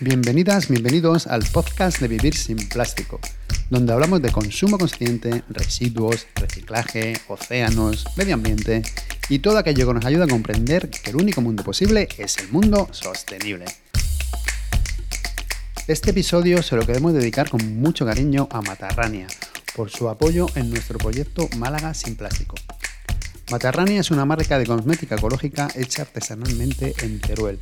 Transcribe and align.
Bienvenidas, 0.00 0.68
bienvenidos 0.68 1.28
al 1.28 1.44
podcast 1.44 2.00
de 2.00 2.08
Vivir 2.08 2.34
sin 2.34 2.56
Plástico, 2.68 3.20
donde 3.70 3.92
hablamos 3.92 4.20
de 4.20 4.32
consumo 4.32 4.76
consciente, 4.76 5.44
residuos, 5.48 6.26
reciclaje, 6.34 7.12
océanos, 7.28 8.04
medio 8.16 8.34
ambiente 8.34 8.82
y 9.28 9.38
todo 9.38 9.56
aquello 9.56 9.86
que 9.86 9.94
nos 9.94 10.04
ayuda 10.04 10.24
a 10.24 10.28
comprender 10.28 10.90
que 10.90 11.10
el 11.10 11.16
único 11.16 11.42
mundo 11.42 11.62
posible 11.62 12.08
es 12.18 12.38
el 12.38 12.48
mundo 12.48 12.88
sostenible. 12.90 13.66
Este 15.86 16.10
episodio 16.10 16.60
se 16.64 16.74
lo 16.74 16.84
queremos 16.84 17.14
dedicar 17.14 17.48
con 17.48 17.76
mucho 17.76 18.04
cariño 18.04 18.48
a 18.50 18.62
Matarrania 18.62 19.28
por 19.76 19.90
su 19.90 20.08
apoyo 20.08 20.48
en 20.56 20.70
nuestro 20.70 20.98
proyecto 20.98 21.48
Málaga 21.56 21.94
sin 21.94 22.16
Plástico. 22.16 22.56
Matarrania 23.48 24.00
es 24.00 24.10
una 24.10 24.24
marca 24.24 24.58
de 24.58 24.66
cosmética 24.66 25.14
ecológica 25.14 25.68
hecha 25.76 26.02
artesanalmente 26.02 26.94
en 27.02 27.20
Teruel 27.20 27.60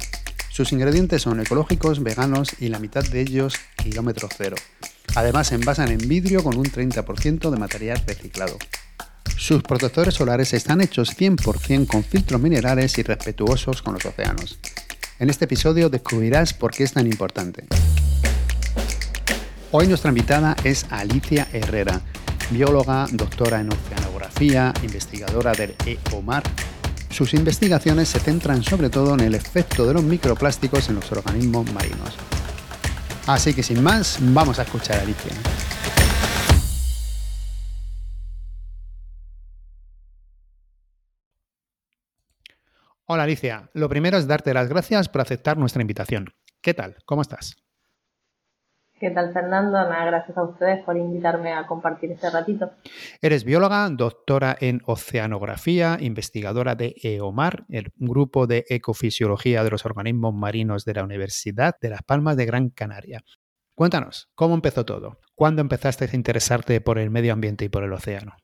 sus 0.52 0.70
ingredientes 0.70 1.22
son 1.22 1.40
ecológicos, 1.40 2.02
veganos 2.02 2.50
y 2.60 2.68
la 2.68 2.78
mitad 2.78 3.02
de 3.02 3.22
ellos 3.22 3.54
kilómetro 3.82 4.28
cero. 4.36 4.56
Además 5.14 5.46
se 5.46 5.54
envasan 5.54 5.90
en 5.90 6.06
vidrio 6.06 6.44
con 6.44 6.58
un 6.58 6.66
30% 6.66 7.50
de 7.50 7.56
material 7.56 8.02
reciclado. 8.06 8.58
Sus 9.34 9.62
protectores 9.62 10.12
solares 10.12 10.52
están 10.52 10.82
hechos 10.82 11.16
100% 11.18 11.86
con 11.86 12.04
filtros 12.04 12.38
minerales 12.38 12.98
y 12.98 13.02
respetuosos 13.02 13.80
con 13.80 13.94
los 13.94 14.04
océanos. 14.04 14.58
En 15.18 15.30
este 15.30 15.46
episodio 15.46 15.88
descubrirás 15.88 16.52
por 16.52 16.72
qué 16.72 16.84
es 16.84 16.92
tan 16.92 17.06
importante. 17.06 17.64
Hoy 19.70 19.86
nuestra 19.86 20.10
invitada 20.10 20.54
es 20.64 20.84
Alicia 20.90 21.48
Herrera, 21.54 22.02
bióloga, 22.50 23.06
doctora 23.10 23.62
en 23.62 23.72
oceanografía, 23.72 24.74
investigadora 24.82 25.52
del 25.52 25.74
EOMAR 25.86 26.42
sus 27.12 27.34
investigaciones 27.34 28.08
se 28.08 28.18
centran 28.18 28.62
sobre 28.62 28.88
todo 28.88 29.14
en 29.14 29.20
el 29.20 29.34
efecto 29.34 29.86
de 29.86 29.94
los 29.94 30.02
microplásticos 30.02 30.88
en 30.88 30.96
los 30.96 31.12
organismos 31.12 31.70
marinos. 31.72 32.16
Así 33.26 33.54
que 33.54 33.62
sin 33.62 33.82
más, 33.82 34.18
vamos 34.20 34.58
a 34.58 34.62
escuchar 34.62 34.98
a 34.98 35.02
Alicia. 35.02 35.32
Hola 43.04 43.24
Alicia, 43.24 43.70
lo 43.74 43.88
primero 43.90 44.16
es 44.16 44.26
darte 44.26 44.54
las 44.54 44.68
gracias 44.68 45.08
por 45.08 45.20
aceptar 45.20 45.58
nuestra 45.58 45.82
invitación. 45.82 46.34
¿Qué 46.62 46.72
tal? 46.72 46.96
¿Cómo 47.04 47.20
estás? 47.20 47.61
¿Qué 49.02 49.10
tal, 49.10 49.32
Fernando? 49.32 49.72
Nada, 49.72 50.04
gracias 50.04 50.38
a 50.38 50.44
ustedes 50.44 50.84
por 50.84 50.96
invitarme 50.96 51.52
a 51.52 51.66
compartir 51.66 52.12
este 52.12 52.30
ratito. 52.30 52.70
Eres 53.20 53.42
bióloga, 53.42 53.88
doctora 53.90 54.56
en 54.60 54.80
oceanografía, 54.86 55.96
investigadora 55.98 56.76
de 56.76 56.94
EOMAR, 57.02 57.64
el 57.68 57.90
grupo 57.96 58.46
de 58.46 58.64
ecofisiología 58.68 59.64
de 59.64 59.70
los 59.70 59.84
organismos 59.86 60.32
marinos 60.34 60.84
de 60.84 60.94
la 60.94 61.02
Universidad 61.02 61.74
de 61.80 61.90
Las 61.90 62.04
Palmas 62.04 62.36
de 62.36 62.46
Gran 62.46 62.70
Canaria. 62.70 63.24
Cuéntanos, 63.74 64.30
¿cómo 64.36 64.54
empezó 64.54 64.84
todo? 64.84 65.18
¿Cuándo 65.34 65.62
empezaste 65.62 66.04
a 66.04 66.14
interesarte 66.14 66.80
por 66.80 67.00
el 67.00 67.10
medio 67.10 67.32
ambiente 67.32 67.64
y 67.64 67.68
por 67.68 67.82
el 67.82 67.92
océano? 67.92 68.36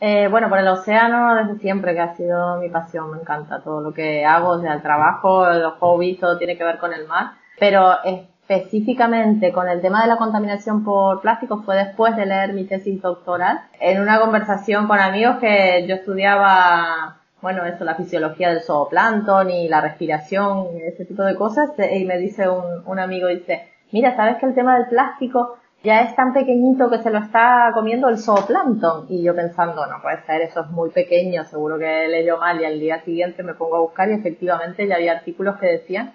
Eh, 0.00 0.28
bueno, 0.30 0.48
por 0.48 0.60
el 0.60 0.68
océano 0.68 1.34
desde 1.34 1.60
siempre 1.60 1.92
que 1.92 2.00
ha 2.00 2.14
sido 2.14 2.58
mi 2.58 2.70
pasión, 2.70 3.10
me 3.10 3.20
encanta 3.20 3.62
todo 3.62 3.82
lo 3.82 3.92
que 3.92 4.24
hago, 4.24 4.56
desde 4.56 4.74
el 4.74 4.80
trabajo, 4.80 5.46
los 5.50 5.74
hobbies, 5.74 6.18
todo 6.18 6.38
tiene 6.38 6.56
que 6.56 6.64
ver 6.64 6.78
con 6.78 6.94
el 6.94 7.06
mar, 7.06 7.32
pero 7.58 8.02
es 8.02 8.31
específicamente 8.48 9.52
con 9.52 9.68
el 9.68 9.80
tema 9.80 10.02
de 10.02 10.08
la 10.08 10.16
contaminación 10.16 10.84
por 10.84 11.20
plástico 11.20 11.62
fue 11.62 11.76
después 11.76 12.16
de 12.16 12.26
leer 12.26 12.52
mi 12.52 12.64
tesis 12.64 13.00
doctoral, 13.00 13.60
en 13.80 14.00
una 14.00 14.20
conversación 14.20 14.88
con 14.88 14.98
amigos 14.98 15.36
que 15.38 15.86
yo 15.88 15.94
estudiaba, 15.94 17.20
bueno, 17.40 17.64
eso, 17.64 17.84
la 17.84 17.94
fisiología 17.94 18.50
del 18.50 18.62
zooplancton 18.62 19.50
y 19.50 19.68
la 19.68 19.80
respiración, 19.80 20.68
ese 20.84 21.04
tipo 21.04 21.22
de 21.22 21.36
cosas, 21.36 21.70
y 21.78 22.04
me 22.04 22.18
dice 22.18 22.48
un, 22.48 22.82
un 22.84 22.98
amigo, 22.98 23.28
dice, 23.28 23.68
mira, 23.92 24.16
¿sabes 24.16 24.38
que 24.38 24.46
el 24.46 24.54
tema 24.54 24.76
del 24.76 24.88
plástico 24.88 25.58
ya 25.84 26.02
es 26.02 26.14
tan 26.14 26.32
pequeñito 26.32 26.90
que 26.90 26.98
se 26.98 27.10
lo 27.10 27.18
está 27.18 27.70
comiendo 27.72 28.08
el 28.08 28.18
zooplancton? 28.18 29.06
Y 29.08 29.22
yo 29.22 29.34
pensando, 29.36 29.86
no 29.86 30.02
puede 30.02 30.20
ser, 30.26 30.42
eso 30.42 30.62
es 30.62 30.70
muy 30.70 30.90
pequeño, 30.90 31.44
seguro 31.44 31.78
que 31.78 32.08
leyó 32.08 32.38
mal 32.38 32.60
y 32.60 32.64
al 32.64 32.80
día 32.80 33.00
siguiente 33.02 33.44
me 33.44 33.54
pongo 33.54 33.76
a 33.76 33.80
buscar 33.80 34.10
y 34.10 34.14
efectivamente 34.14 34.86
ya 34.86 34.96
había 34.96 35.12
artículos 35.12 35.58
que 35.58 35.66
decían 35.66 36.12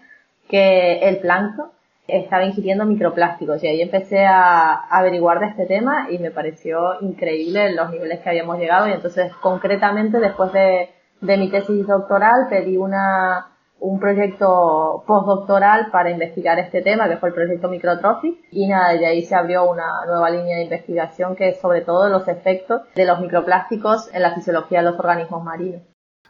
que 0.50 1.00
el 1.00 1.20
plancton 1.20 1.77
estaba 2.08 2.46
ingiriendo 2.46 2.86
microplásticos 2.86 3.64
y 3.64 3.68
ahí 3.68 3.82
empecé 3.82 4.26
a, 4.26 4.88
averiguar 4.90 5.40
de 5.40 5.48
este 5.48 5.66
tema 5.66 6.08
y 6.10 6.20
me 6.20 6.32
pareció 6.32 7.02
increíble 7.02 7.74
los 7.74 7.90
niveles 7.90 8.20
que 8.22 8.30
habíamos 8.30 8.58
llegado 8.58 8.88
y 8.88 8.94
entonces 8.94 9.32
concretamente 9.42 10.20
después 10.20 10.52
de, 10.54 10.90
mi 11.22 11.50
tesis 11.50 11.86
doctoral 11.86 12.48
pedí 12.50 12.78
una, 12.78 13.48
un 13.80 14.00
proyecto 14.00 15.04
postdoctoral 15.06 15.90
para 15.92 16.12
investigar 16.12 16.60
este 16.60 16.82
tema, 16.82 17.10
que 17.10 17.18
fue 17.18 17.30
el 17.30 17.36
proyecto 17.36 17.70
Microtrophic, 17.70 18.38
y 18.52 18.68
nada, 18.68 18.94
de 18.94 19.06
ahí 19.06 19.24
se 19.24 19.36
abrió 19.36 19.70
una 19.70 20.06
nueva 20.06 20.30
línea 20.30 20.58
de 20.58 20.64
investigación 20.64 21.36
que 21.36 21.50
es 21.50 21.60
sobre 21.60 21.82
todo 21.82 22.08
los 22.10 22.28
efectos 22.28 22.82
de 22.96 23.06
los 23.06 23.20
microplásticos 23.20 24.14
en 24.14 24.22
la 24.22 24.36
fisiología 24.36 24.80
de 24.80 24.92
los 24.92 25.00
organismos 25.00 25.44
marinos. 25.44 25.82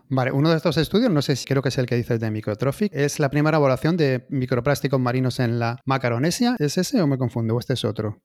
Vale, 0.09 0.31
uno 0.31 0.49
de 0.49 0.55
estos 0.55 0.77
estudios, 0.77 1.11
no 1.11 1.21
sé 1.21 1.35
si 1.35 1.45
creo 1.45 1.61
que 1.61 1.69
es 1.69 1.77
el 1.77 1.85
que 1.85 1.95
dices 1.95 2.19
de 2.19 2.31
Microtrophic, 2.31 2.93
es 2.93 3.19
la 3.19 3.29
primera 3.29 3.57
evaluación 3.57 3.97
de 3.97 4.25
microplásticos 4.29 4.99
marinos 4.99 5.39
en 5.39 5.59
la 5.59 5.79
Macaronesia. 5.85 6.55
¿Es 6.59 6.77
ese 6.77 7.01
o 7.01 7.07
me 7.07 7.17
confundo? 7.17 7.55
¿O 7.55 7.59
este 7.59 7.73
es 7.73 7.83
otro? 7.83 8.17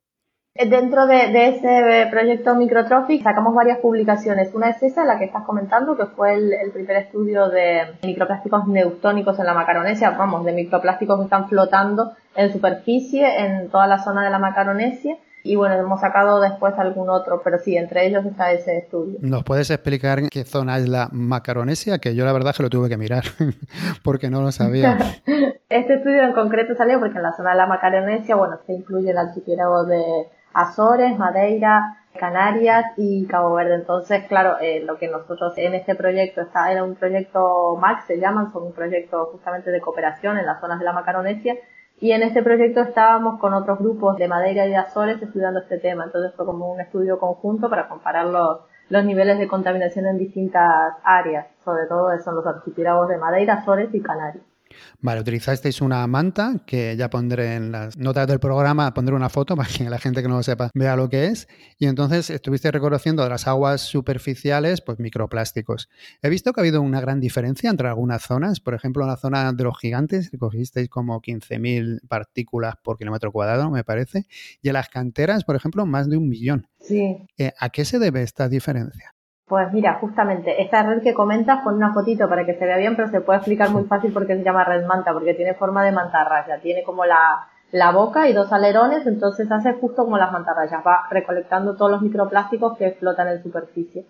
Eh, 0.55 0.69
dentro 0.69 1.07
de, 1.07 1.49
ese 1.49 2.09
proyecto 2.11 2.55
Microtrophic 2.55 3.23
sacamos 3.23 3.55
varias 3.55 3.79
publicaciones. 3.79 4.55
Una 4.55 4.71
es 4.71 4.83
esa, 4.83 5.05
la 5.05 5.19
que 5.19 5.25
estás 5.25 5.45
comentando, 5.45 5.97
que 5.97 6.07
fue 6.07 6.35
el, 6.35 6.71
primer 6.73 6.99
estudio 6.99 7.49
de 7.49 7.97
microplásticos 8.03 8.69
neutónicos 8.69 9.39
en 9.41 9.47
la 9.47 9.55
Macaronesia, 9.55 10.11
vamos, 10.11 10.45
de 10.45 10.53
microplásticos 10.53 11.19
que 11.19 11.25
están 11.25 11.49
flotando 11.49 12.13
en 12.37 12.53
superficie 12.53 13.45
en 13.45 13.71
toda 13.71 13.87
la 13.87 13.99
zona 13.99 14.25
de 14.25 14.31
la 14.31 14.39
Macaronesia 14.39 15.17
y 15.45 15.57
bueno, 15.57 15.75
hemos 15.75 16.01
sacado 16.01 16.41
después 16.41 16.75
algún 16.79 17.11
otro, 17.11 17.41
pero 17.43 17.59
sí, 17.59 17.77
entre 17.77 18.07
ellos 18.07 18.25
está 18.25 18.53
ese 18.53 18.79
estudio. 18.79 19.19
¿Nos 19.21 19.43
puedes 19.43 19.71
explicar 19.71 20.21
qué 20.31 20.45
zona 20.45 20.79
es 20.79 20.89
la 20.89 21.09
Macaronesia? 21.13 21.99
Que 21.99 22.15
yo 22.15 22.25
la 22.25 22.33
verdad 22.33 22.55
que 22.57 22.63
lo 22.63 22.71
tuve 22.71 22.89
que 22.89 22.97
mirar 22.97 23.25
porque 24.05 24.31
no 24.31 24.43
lo 24.43 24.53
sabía. 24.53 24.99
este 25.69 25.95
estudio 25.95 26.23
en 26.23 26.33
concreto 26.33 26.75
salió 26.77 27.01
porque 27.01 27.17
en 27.17 27.25
la 27.25 27.33
zona 27.33 27.51
de 27.51 27.57
la 27.57 27.67
Macaronesia, 27.67 28.37
bueno, 28.37 28.59
se 28.67 28.73
incluye 28.73 29.11
el 29.11 29.19
archipiélago 29.19 29.85
de 29.85 30.29
Azores, 30.55 31.19
Madeira, 31.19 31.99
Canarias 32.19 32.85
y 32.97 33.27
Cabo 33.27 33.55
Verde. 33.55 33.75
Entonces, 33.75 34.25
claro, 34.29 34.59
eh, 34.61 34.83
lo 34.85 34.99
que 34.99 35.09
nosotros 35.09 35.55
en 35.57 35.75
este 35.75 35.95
proyecto 35.95 36.43
está, 36.43 36.71
era 36.71 36.85
un 36.85 36.95
proyecto 36.95 37.77
MAX, 37.81 38.07
se 38.07 38.21
llaman, 38.21 38.53
son 38.53 38.65
un 38.65 38.73
proyecto 38.73 39.31
justamente 39.33 39.71
de 39.71 39.81
cooperación 39.81 40.39
en 40.39 40.47
las 40.47 40.61
zonas 40.61 40.79
de 40.79 40.85
la 40.85 40.93
Macaronesia 40.93 41.57
y 42.03 42.11
en 42.11 42.25
este 42.25 42.43
proyecto 42.43 42.81
estábamos 42.81 43.39
con 43.39 43.55
otros 43.55 43.79
grupos 43.79 44.17
de 44.17 44.27
Madeira 44.27 44.67
y 44.67 44.71
de 44.71 44.77
Azores 44.77 45.23
estudiando 45.23 45.61
este 45.61 45.79
tema. 45.79 46.03
Entonces 46.03 46.35
fue 46.35 46.45
como 46.45 46.73
un 46.73 46.81
estudio 46.81 47.17
conjunto 47.21 47.71
para 47.71 47.89
comparar 47.89 48.27
los, 48.27 48.59
los 48.89 49.05
niveles 49.05 49.39
de 49.39 49.47
contaminación 49.47 50.09
en 50.09 50.19
distintas 50.19 50.95
áreas. 51.05 51.47
Sobre 51.65 51.87
todo 51.87 52.11
son 52.19 52.35
los 52.35 52.45
archipiélagos 52.45 53.09
de 53.09 53.19
Madeira, 53.19 53.55
Azores 53.55 53.95
y 53.95 54.03
Canarias. 54.03 54.45
Vale, 55.01 55.21
utilizasteis 55.21 55.81
una 55.81 56.07
manta 56.07 56.63
que 56.67 56.97
ya 56.97 57.11
pondré 57.11 57.55
en 57.57 57.73
las 57.73 57.97
notas 57.97 58.27
del 58.27 58.41
programa, 58.41 58.95
pondré 58.95 59.15
una 59.15 59.29
foto 59.29 59.57
para 59.57 59.69
que 59.69 59.89
la 59.89 59.99
gente 59.99 60.23
que 60.23 60.29
no 60.29 60.37
lo 60.37 60.43
sepa 60.43 60.71
vea 60.75 60.97
lo 60.97 61.09
que 61.09 61.27
es. 61.27 61.49
Y 61.79 61.87
entonces 61.87 62.31
estuviste 62.31 62.71
reconociendo 62.71 63.23
de 63.23 63.29
las 63.29 63.47
aguas 63.47 63.81
superficiales, 63.81 64.81
pues 64.81 64.99
microplásticos. 64.99 65.89
He 66.23 66.29
visto 66.29 66.53
que 66.53 66.61
ha 66.61 66.63
habido 66.63 66.83
una 66.83 67.01
gran 67.01 67.21
diferencia 67.21 67.71
entre 67.71 67.89
algunas 67.89 68.23
zonas. 68.23 68.61
Por 68.61 68.75
ejemplo, 68.75 69.03
en 69.03 69.09
la 69.09 69.17
zona 69.17 69.53
de 69.53 69.65
los 69.65 69.79
gigantes 69.79 70.31
recogisteis 70.33 70.89
como 70.89 71.21
15.000 71.21 72.07
partículas 72.09 72.75
por 72.83 72.99
kilómetro 72.99 73.33
cuadrado, 73.33 73.71
me 73.71 73.85
parece. 73.85 74.27
Y 74.61 74.69
en 74.69 74.75
las 74.75 74.89
canteras, 74.89 75.45
por 75.45 75.57
ejemplo, 75.57 75.87
más 75.87 76.09
de 76.09 76.17
un 76.17 76.29
millón. 76.29 76.69
Sí. 76.81 77.27
Eh, 77.39 77.53
¿A 77.59 77.71
qué 77.71 77.85
se 77.85 77.99
debe 77.99 78.23
esta 78.23 78.49
diferencia? 78.49 79.12
Pues 79.47 79.73
mira, 79.73 79.99
justamente, 80.01 80.63
esta 80.63 80.83
red 80.83 81.03
que 81.03 81.15
comentas 81.15 81.63
con 81.63 81.75
una 81.75 81.93
fotito 81.93 82.29
para 82.29 82.47
que 82.47 82.55
se 82.55 82.65
vea 82.65 82.79
bien, 82.79 82.97
pero 82.97 83.09
se 83.09 83.21
puede 83.21 83.39
explicar 83.39 83.71
muy 83.71 83.85
fácil 83.85 84.13
porque 84.13 84.37
se 84.37 84.45
llama 84.45 84.65
red 84.65 84.87
manta, 84.87 85.13
porque 85.13 85.35
tiene 85.35 85.55
forma 85.55 85.85
de 85.85 85.93
mantarraya, 85.93 86.61
tiene 86.61 86.83
como 86.85 87.05
la, 87.05 87.49
la 87.73 87.91
boca 87.91 88.29
y 88.29 88.33
dos 88.33 88.53
alerones, 88.53 89.07
entonces 89.07 89.51
hace 89.51 89.75
justo 89.75 90.05
como 90.05 90.17
las 90.17 90.33
mantarrayas, 90.33 90.83
va 90.87 91.07
recolectando 91.11 91.77
todos 91.77 91.91
los 91.91 92.03
microplásticos 92.03 92.79
que 92.79 92.93
flotan 92.93 93.29
en 93.29 93.43
superficie. 93.43 94.07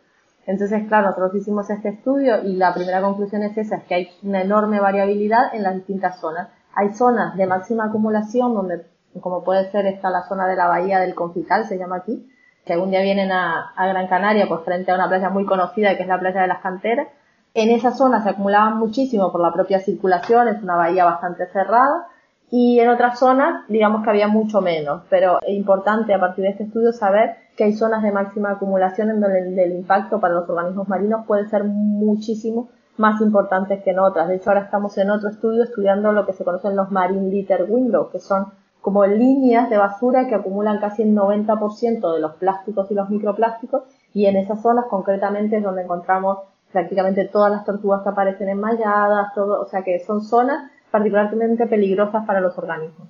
Entonces, 0.47 0.87
claro, 0.89 1.07
nosotros 1.07 1.37
hicimos 1.37 1.71
este 1.71 1.91
estudio 1.91 2.43
y 2.43 2.57
la 2.57 2.75
primera 2.75 3.01
conclusión 3.01 3.43
es 3.45 3.57
esa, 3.57 3.77
es 3.77 3.85
que 3.85 3.95
hay 3.95 4.09
una 4.23 4.43
enorme 4.43 4.81
variabilidad 4.81 5.55
en 5.55 5.63
las 5.63 5.77
distintas 5.77 6.21
zonas. 6.21 6.49
Hay 6.75 6.93
zonas 6.95 7.37
de 7.37 7.47
máxima 7.47 7.85
acumulación 7.85 8.55
donde, 8.55 8.87
como 9.21 9.45
puede 9.45 9.71
ser 9.71 9.87
esta 9.87 10.11
la 10.11 10.27
zona 10.29 10.49
de 10.49 10.57
la 10.57 10.67
bahía 10.67 10.99
del 10.99 11.15
Confital, 11.15 11.67
se 11.67 11.79
llama 11.79 11.97
aquí, 11.97 12.29
que 12.65 12.73
algún 12.75 12.91
día 12.91 13.03
vienen 13.03 13.33
a, 13.33 13.73
Gran 13.77 14.07
Canaria, 14.07 14.49
pues 14.49 14.63
frente 14.65 14.93
a 14.93 14.95
una 14.95 15.09
playa 15.09 15.31
muy 15.31 15.45
conocida 15.45 15.97
que 15.97 16.03
es 16.03 16.09
la 16.09 16.21
playa 16.21 16.43
de 16.43 16.49
las 16.49 16.61
canteras, 16.61 17.09
en 17.55 17.71
esa 17.71 17.93
zona 17.93 18.23
se 18.23 18.31
acumulaban 18.31 18.79
muchísimo 18.79 19.31
por 19.31 19.41
la 19.41 19.53
propia 19.53 19.81
circulación, 19.81 20.49
es 20.49 20.63
una 20.63 20.77
bahía 20.77 21.05
bastante 21.05 21.47
cerrada, 21.49 22.07
y 22.55 22.81
en 22.81 22.91
otras 22.91 23.19
zonas, 23.19 23.67
digamos 23.69 24.05
que 24.05 24.11
había 24.11 24.29
mucho 24.29 24.61
menos, 24.61 25.05
pero 25.09 25.39
es 25.41 25.55
importante 25.55 26.13
a 26.13 26.21
partir 26.21 26.45
de 26.45 26.51
este 26.51 26.65
estudio 26.65 26.93
saber 26.93 27.37
que 27.57 27.65
hay 27.65 27.73
zonas 27.73 28.03
de 28.03 28.13
máxima 28.13 28.51
acumulación 28.51 29.09
en 29.09 29.21
donde 29.21 29.65
el, 29.65 29.73
impacto 29.73 30.21
para 30.21 30.35
los 30.35 30.49
organismos 30.51 30.87
marinos 30.87 31.27
puede 31.27 31.49
ser 31.49 31.65
muchísimo 31.65 32.69
más 32.99 33.23
importantes 33.23 33.83
que 33.83 33.91
en 33.91 34.01
otras. 34.01 34.29
De 34.29 34.37
hecho, 34.37 34.51
ahora 34.51 34.65
estamos 34.65 34.97
en 34.99 35.11
otro 35.11 35.31
estudio 35.31 35.63
estudiando 35.65 36.13
lo 36.13 36.27
que 36.27 36.35
se 36.35 36.45
conocen 36.45 36.77
los 36.77 36.91
marine 36.91 37.31
litter 37.31 37.65
windows, 37.69 38.11
que 38.11 38.19
son 38.19 38.53
como 38.83 39.07
líneas 39.07 39.71
de 39.71 39.79
basura 39.79 40.27
que 40.27 40.35
acumulan 40.35 40.81
casi 40.81 41.03
el 41.03 41.15
90% 41.15 42.15
de 42.15 42.21
los 42.21 42.35
plásticos 42.35 42.91
y 42.91 42.95
los 42.95 43.09
microplásticos 43.09 43.85
y 44.13 44.27
en 44.27 44.37
esas 44.37 44.61
zonas 44.61 44.87
concretamente 44.91 45.57
es 45.57 45.63
donde 45.63 45.83
encontramos 45.83 46.39
prácticamente 46.73 47.27
todas 47.27 47.53
las 47.53 47.65
tortugas 47.65 48.03
que 48.03 48.09
aparecen 48.09 48.49
enmalladas, 48.49 49.33
todo, 49.35 49.63
o 49.63 49.67
sea 49.67 49.83
que 49.83 50.01
son 50.01 50.21
zonas 50.21 50.71
particularmente 50.91 51.67
peligrosas 51.67 52.27
para 52.27 52.41
los 52.41 52.59
organismos. 52.59 53.09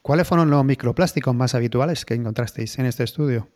¿Cuáles 0.00 0.26
fueron 0.26 0.50
los 0.50 0.64
microplásticos 0.64 1.34
más 1.34 1.54
habituales 1.54 2.06
que 2.06 2.14
encontrasteis 2.14 2.78
en 2.78 2.86
este 2.86 3.04
estudio? 3.04 3.48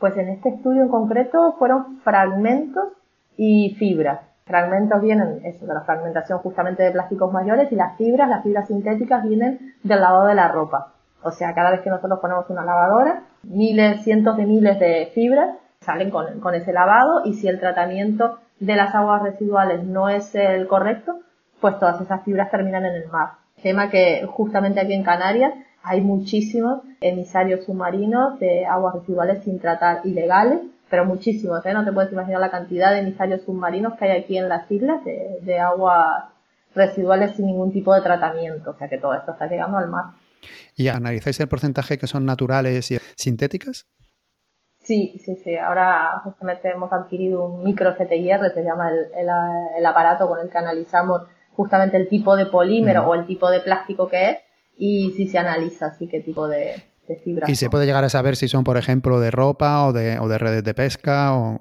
Pues 0.00 0.16
en 0.16 0.28
este 0.28 0.48
estudio 0.48 0.82
en 0.82 0.88
concreto 0.88 1.54
fueron 1.56 2.00
fragmentos 2.00 2.88
y 3.36 3.76
fibras. 3.78 4.33
Fragmentos 4.46 5.00
vienen 5.00 5.40
eso, 5.44 5.66
de 5.66 5.72
la 5.72 5.80
fragmentación 5.82 6.38
justamente 6.40 6.82
de 6.82 6.90
plásticos 6.90 7.32
mayores 7.32 7.72
y 7.72 7.76
las 7.76 7.96
fibras, 7.96 8.28
las 8.28 8.42
fibras 8.42 8.68
sintéticas 8.68 9.22
vienen 9.22 9.74
del 9.82 10.00
lavado 10.00 10.26
de 10.26 10.34
la 10.34 10.48
ropa. 10.48 10.92
O 11.22 11.30
sea, 11.30 11.54
cada 11.54 11.70
vez 11.70 11.80
que 11.80 11.88
nosotros 11.88 12.20
ponemos 12.20 12.50
una 12.50 12.64
lavadora, 12.64 13.22
miles, 13.42 14.04
cientos 14.04 14.36
de 14.36 14.44
miles 14.44 14.78
de 14.78 15.10
fibras 15.14 15.56
salen 15.80 16.10
con, 16.10 16.54
ese 16.54 16.72
lavado 16.72 17.22
y 17.24 17.34
si 17.34 17.48
el 17.48 17.58
tratamiento 17.58 18.38
de 18.60 18.76
las 18.76 18.94
aguas 18.94 19.22
residuales 19.22 19.84
no 19.84 20.10
es 20.10 20.34
el 20.34 20.66
correcto, 20.66 21.20
pues 21.60 21.78
todas 21.78 22.00
esas 22.00 22.22
fibras 22.24 22.50
terminan 22.50 22.84
en 22.84 22.94
el 22.94 23.08
mar. 23.08 23.32
Tema 23.62 23.88
que 23.88 24.26
justamente 24.26 24.80
aquí 24.80 24.92
en 24.92 25.04
Canarias 25.04 25.54
hay 25.82 26.02
muchísimos 26.02 26.82
emisarios 27.00 27.64
submarinos 27.64 28.38
de 28.38 28.66
aguas 28.66 28.94
residuales 28.96 29.42
sin 29.44 29.58
tratar 29.58 30.00
ilegales, 30.04 30.60
pero 30.94 31.06
muchísimos, 31.06 31.66
¿eh? 31.66 31.72
No 31.72 31.84
te 31.84 31.90
puedes 31.90 32.12
imaginar 32.12 32.40
la 32.40 32.52
cantidad 32.52 32.92
de 32.92 33.00
emisarios 33.00 33.42
submarinos 33.42 33.94
que 33.98 34.04
hay 34.04 34.22
aquí 34.22 34.38
en 34.38 34.48
las 34.48 34.70
islas 34.70 35.04
de, 35.04 35.40
de 35.40 35.58
aguas 35.58 36.26
residuales 36.72 37.34
sin 37.34 37.46
ningún 37.46 37.72
tipo 37.72 37.92
de 37.92 38.00
tratamiento, 38.00 38.70
o 38.70 38.78
sea 38.78 38.88
que 38.88 38.98
todo 38.98 39.12
esto 39.12 39.32
está 39.32 39.48
llegando 39.48 39.76
al 39.76 39.88
mar. 39.88 40.04
¿Y 40.76 40.86
analizáis 40.86 41.40
el 41.40 41.48
porcentaje 41.48 41.98
que 41.98 42.06
son 42.06 42.24
naturales 42.24 42.92
y 42.92 42.98
sintéticas? 43.16 43.88
Sí, 44.84 45.20
sí, 45.24 45.34
sí. 45.34 45.56
Ahora 45.56 46.20
justamente 46.22 46.70
hemos 46.70 46.92
adquirido 46.92 47.44
un 47.44 47.64
micro 47.64 47.96
CTIR, 47.96 48.52
se 48.54 48.62
llama 48.62 48.90
el, 48.90 49.28
el, 49.76 49.86
aparato 49.86 50.28
con 50.28 50.38
el 50.38 50.48
que 50.48 50.58
analizamos 50.58 51.22
justamente 51.54 51.96
el 51.96 52.08
tipo 52.08 52.36
de 52.36 52.46
polímero 52.46 53.04
o 53.04 53.16
el 53.16 53.26
tipo 53.26 53.50
de 53.50 53.58
plástico 53.58 54.06
que 54.06 54.30
es 54.30 54.38
y 54.76 55.12
si 55.16 55.26
se 55.26 55.38
analiza 55.38 55.86
así 55.86 56.06
qué 56.06 56.20
tipo 56.20 56.46
de, 56.46 56.76
de 57.08 57.16
fibra. 57.16 57.50
¿Y 57.50 57.56
se 57.56 57.70
puede 57.70 57.86
llegar 57.86 58.04
a 58.04 58.08
saber 58.08 58.36
si 58.36 58.48
son, 58.48 58.64
por 58.64 58.76
ejemplo, 58.76 59.20
de 59.20 59.30
ropa 59.30 59.86
o 59.86 59.92
de, 59.92 60.18
o 60.18 60.28
de 60.28 60.38
redes 60.38 60.64
de 60.64 60.74
pesca? 60.74 61.34
O... 61.36 61.60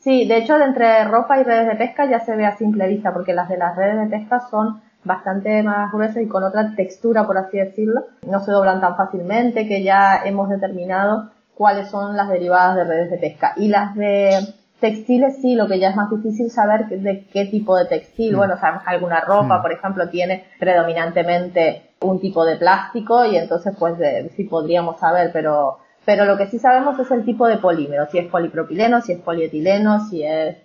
Sí, 0.00 0.26
de 0.26 0.38
hecho, 0.38 0.58
de 0.58 0.64
entre 0.64 1.04
ropa 1.04 1.40
y 1.40 1.44
redes 1.44 1.66
de 1.66 1.76
pesca 1.76 2.08
ya 2.08 2.20
se 2.20 2.36
ve 2.36 2.46
a 2.46 2.56
simple 2.56 2.88
vista, 2.88 3.12
porque 3.12 3.32
las 3.32 3.48
de 3.48 3.56
las 3.56 3.76
redes 3.76 3.98
de 3.98 4.18
pesca 4.18 4.40
son 4.50 4.82
bastante 5.04 5.62
más 5.62 5.92
gruesas 5.92 6.22
y 6.22 6.28
con 6.28 6.42
otra 6.44 6.74
textura, 6.74 7.26
por 7.26 7.38
así 7.38 7.58
decirlo. 7.58 8.06
No 8.26 8.40
se 8.40 8.52
doblan 8.52 8.80
tan 8.80 8.96
fácilmente, 8.96 9.66
que 9.66 9.82
ya 9.82 10.22
hemos 10.24 10.48
determinado 10.48 11.30
cuáles 11.54 11.88
son 11.88 12.16
las 12.16 12.28
derivadas 12.28 12.76
de 12.76 12.84
redes 12.84 13.10
de 13.10 13.18
pesca. 13.18 13.54
Y 13.56 13.68
las 13.68 13.94
de 13.94 14.38
textiles 14.80 15.40
sí, 15.40 15.54
lo 15.54 15.66
que 15.66 15.78
ya 15.78 15.90
es 15.90 15.96
más 15.96 16.10
difícil 16.10 16.50
saber 16.50 16.88
de 16.88 17.26
qué 17.32 17.46
tipo 17.46 17.76
de 17.76 17.86
textil. 17.86 18.34
Mm. 18.34 18.36
Bueno, 18.36 18.56
sabemos 18.58 18.84
que 18.84 18.90
alguna 18.90 19.20
ropa, 19.20 19.58
mm. 19.58 19.62
por 19.62 19.72
ejemplo, 19.72 20.08
tiene 20.08 20.44
predominantemente 20.58 21.90
un 22.00 22.20
tipo 22.20 22.44
de 22.44 22.56
plástico 22.56 23.24
y 23.24 23.36
entonces 23.36 23.74
pues 23.78 23.96
sí 24.36 24.44
podríamos 24.44 24.98
saber, 24.98 25.30
pero 25.32 25.78
pero 26.04 26.26
lo 26.26 26.36
que 26.36 26.46
sí 26.46 26.58
sabemos 26.58 26.98
es 26.98 27.10
el 27.10 27.24
tipo 27.24 27.46
de 27.46 27.56
polímero, 27.56 28.06
si 28.10 28.18
es 28.18 28.26
polipropileno, 28.26 29.00
si 29.00 29.12
es 29.12 29.20
polietileno, 29.20 30.06
si 30.08 30.22
es 30.22 30.56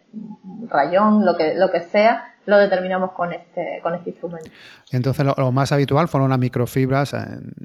rayón, 0.68 1.26
lo 1.26 1.38
que, 1.38 1.56
lo 1.56 1.72
que 1.72 1.82
sea, 1.82 2.34
lo 2.46 2.58
determinamos 2.58 3.12
con 3.12 3.32
este, 3.32 3.80
con 3.82 3.96
este 3.96 4.10
instrumento. 4.10 4.50
Entonces 4.92 5.26
lo, 5.26 5.52
más 5.52 5.72
habitual 5.72 6.08
fueron 6.08 6.30
las 6.30 6.40
microfibras 6.40 7.14
eh, 7.14 7.18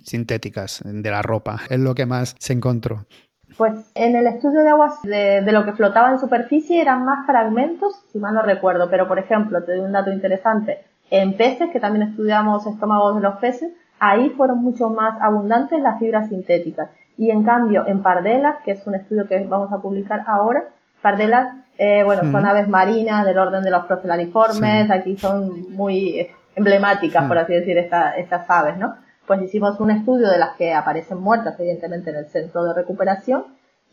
sintéticas 0.05 0.83
de 0.85 1.11
la 1.11 1.23
ropa, 1.23 1.61
es 1.69 1.81
lo 1.81 1.95
que 1.95 2.07
más 2.07 2.37
se 2.39 2.53
encontró. 2.53 3.07
Pues 3.57 3.91
en 3.95 4.17
el 4.17 4.27
estudio 4.27 4.63
de 4.63 4.71
aguas 4.71 5.03
de, 5.03 5.43
de, 5.43 5.53
lo 5.53 5.65
que 5.65 5.73
flotaba 5.73 6.11
en 6.11 6.19
superficie 6.19 6.81
eran 6.81 7.05
más 7.05 7.25
fragmentos, 7.27 8.05
si 8.13 8.19
mal 8.19 8.35
no 8.35 8.43
recuerdo, 8.43 8.91
pero 8.91 9.07
por 9.07 9.19
ejemplo, 9.19 9.63
te 9.63 9.73
doy 9.73 9.81
un 9.81 9.93
dato 9.93 10.11
interesante, 10.11 10.85
en 11.11 11.37
peces, 11.37 11.71
que 11.71 11.81
también 11.81 12.09
estudiamos 12.09 12.67
estómagos 12.67 13.17
de 13.17 13.23
los 13.23 13.37
peces, 13.37 13.73
ahí 14.01 14.31
fueron 14.31 14.59
mucho 14.59 14.91
más 14.91 15.21
abundantes 15.21 15.81
las 15.81 15.99
fibras 15.99 16.29
sintéticas. 16.29 16.91
Y 17.17 17.31
en 17.31 17.45
cambio, 17.45 17.87
en 17.87 18.03
pardelas, 18.03 18.57
que 18.65 18.73
es 18.73 18.87
un 18.87 18.97
estudio 18.97 19.29
que 19.29 19.47
vamos 19.47 19.73
a 19.73 19.79
publicar 19.79 20.25
ahora, 20.27 20.65
pardelas 21.01 21.55
eh, 21.77 22.03
bueno, 22.05 22.23
son 22.31 22.47
aves 22.47 22.69
marinas 22.69 23.25
del 23.25 23.39
orden 23.39 23.63
de 23.63 23.71
los 23.71 23.85
procelariformes, 23.87 24.91
aquí 24.91 25.17
son 25.17 25.73
muy 25.73 26.29
emblemáticas, 26.55 27.25
por 27.27 27.39
así 27.39 27.53
decir, 27.53 27.77
estas 27.79 28.49
aves, 28.49 28.77
¿no? 28.77 28.95
Pues 29.27 29.43
hicimos 29.43 29.81
un 29.81 29.91
estudio 29.91 30.29
de 30.29 30.39
las 30.39 30.57
que 30.57 30.75
aparecen 30.75 31.19
muertas, 31.19 31.59
evidentemente, 31.59 32.11
en 32.11 32.17
el 32.17 32.27
centro 32.27 32.65
de 32.65 32.75
recuperación, 32.75 33.45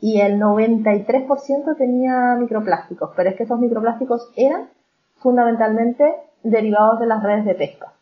y 0.01 0.19
el 0.19 0.39
93% 0.39 1.77
tenía 1.77 2.35
microplásticos, 2.39 3.11
pero 3.15 3.29
es 3.29 3.35
que 3.35 3.43
esos 3.43 3.59
microplásticos 3.59 4.31
eran 4.35 4.69
fundamentalmente 5.17 6.15
derivados 6.43 6.99
de 6.99 7.05
las 7.05 7.21
redes 7.21 7.45
de 7.45 7.53
pesca. 7.53 7.93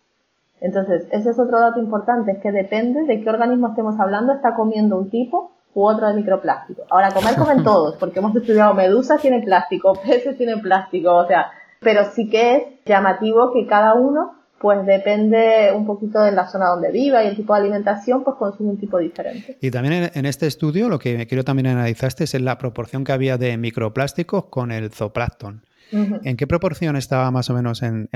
Entonces, 0.61 1.07
ese 1.11 1.29
es 1.29 1.39
otro 1.39 1.59
dato 1.59 1.79
importante, 1.79 2.31
es 2.31 2.39
que 2.39 2.51
depende 2.51 3.03
de 3.03 3.21
qué 3.21 3.29
organismo 3.29 3.69
estemos 3.69 3.99
hablando, 3.99 4.33
está 4.33 4.55
comiendo 4.55 4.97
un 4.97 5.09
tipo 5.09 5.51
u 5.73 5.85
otro 5.85 6.07
de 6.07 6.13
microplástico. 6.15 6.83
Ahora, 6.89 7.11
comer 7.11 7.35
comen 7.35 7.63
todos, 7.65 7.97
porque 7.97 8.19
hemos 8.19 8.35
estudiado 8.35 8.73
medusas 8.73 9.21
tienen 9.21 9.43
plástico, 9.43 9.93
peces 10.05 10.37
tienen 10.37 10.61
plástico, 10.61 11.13
o 11.15 11.27
sea, 11.27 11.51
pero 11.79 12.05
sí 12.05 12.29
que 12.29 12.55
es 12.55 12.63
llamativo 12.85 13.51
que 13.53 13.67
cada 13.67 13.93
uno, 13.93 14.35
pues 14.59 14.85
depende 14.85 15.71
un 15.73 15.85
poquito 15.85 16.21
de 16.21 16.31
la 16.31 16.47
zona 16.47 16.67
donde 16.67 16.91
viva 16.91 17.23
y 17.23 17.27
el 17.27 17.35
tipo 17.35 17.53
de 17.53 17.61
alimentación, 17.61 18.23
pues 18.23 18.35
consume 18.37 18.71
un 18.71 18.77
tipo 18.77 18.97
diferente. 18.97 19.57
Y 19.61 19.71
también 19.71 20.11
en, 20.13 20.25
este 20.25 20.47
estudio 20.47 20.89
lo 20.89 20.99
que 20.99 21.25
quiero 21.27 21.43
también 21.43 21.67
analizaste 21.67 22.25
es 22.25 22.33
la 22.41 22.57
proporción 22.57 23.03
que 23.03 23.11
había 23.11 23.37
de 23.37 23.57
microplásticos 23.57 24.45
con 24.45 24.71
el 24.71 24.91
zooplancton. 24.91 25.63
¿En 25.91 26.37
qué 26.37 26.45
proporción 26.45 26.95
estaba 26.95 27.31
más 27.31 27.49
o 27.49 27.55
menos, 27.55 27.81
en, 27.81 28.07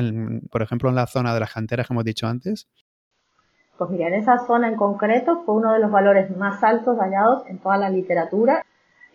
por 0.52 0.62
ejemplo, 0.62 0.90
en 0.90 0.96
la 0.96 1.08
zona 1.08 1.34
de 1.34 1.40
las 1.40 1.54
canteras 1.54 1.88
que 1.88 1.94
hemos 1.94 2.04
dicho 2.04 2.28
antes? 2.28 2.68
Pues 3.78 3.90
mira, 3.90 4.08
en 4.08 4.14
esa 4.14 4.38
zona 4.46 4.68
en 4.68 4.76
concreto 4.76 5.42
fue 5.44 5.56
uno 5.56 5.74
de 5.74 5.80
los 5.80 5.90
valores 5.90 6.30
más 6.38 6.64
altos 6.64 6.98
dañados 6.98 7.44
en 7.48 7.58
toda 7.58 7.78
la 7.78 7.90
literatura 7.90 8.64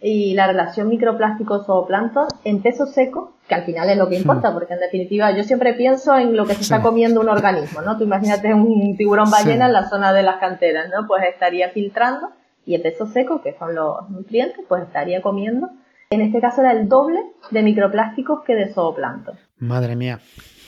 y 0.00 0.34
la 0.34 0.46
relación 0.46 0.88
microplásticos-zooplancton 0.88 2.28
en 2.44 2.62
peso 2.62 2.86
seco, 2.86 3.34
que 3.48 3.54
al 3.54 3.64
final 3.64 3.90
es 3.90 3.96
lo 3.96 4.08
que 4.08 4.16
importa, 4.16 4.52
porque 4.52 4.74
en 4.74 4.80
definitiva 4.80 5.36
yo 5.36 5.42
siempre 5.42 5.74
pienso 5.74 6.16
en 6.16 6.36
lo 6.36 6.46
que 6.46 6.54
se 6.54 6.62
está 6.62 6.82
comiendo 6.82 7.20
un 7.20 7.28
organismo, 7.28 7.80
¿no? 7.82 7.96
Tú 7.96 8.04
imagínate 8.04 8.54
un 8.54 8.96
tiburón 8.96 9.30
ballena 9.30 9.66
en 9.66 9.72
la 9.72 9.88
zona 9.88 10.12
de 10.12 10.22
las 10.22 10.36
canteras, 10.36 10.88
¿no? 10.88 11.06
Pues 11.06 11.24
estaría 11.24 11.70
filtrando 11.70 12.30
y 12.64 12.74
el 12.74 12.82
peso 12.82 13.06
seco, 13.06 13.42
que 13.42 13.56
son 13.58 13.74
los 13.74 14.08
nutrientes, 14.10 14.64
pues 14.68 14.82
estaría 14.82 15.22
comiendo. 15.22 15.70
En 16.10 16.20
este 16.20 16.40
caso 16.40 16.60
era 16.60 16.72
el 16.72 16.88
doble 16.88 17.20
de 17.50 17.62
microplásticos 17.62 18.44
que 18.44 18.54
de 18.54 18.72
zooplancton. 18.72 19.36
Madre 19.58 19.96
mía. 19.96 20.20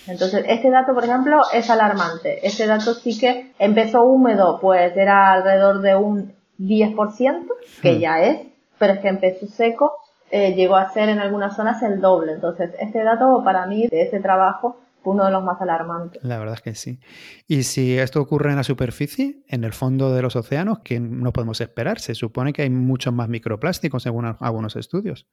Entonces, 0.06 0.44
este 0.48 0.70
dato, 0.70 0.94
por 0.94 1.04
ejemplo, 1.04 1.40
es 1.52 1.70
alarmante. 1.70 2.46
Este 2.46 2.66
dato 2.66 2.94
sí 2.94 3.18
que 3.18 3.52
empezó 3.58 4.02
húmedo, 4.02 4.58
pues 4.60 4.96
era 4.96 5.32
alrededor 5.32 5.82
de 5.82 5.94
un 5.94 6.32
10%, 6.58 7.46
que 7.80 7.92
hmm. 7.92 7.98
ya 7.98 8.22
es, 8.22 8.38
pero 8.80 8.94
es 8.94 9.00
que 9.00 9.08
empezó 9.08 9.46
seco, 9.46 9.92
eh, 10.30 10.54
llegó 10.54 10.76
a 10.76 10.88
ser 10.88 11.10
en 11.10 11.18
algunas 11.18 11.54
zonas 11.54 11.82
el 11.82 12.00
doble. 12.00 12.32
Entonces, 12.32 12.70
este 12.80 13.04
dato 13.04 13.42
para 13.44 13.66
mí, 13.66 13.86
de 13.88 14.02
ese 14.02 14.20
trabajo, 14.20 14.80
fue 15.02 15.12
uno 15.12 15.26
de 15.26 15.30
los 15.30 15.44
más 15.44 15.60
alarmantes. 15.60 16.24
La 16.24 16.38
verdad 16.38 16.54
es 16.54 16.62
que 16.62 16.74
sí. 16.74 16.98
Y 17.46 17.64
si 17.64 17.98
esto 17.98 18.22
ocurre 18.22 18.50
en 18.50 18.56
la 18.56 18.64
superficie, 18.64 19.42
en 19.48 19.64
el 19.64 19.74
fondo 19.74 20.14
de 20.14 20.22
los 20.22 20.34
océanos, 20.34 20.78
¿qué 20.80 20.98
no 20.98 21.30
podemos 21.30 21.60
esperar? 21.60 21.98
Se 21.98 22.14
supone 22.14 22.54
que 22.54 22.62
hay 22.62 22.70
muchos 22.70 23.12
más 23.12 23.28
microplásticos 23.28 24.02
según 24.02 24.34
algunos 24.40 24.76
estudios. 24.76 25.26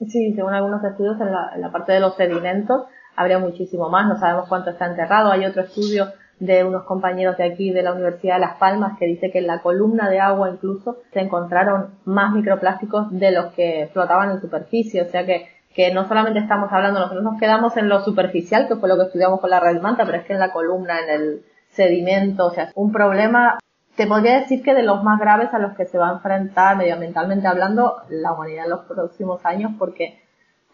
Sí, 0.00 0.32
según 0.34 0.54
algunos 0.54 0.82
estudios 0.82 1.20
en 1.20 1.32
la, 1.32 1.52
en 1.54 1.60
la 1.60 1.70
parte 1.70 1.92
de 1.92 2.00
los 2.00 2.16
sedimentos 2.16 2.82
habría 3.14 3.38
muchísimo 3.38 3.88
más, 3.90 4.08
no 4.08 4.18
sabemos 4.18 4.48
cuánto 4.48 4.70
está 4.70 4.86
enterrado. 4.86 5.30
Hay 5.30 5.44
otro 5.44 5.62
estudio 5.62 6.12
de 6.40 6.64
unos 6.64 6.84
compañeros 6.84 7.36
de 7.36 7.44
aquí 7.44 7.70
de 7.70 7.82
la 7.82 7.92
Universidad 7.92 8.34
de 8.34 8.40
Las 8.40 8.56
Palmas 8.58 8.98
que 8.98 9.06
dice 9.06 9.30
que 9.30 9.38
en 9.38 9.46
la 9.46 9.60
columna 9.60 10.08
de 10.08 10.20
agua 10.20 10.50
incluso 10.50 10.98
se 11.12 11.20
encontraron 11.20 11.94
más 12.04 12.32
microplásticos 12.32 13.10
de 13.10 13.32
los 13.32 13.52
que 13.54 13.90
flotaban 13.92 14.30
en 14.30 14.40
superficie, 14.40 15.02
o 15.02 15.08
sea 15.08 15.26
que 15.26 15.48
que 15.78 15.94
no 15.94 16.08
solamente 16.08 16.40
estamos 16.40 16.72
hablando, 16.72 16.98
nosotros 16.98 17.22
nos 17.22 17.38
quedamos 17.38 17.76
en 17.76 17.88
lo 17.88 18.00
superficial, 18.00 18.66
que 18.66 18.74
fue 18.74 18.88
lo 18.88 18.96
que 18.96 19.04
estudiamos 19.04 19.40
con 19.40 19.50
la 19.50 19.60
red 19.60 19.80
manta, 19.80 20.04
pero 20.04 20.18
es 20.18 20.24
que 20.24 20.32
en 20.32 20.40
la 20.40 20.50
columna, 20.50 20.98
en 20.98 21.08
el 21.08 21.42
sedimento, 21.70 22.46
o 22.46 22.50
sea, 22.50 22.64
es 22.64 22.72
un 22.74 22.90
problema, 22.90 23.58
te 23.94 24.08
podría 24.08 24.40
decir 24.40 24.62
que 24.64 24.74
de 24.74 24.82
los 24.82 25.04
más 25.04 25.20
graves 25.20 25.54
a 25.54 25.60
los 25.60 25.76
que 25.76 25.84
se 25.86 25.96
va 25.96 26.08
a 26.08 26.14
enfrentar 26.14 26.76
medioambientalmente 26.76 27.46
hablando 27.46 27.98
la 28.08 28.32
humanidad 28.32 28.64
en 28.64 28.70
los 28.70 28.86
próximos 28.86 29.44
años, 29.44 29.70
porque 29.78 30.18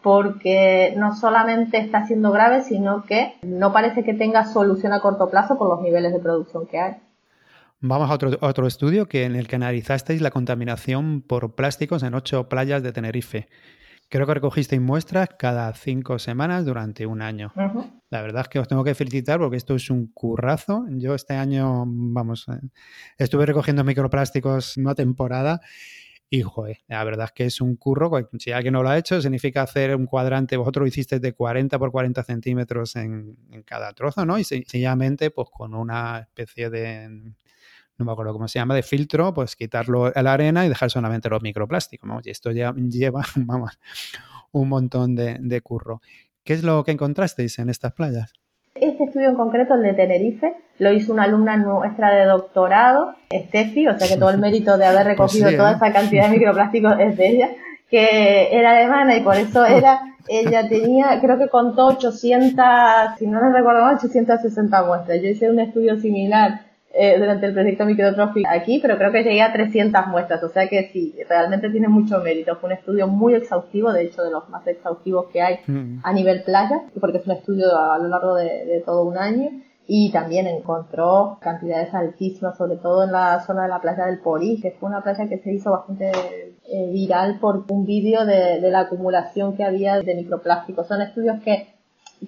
porque 0.05 0.93
no 0.97 1.15
solamente 1.15 1.79
está 1.79 2.05
siendo 2.05 2.31
grave, 2.31 2.61
sino 2.61 3.05
que 3.05 3.33
no 3.41 3.73
parece 3.73 4.03
que 4.03 4.13
tenga 4.13 4.45
solución 4.45 4.93
a 4.93 4.99
corto 4.99 5.31
plazo 5.31 5.57
por 5.57 5.67
los 5.67 5.81
niveles 5.81 6.13
de 6.13 6.19
producción 6.19 6.67
que 6.67 6.77
hay. 6.79 6.93
Vamos 7.79 8.11
a 8.11 8.13
otro, 8.13 8.37
otro 8.41 8.67
estudio 8.67 9.07
que 9.07 9.23
en 9.23 9.35
el 9.35 9.47
que 9.47 9.55
analizasteis 9.55 10.21
la 10.21 10.29
contaminación 10.29 11.23
por 11.23 11.55
plásticos 11.55 12.03
en 12.03 12.13
ocho 12.13 12.47
playas 12.47 12.83
de 12.83 12.91
Tenerife. 12.91 13.49
Creo 14.07 14.27
que 14.27 14.35
recogisteis 14.35 14.79
muestras 14.79 15.29
cada 15.39 15.73
cinco 15.73 16.19
semanas 16.19 16.65
durante 16.65 17.07
un 17.07 17.23
año. 17.23 17.51
La 18.11 18.21
verdad 18.21 18.43
es 18.43 18.49
que 18.49 18.59
os 18.59 18.67
tengo 18.67 18.83
que 18.83 18.93
felicitar 18.93 19.39
porque 19.39 19.57
esto 19.57 19.73
es 19.73 19.89
un 19.89 20.11
currazo. 20.13 20.85
Yo 20.91 21.15
este 21.15 21.33
año, 21.33 21.83
vamos, 21.87 22.45
eh, 22.47 22.59
estuve 23.17 23.47
recogiendo 23.47 23.83
microplásticos 23.83 24.77
una 24.77 24.93
temporada 24.93 25.61
y, 26.29 26.41
joder, 26.41 26.79
la 26.87 27.03
verdad 27.03 27.25
es 27.25 27.31
que 27.31 27.45
es 27.45 27.61
un 27.61 27.75
curro. 27.75 28.11
Si 28.39 28.51
alguien 28.51 28.73
no 28.73 28.83
lo 28.83 28.89
ha 28.89 28.97
hecho, 28.97 29.21
significa 29.21 29.61
hacer 29.61 29.95
un 29.95 30.05
cuadrante. 30.05 30.57
Vosotros 30.57 30.83
lo 30.83 30.87
hicisteis 30.87 31.21
de 31.21 31.33
40 31.33 31.77
por 31.77 31.91
40 31.91 32.23
centímetros 32.23 32.95
en, 32.95 33.37
cada 33.65 33.93
trozo, 33.93 34.25
¿no? 34.25 34.39
Y 34.39 34.43
sencillamente, 34.43 35.31
pues 35.31 35.49
con 35.51 35.75
una 35.75 36.19
especie 36.19 36.69
de 36.69 37.33
no 37.97 38.03
me 38.03 38.11
acuerdo 38.11 38.33
cómo 38.33 38.47
se 38.47 38.59
llama, 38.59 38.75
de 38.75 38.83
filtro, 38.83 39.33
pues 39.33 39.55
quitarlo 39.55 40.11
a 40.13 40.21
la 40.21 40.33
arena 40.33 40.65
y 40.65 40.69
dejar 40.69 40.91
solamente 40.91 41.29
los 41.29 41.41
microplásticos. 41.41 42.09
y 42.25 42.29
esto 42.29 42.51
ya 42.51 42.73
lleva, 42.89 43.25
vamos, 43.35 43.79
un 44.51 44.67
montón 44.69 45.15
de, 45.15 45.61
curro. 45.61 46.01
¿Qué 46.43 46.53
es 46.53 46.63
lo 46.63 46.83
que 46.83 46.91
encontrasteis 46.91 47.59
en 47.59 47.69
estas 47.69 47.93
playas? 47.93 48.33
Este 48.75 49.05
estudio 49.05 49.29
en 49.29 49.35
concreto, 49.35 49.75
el 49.75 49.83
de 49.83 49.93
Tenerife, 49.93 50.53
lo 50.79 50.91
hizo 50.91 51.13
una 51.13 51.23
alumna 51.23 51.55
nuestra 51.55 52.13
de 52.13 52.25
doctorado, 52.25 53.15
Steffi, 53.33 53.87
o 53.87 53.97
sea 53.97 54.05
que 54.05 54.17
todo 54.17 54.31
el 54.31 54.37
mérito 54.37 54.77
de 54.77 54.85
haber 54.85 55.03
pues 55.15 55.33
recogido 55.33 55.51
toda 55.55 55.71
¿eh? 55.71 55.75
esa 55.77 55.93
cantidad 55.93 56.25
de 56.25 56.37
microplásticos 56.37 56.99
es 56.99 57.15
de 57.15 57.27
ella, 57.29 57.49
que 57.89 58.49
era 58.51 58.71
alemana 58.71 59.15
y 59.15 59.21
por 59.21 59.37
eso 59.37 59.65
era, 59.65 60.01
ella 60.27 60.67
tenía, 60.67 61.21
creo 61.21 61.37
que 61.37 61.47
contó 61.47 61.85
800, 61.85 62.65
si 63.17 63.27
no 63.27 63.41
me 63.41 63.53
recuerdo 63.53 63.81
mal, 63.81 63.95
860 63.95 64.83
muestras. 64.83 65.21
Yo 65.21 65.29
hice 65.29 65.49
un 65.49 65.61
estudio 65.61 65.97
similar 65.97 66.65
eh, 66.97 67.19
durante 67.19 67.47
el 67.47 67.53
proyecto 67.53 67.85
Microtrophy 67.85 68.43
aquí, 68.47 68.79
pero 68.81 68.97
creo 68.97 69.11
que 69.11 69.23
llegué 69.23 69.41
a 69.41 69.51
300 69.51 70.07
muestras, 70.07 70.41
o 70.43 70.49
sea 70.49 70.69
que 70.69 70.91
sí, 70.93 71.13
realmente 71.27 71.69
tiene 71.69 71.89
mucho 71.89 72.19
mérito. 72.21 72.55
Fue 72.55 72.69
un 72.69 72.77
estudio 72.77 73.07
muy 73.07 73.33
exhaustivo, 73.33 73.91
de 73.91 74.03
hecho 74.03 74.23
de 74.23 74.31
los 74.31 74.47
más 74.47 74.65
exhaustivos 74.65 75.25
que 75.31 75.41
hay 75.41 75.59
mm. 75.67 75.99
a 76.03 76.13
nivel 76.13 76.43
playa, 76.43 76.83
porque 77.01 77.17
es 77.17 77.25
un 77.25 77.33
estudio 77.33 77.65
a 77.77 77.97
lo 77.99 78.07
largo 78.07 78.35
de, 78.35 78.81
todo 78.85 79.03
un 79.03 79.17
año 79.17 79.49
y 79.87 80.09
también 80.13 80.47
encontró 80.47 81.37
cantidades 81.41 81.93
altísimas, 81.93 82.57
sobre 82.57 82.77
todo 82.77 83.03
en 83.03 83.11
la 83.11 83.41
zona 83.41 83.63
de 83.63 83.69
la 83.69 83.81
playa 83.81 84.05
del 84.05 84.19
Porí, 84.19 84.61
que 84.61 84.71
fue 84.71 84.87
una 84.87 85.01
playa 85.01 85.27
que 85.27 85.39
se 85.39 85.53
hizo 85.53 85.71
bastante 85.71 86.11
eh, 86.11 86.91
viral 86.93 87.39
por 87.41 87.65
un 87.69 87.85
vídeo 87.85 88.25
de, 88.25 88.61
de, 88.61 88.71
la 88.71 88.81
acumulación 88.81 89.57
que 89.57 89.65
había 89.65 89.99
de 89.99 90.15
microplásticos. 90.15 90.87
Son 90.87 91.01
estudios 91.01 91.43
que 91.43 91.74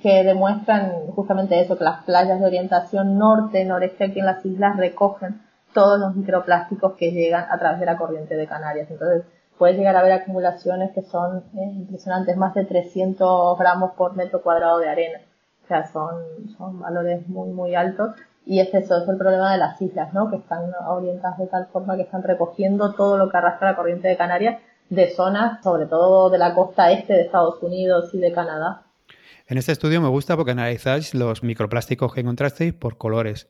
que 0.01 0.23
demuestran 0.23 1.07
justamente 1.15 1.59
eso, 1.59 1.77
que 1.77 1.83
las 1.83 2.03
playas 2.03 2.39
de 2.39 2.45
orientación 2.45 3.17
norte-noreste 3.17 4.05
aquí 4.05 4.19
en 4.19 4.25
las 4.25 4.45
islas 4.45 4.77
recogen 4.77 5.41
todos 5.73 5.99
los 5.99 6.15
microplásticos 6.15 6.93
que 6.93 7.11
llegan 7.11 7.45
a 7.49 7.57
través 7.59 7.79
de 7.79 7.85
la 7.85 7.97
corriente 7.97 8.35
de 8.35 8.47
Canarias. 8.47 8.89
Entonces, 8.89 9.23
puede 9.57 9.73
llegar 9.73 9.95
a 9.95 9.99
haber 9.99 10.13
acumulaciones 10.13 10.91
que 10.91 11.01
son 11.01 11.43
eh, 11.55 11.71
impresionantes, 11.75 12.37
más 12.37 12.53
de 12.53 12.65
300 12.65 13.57
gramos 13.57 13.91
por 13.91 14.15
metro 14.15 14.41
cuadrado 14.41 14.79
de 14.79 14.89
arena. 14.89 15.19
O 15.63 15.67
sea, 15.67 15.85
son, 15.87 16.15
son 16.57 16.79
valores 16.79 17.27
muy, 17.27 17.49
muy 17.49 17.75
altos. 17.75 18.15
Y 18.45 18.61
es 18.61 18.73
eso, 18.73 18.97
es 18.97 19.09
el 19.09 19.17
problema 19.17 19.51
de 19.51 19.57
las 19.57 19.81
islas, 19.81 20.13
¿no? 20.13 20.29
Que 20.29 20.37
están 20.37 20.71
orientadas 20.87 21.37
de 21.37 21.47
tal 21.47 21.67
forma 21.67 21.97
que 21.97 22.03
están 22.03 22.23
recogiendo 22.23 22.93
todo 22.93 23.17
lo 23.17 23.29
que 23.29 23.37
arrastra 23.37 23.71
la 23.71 23.75
corriente 23.75 24.07
de 24.07 24.15
Canarias 24.15 24.61
de 24.89 25.09
zonas, 25.11 25.61
sobre 25.63 25.85
todo 25.85 26.29
de 26.29 26.37
la 26.37 26.55
costa 26.55 26.91
este 26.91 27.13
de 27.13 27.21
Estados 27.23 27.61
Unidos 27.61 28.13
y 28.13 28.19
de 28.19 28.31
Canadá, 28.31 28.83
en 29.47 29.57
este 29.57 29.71
estudio 29.71 30.01
me 30.01 30.09
gusta 30.09 30.35
porque 30.35 30.51
analizáis 30.51 31.13
los 31.13 31.43
microplásticos 31.43 32.13
que 32.13 32.21
encontrasteis 32.21 32.73
por 32.73 32.97
colores. 32.97 33.49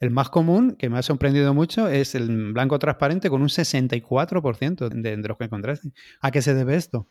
El 0.00 0.10
más 0.10 0.30
común, 0.30 0.76
que 0.76 0.88
me 0.88 0.98
ha 0.98 1.02
sorprendido 1.02 1.54
mucho, 1.54 1.88
es 1.88 2.14
el 2.14 2.52
blanco 2.52 2.78
transparente 2.78 3.30
con 3.30 3.42
un 3.42 3.48
64% 3.48 4.88
de, 4.88 5.16
de 5.16 5.28
los 5.28 5.36
que 5.36 5.44
encontrasteis. 5.44 5.94
¿A 6.20 6.30
qué 6.30 6.42
se 6.42 6.54
debe 6.54 6.74
esto? 6.74 7.06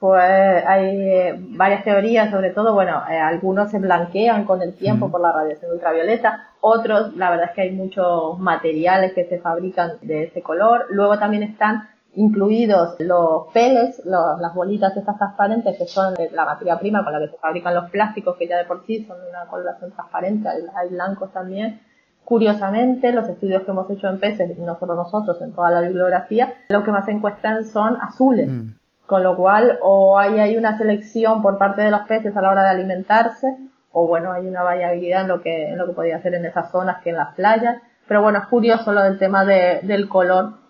Pues 0.00 0.64
hay 0.66 0.86
eh, 1.00 1.34
varias 1.38 1.82
teorías, 1.82 2.30
sobre 2.30 2.50
todo, 2.50 2.74
bueno, 2.74 3.02
eh, 3.08 3.16
algunos 3.16 3.70
se 3.70 3.78
blanquean 3.78 4.44
con 4.44 4.60
el 4.60 4.74
tiempo 4.74 5.10
por 5.10 5.20
la 5.20 5.32
radiación 5.32 5.72
ultravioleta, 5.72 6.50
otros, 6.60 7.16
la 7.16 7.30
verdad 7.30 7.46
es 7.48 7.54
que 7.54 7.62
hay 7.62 7.70
muchos 7.70 8.38
materiales 8.38 9.14
que 9.14 9.24
se 9.24 9.38
fabrican 9.38 9.92
de 10.02 10.24
ese 10.24 10.42
color, 10.42 10.86
luego 10.90 11.18
también 11.18 11.44
están 11.44 11.88
incluidos 12.16 12.96
los 13.00 13.52
peles, 13.52 14.00
las 14.04 14.54
bolitas 14.54 14.96
estas 14.96 15.16
transparentes 15.16 15.76
que 15.76 15.86
son 15.86 16.14
la 16.32 16.44
materia 16.44 16.78
prima 16.78 17.02
con 17.04 17.12
la 17.12 17.20
que 17.20 17.28
se 17.28 17.38
fabrican 17.38 17.74
los 17.74 17.90
plásticos 17.90 18.36
que 18.36 18.46
ya 18.46 18.58
de 18.58 18.64
por 18.64 18.84
sí 18.86 19.04
son 19.04 19.20
de 19.22 19.30
una 19.30 19.46
coloración 19.46 19.92
transparente, 19.92 20.48
hay, 20.48 20.88
blancos 20.90 21.32
también. 21.32 21.80
Curiosamente, 22.24 23.12
los 23.12 23.28
estudios 23.28 23.64
que 23.64 23.70
hemos 23.70 23.90
hecho 23.90 24.08
en 24.08 24.18
peces, 24.18 24.56
y 24.56 24.62
no 24.62 24.78
solo 24.78 24.94
nosotros, 24.94 25.42
en 25.42 25.52
toda 25.52 25.70
la 25.70 25.82
bibliografía, 25.82 26.54
lo 26.68 26.82
que 26.82 26.90
más 26.90 27.04
se 27.04 27.12
encuentran 27.12 27.64
son 27.64 27.98
azules. 28.00 28.48
Mm. 28.48 28.76
Con 29.06 29.22
lo 29.22 29.36
cual, 29.36 29.78
o 29.82 30.18
hay, 30.18 30.40
hay 30.40 30.56
una 30.56 30.78
selección 30.78 31.42
por 31.42 31.58
parte 31.58 31.82
de 31.82 31.90
los 31.90 32.00
peces 32.02 32.34
a 32.34 32.40
la 32.40 32.50
hora 32.50 32.62
de 32.62 32.70
alimentarse, 32.70 33.58
o 33.92 34.06
bueno, 34.06 34.32
hay 34.32 34.46
una 34.46 34.62
variabilidad 34.62 35.22
en 35.22 35.28
lo 35.28 35.42
que, 35.42 35.68
en 35.68 35.76
lo 35.76 35.86
que 35.86 35.92
podía 35.92 36.16
hacer 36.16 36.34
en 36.34 36.46
esas 36.46 36.70
zonas 36.70 37.02
que 37.02 37.10
en 37.10 37.16
las 37.16 37.34
playas. 37.34 37.76
Pero 38.08 38.22
bueno, 38.22 38.38
es 38.38 38.46
curioso 38.46 38.92
lo 38.92 39.02
del 39.02 39.18
tema 39.18 39.44
de, 39.44 39.80
del 39.82 40.08
color, 40.08 40.63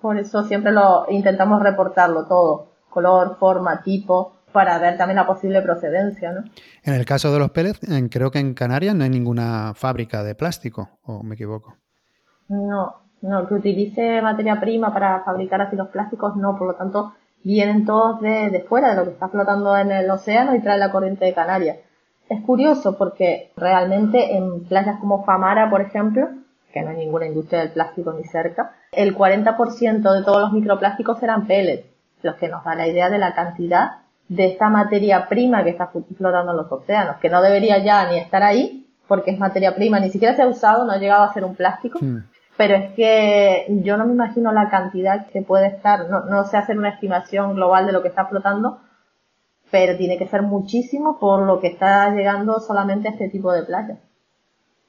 por 0.00 0.18
eso 0.18 0.44
siempre 0.44 0.72
lo 0.72 1.06
intentamos 1.08 1.62
reportarlo 1.62 2.26
todo, 2.26 2.68
color, 2.90 3.36
forma, 3.38 3.82
tipo, 3.82 4.32
para 4.52 4.78
ver 4.78 4.96
también 4.96 5.16
la 5.16 5.26
posible 5.26 5.62
procedencia, 5.62 6.32
¿no? 6.32 6.44
En 6.82 6.94
el 6.94 7.04
caso 7.04 7.32
de 7.32 7.38
los 7.38 7.50
pellets, 7.50 7.80
creo 8.10 8.30
que 8.30 8.38
en 8.38 8.54
Canarias 8.54 8.94
no 8.94 9.04
hay 9.04 9.10
ninguna 9.10 9.74
fábrica 9.74 10.22
de 10.22 10.34
plástico, 10.34 10.88
o 11.04 11.22
me 11.22 11.34
equivoco. 11.34 11.76
No, 12.48 12.96
no, 13.22 13.46
que 13.46 13.54
utilice 13.54 14.20
materia 14.22 14.60
prima 14.60 14.92
para 14.92 15.22
fabricar 15.22 15.60
así 15.60 15.76
los 15.76 15.88
plásticos, 15.88 16.36
no, 16.36 16.56
por 16.56 16.66
lo 16.68 16.74
tanto, 16.74 17.14
vienen 17.44 17.84
todos 17.84 18.20
de, 18.20 18.50
de 18.50 18.60
fuera, 18.62 18.90
de 18.90 18.96
lo 18.96 19.04
que 19.04 19.10
está 19.10 19.28
flotando 19.28 19.76
en 19.76 19.92
el 19.92 20.10
océano 20.10 20.54
y 20.54 20.60
trae 20.60 20.78
la 20.78 20.90
corriente 20.90 21.24
de 21.24 21.34
Canarias. 21.34 21.78
Es 22.28 22.40
curioso 22.42 22.96
porque 22.96 23.52
realmente 23.56 24.36
en 24.36 24.64
playas 24.64 24.98
como 25.00 25.24
Famara, 25.24 25.68
por 25.68 25.80
ejemplo, 25.80 26.28
que 26.72 26.82
no 26.82 26.90
hay 26.90 26.96
ninguna 26.96 27.26
industria 27.26 27.60
del 27.60 27.70
plástico 27.70 28.12
ni 28.12 28.24
cerca, 28.24 28.72
el 28.92 29.16
40% 29.16 30.12
de 30.12 30.24
todos 30.24 30.40
los 30.40 30.52
microplásticos 30.52 31.22
eran 31.22 31.46
pellets, 31.46 31.86
los 32.22 32.36
que 32.36 32.48
nos 32.48 32.64
da 32.64 32.74
la 32.74 32.86
idea 32.86 33.10
de 33.10 33.18
la 33.18 33.34
cantidad 33.34 33.98
de 34.28 34.46
esta 34.46 34.68
materia 34.68 35.28
prima 35.28 35.64
que 35.64 35.70
está 35.70 35.88
flotando 35.88 36.52
en 36.52 36.56
los 36.56 36.70
océanos, 36.70 37.16
que 37.16 37.28
no 37.28 37.42
debería 37.42 37.78
ya 37.78 38.08
ni 38.10 38.18
estar 38.18 38.42
ahí, 38.42 38.86
porque 39.08 39.32
es 39.32 39.38
materia 39.38 39.74
prima, 39.74 39.98
ni 39.98 40.10
siquiera 40.10 40.36
se 40.36 40.42
ha 40.42 40.46
usado, 40.46 40.84
no 40.84 40.92
ha 40.92 40.98
llegado 40.98 41.24
a 41.24 41.32
ser 41.32 41.44
un 41.44 41.56
plástico, 41.56 41.98
pero 42.56 42.76
es 42.76 42.92
que 42.92 43.66
yo 43.82 43.96
no 43.96 44.06
me 44.06 44.12
imagino 44.12 44.52
la 44.52 44.68
cantidad 44.68 45.26
que 45.26 45.42
puede 45.42 45.66
estar, 45.66 46.08
no, 46.08 46.26
no 46.26 46.44
sé 46.44 46.56
hacer 46.56 46.78
una 46.78 46.90
estimación 46.90 47.54
global 47.54 47.86
de 47.86 47.92
lo 47.92 48.02
que 48.02 48.08
está 48.08 48.26
flotando, 48.26 48.78
pero 49.70 49.96
tiene 49.96 50.18
que 50.18 50.28
ser 50.28 50.42
muchísimo 50.42 51.18
por 51.18 51.42
lo 51.42 51.60
que 51.60 51.68
está 51.68 52.10
llegando 52.10 52.60
solamente 52.60 53.08
a 53.08 53.12
este 53.12 53.28
tipo 53.28 53.52
de 53.52 53.64
playas 53.64 53.98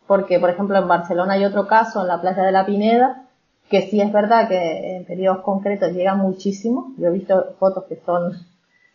porque 0.08 0.40
por 0.40 0.50
ejemplo 0.50 0.78
en 0.78 0.88
Barcelona 0.88 1.34
hay 1.34 1.46
otro 1.46 1.68
caso 1.68 2.02
en 2.02 2.08
la 2.08 2.22
playa 2.22 2.44
de 2.44 2.52
la 2.52 2.66
Pineda, 2.66 3.24
que 3.70 3.84
sí 3.84 4.02
es 4.02 4.12
verdad 4.12 4.48
que 4.48 4.98
en 4.98 5.06
periodos 5.06 5.44
concretos 5.44 5.94
llega 5.94 6.16
muchísimo, 6.16 6.94
yo 6.98 7.08
he 7.08 7.12
visto 7.12 7.56
fotos 7.60 7.86
que 7.86 7.98
son 8.06 8.34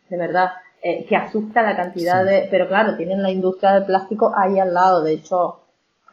de 0.09 0.17
verdad 0.17 0.51
eh, 0.83 1.07
que 1.07 1.17
asusta 1.17 1.63
la 1.63 1.77
cantidad 1.77 2.25
de, 2.25 2.49
pero 2.51 2.69
claro, 2.69 2.97
tienen 2.97 3.23
la 3.23 3.31
industria 3.31 3.73
del 3.73 3.87
plástico 3.87 4.33
ahí 4.37 4.59
al 4.59 4.75
lado, 4.75 5.03
de 5.03 5.15
hecho 5.15 5.61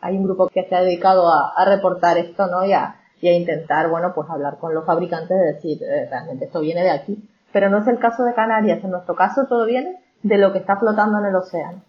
hay 0.04 0.18
un 0.18 0.24
grupo 0.26 0.50
que 0.50 0.66
se 0.66 0.76
ha 0.76 0.82
dedicado 0.82 1.30
a, 1.30 1.64
reportar 1.66 2.18
esto, 2.18 2.48
¿no? 2.48 2.66
Y 2.66 2.74
a, 2.74 2.96
y 3.22 3.30
a, 3.30 3.34
intentar, 3.34 3.90
bueno, 3.90 4.14
pues 4.14 4.30
hablar 4.30 4.58
con 4.58 4.74
los 4.74 4.86
fabricantes 4.86 5.30
de 5.30 5.54
decir, 5.54 5.82
eh, 5.82 6.08
realmente 6.10 6.46
esto 6.46 6.60
viene 6.60 6.84
de 6.84 6.92
aquí. 6.92 7.30
Pero 7.54 7.70
no 7.70 7.78
es 7.78 7.88
el 7.88 8.00
caso 8.00 8.24
de 8.24 8.34
Canarias, 8.34 8.84
en 8.84 8.92
nuestro 8.92 9.16
caso 9.16 9.46
todo 9.48 9.66
viene 9.66 10.04
de 10.22 10.38
lo 10.38 10.52
que 10.52 10.60
está 10.60 10.76
flotando 10.76 11.20
en 11.20 11.26
el 11.28 11.36
océano. 11.36 11.82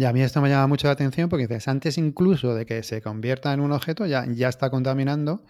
Y 0.00 0.06
a 0.06 0.14
mí 0.14 0.22
esto 0.22 0.40
me 0.40 0.48
llama 0.48 0.66
mucho 0.66 0.86
la 0.86 0.94
atención 0.94 1.28
porque 1.28 1.46
dices, 1.46 1.68
antes 1.68 1.98
incluso 1.98 2.54
de 2.54 2.64
que 2.64 2.82
se 2.82 3.02
convierta 3.02 3.52
en 3.52 3.60
un 3.60 3.70
objeto, 3.70 4.06
ya, 4.06 4.24
ya 4.26 4.48
está 4.48 4.70
contaminando 4.70 5.42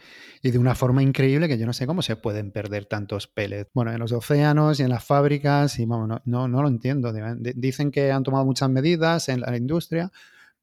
y 0.42 0.50
de 0.50 0.58
una 0.58 0.74
forma 0.74 1.04
increíble 1.04 1.46
que 1.46 1.56
yo 1.56 1.66
no 1.66 1.72
sé 1.72 1.86
cómo 1.86 2.02
se 2.02 2.16
pueden 2.16 2.50
perder 2.50 2.86
tantos 2.86 3.28
pellets. 3.28 3.70
Bueno, 3.74 3.92
en 3.92 4.00
los 4.00 4.10
océanos 4.10 4.80
y 4.80 4.82
en 4.82 4.88
las 4.88 5.04
fábricas, 5.04 5.78
y 5.78 5.86
vamos, 5.86 6.20
no, 6.24 6.48
no, 6.48 6.62
lo 6.62 6.66
entiendo. 6.66 7.12
Dicen 7.38 7.92
que 7.92 8.10
han 8.10 8.24
tomado 8.24 8.44
muchas 8.44 8.68
medidas 8.70 9.28
en 9.28 9.40
la 9.42 9.56
industria, 9.56 10.10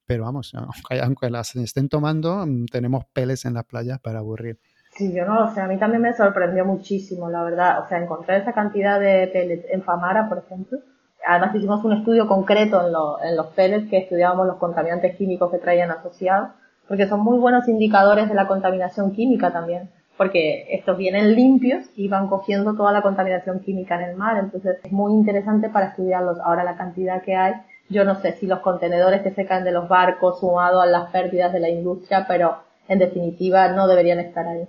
pero 0.05 0.25
vamos, 0.25 0.51
aunque, 1.01 1.29
las 1.29 1.55
estén 1.55 1.87
tomando, 1.87 2.45
mm, 2.45 2.65
tenemos 2.65 3.05
pellets 3.13 3.45
en 3.45 3.53
las 3.53 3.63
playas 3.63 4.01
para 4.01 4.19
aburrir. 4.19 4.59
Sí, 4.97 5.13
yo 5.15 5.25
no 5.25 5.45
lo 5.45 5.53
sé, 5.53 5.61
a 5.61 5.67
mí 5.69 5.79
también 5.79 6.01
me 6.01 6.13
sorprendió 6.13 6.65
muchísimo, 6.65 7.29
la 7.29 7.41
verdad. 7.41 7.85
O 7.85 7.87
sea, 7.87 7.99
encontrar 7.99 8.41
esa 8.41 8.51
cantidad 8.51 8.99
de 8.99 9.29
pellets 9.31 9.65
en 9.71 9.81
Famara, 9.81 10.27
por 10.27 10.39
ejemplo, 10.39 10.79
además 11.27 11.53
hicimos 11.53 11.83
un 11.83 11.93
estudio 11.93 12.27
concreto 12.27 12.81
en, 12.85 13.35
los 13.35 13.47
pellets 13.47 13.89
que 13.89 13.97
estudiábamos 13.97 14.47
los 14.47 14.55
contaminantes 14.57 15.15
químicos 15.17 15.51
que 15.51 15.57
traían 15.57 15.91
asociados, 15.91 16.49
porque 16.87 17.07
son 17.07 17.19
muy 17.19 17.37
buenos 17.37 17.67
indicadores 17.67 18.29
de 18.29 18.35
la 18.35 18.47
contaminación 18.47 19.11
química 19.11 19.51
también, 19.51 19.89
porque 20.15 20.65
estos 20.69 20.97
vienen 20.97 21.35
limpios 21.35 21.85
y 21.95 22.07
van 22.07 22.27
cogiendo 22.27 22.75
toda 22.75 22.93
la 22.93 23.01
contaminación 23.01 23.59
química 23.59 24.01
en 24.01 24.09
el 24.09 24.15
mar, 24.15 24.37
entonces 24.37 24.77
es 24.83 24.91
muy 24.91 25.11
interesante 25.13 25.69
para 25.69 25.87
estudiarlos. 25.87 26.39
Ahora 26.39 26.63
la 26.63 26.77
cantidad 26.77 27.21
que 27.21 27.35
hay, 27.35 27.53
yo 27.89 28.05
no 28.05 28.15
sé 28.15 28.31
si 28.33 28.47
los 28.47 28.59
contenedores 28.59 29.21
que 29.21 29.31
se 29.31 29.45
caen 29.45 29.65
de 29.65 29.71
los 29.73 29.89
barcos 29.89 30.39
sumado 30.39 30.79
a 30.79 30.85
las 30.85 31.11
pérdidas 31.11 31.51
de 31.51 31.59
la 31.59 31.69
industria, 31.69 32.25
pero 32.27 32.57
en 32.87 32.99
definitiva 32.99 33.67
no 33.67 33.87
deberían 33.87 34.19
estar 34.19 34.47
ahí. 34.47 34.67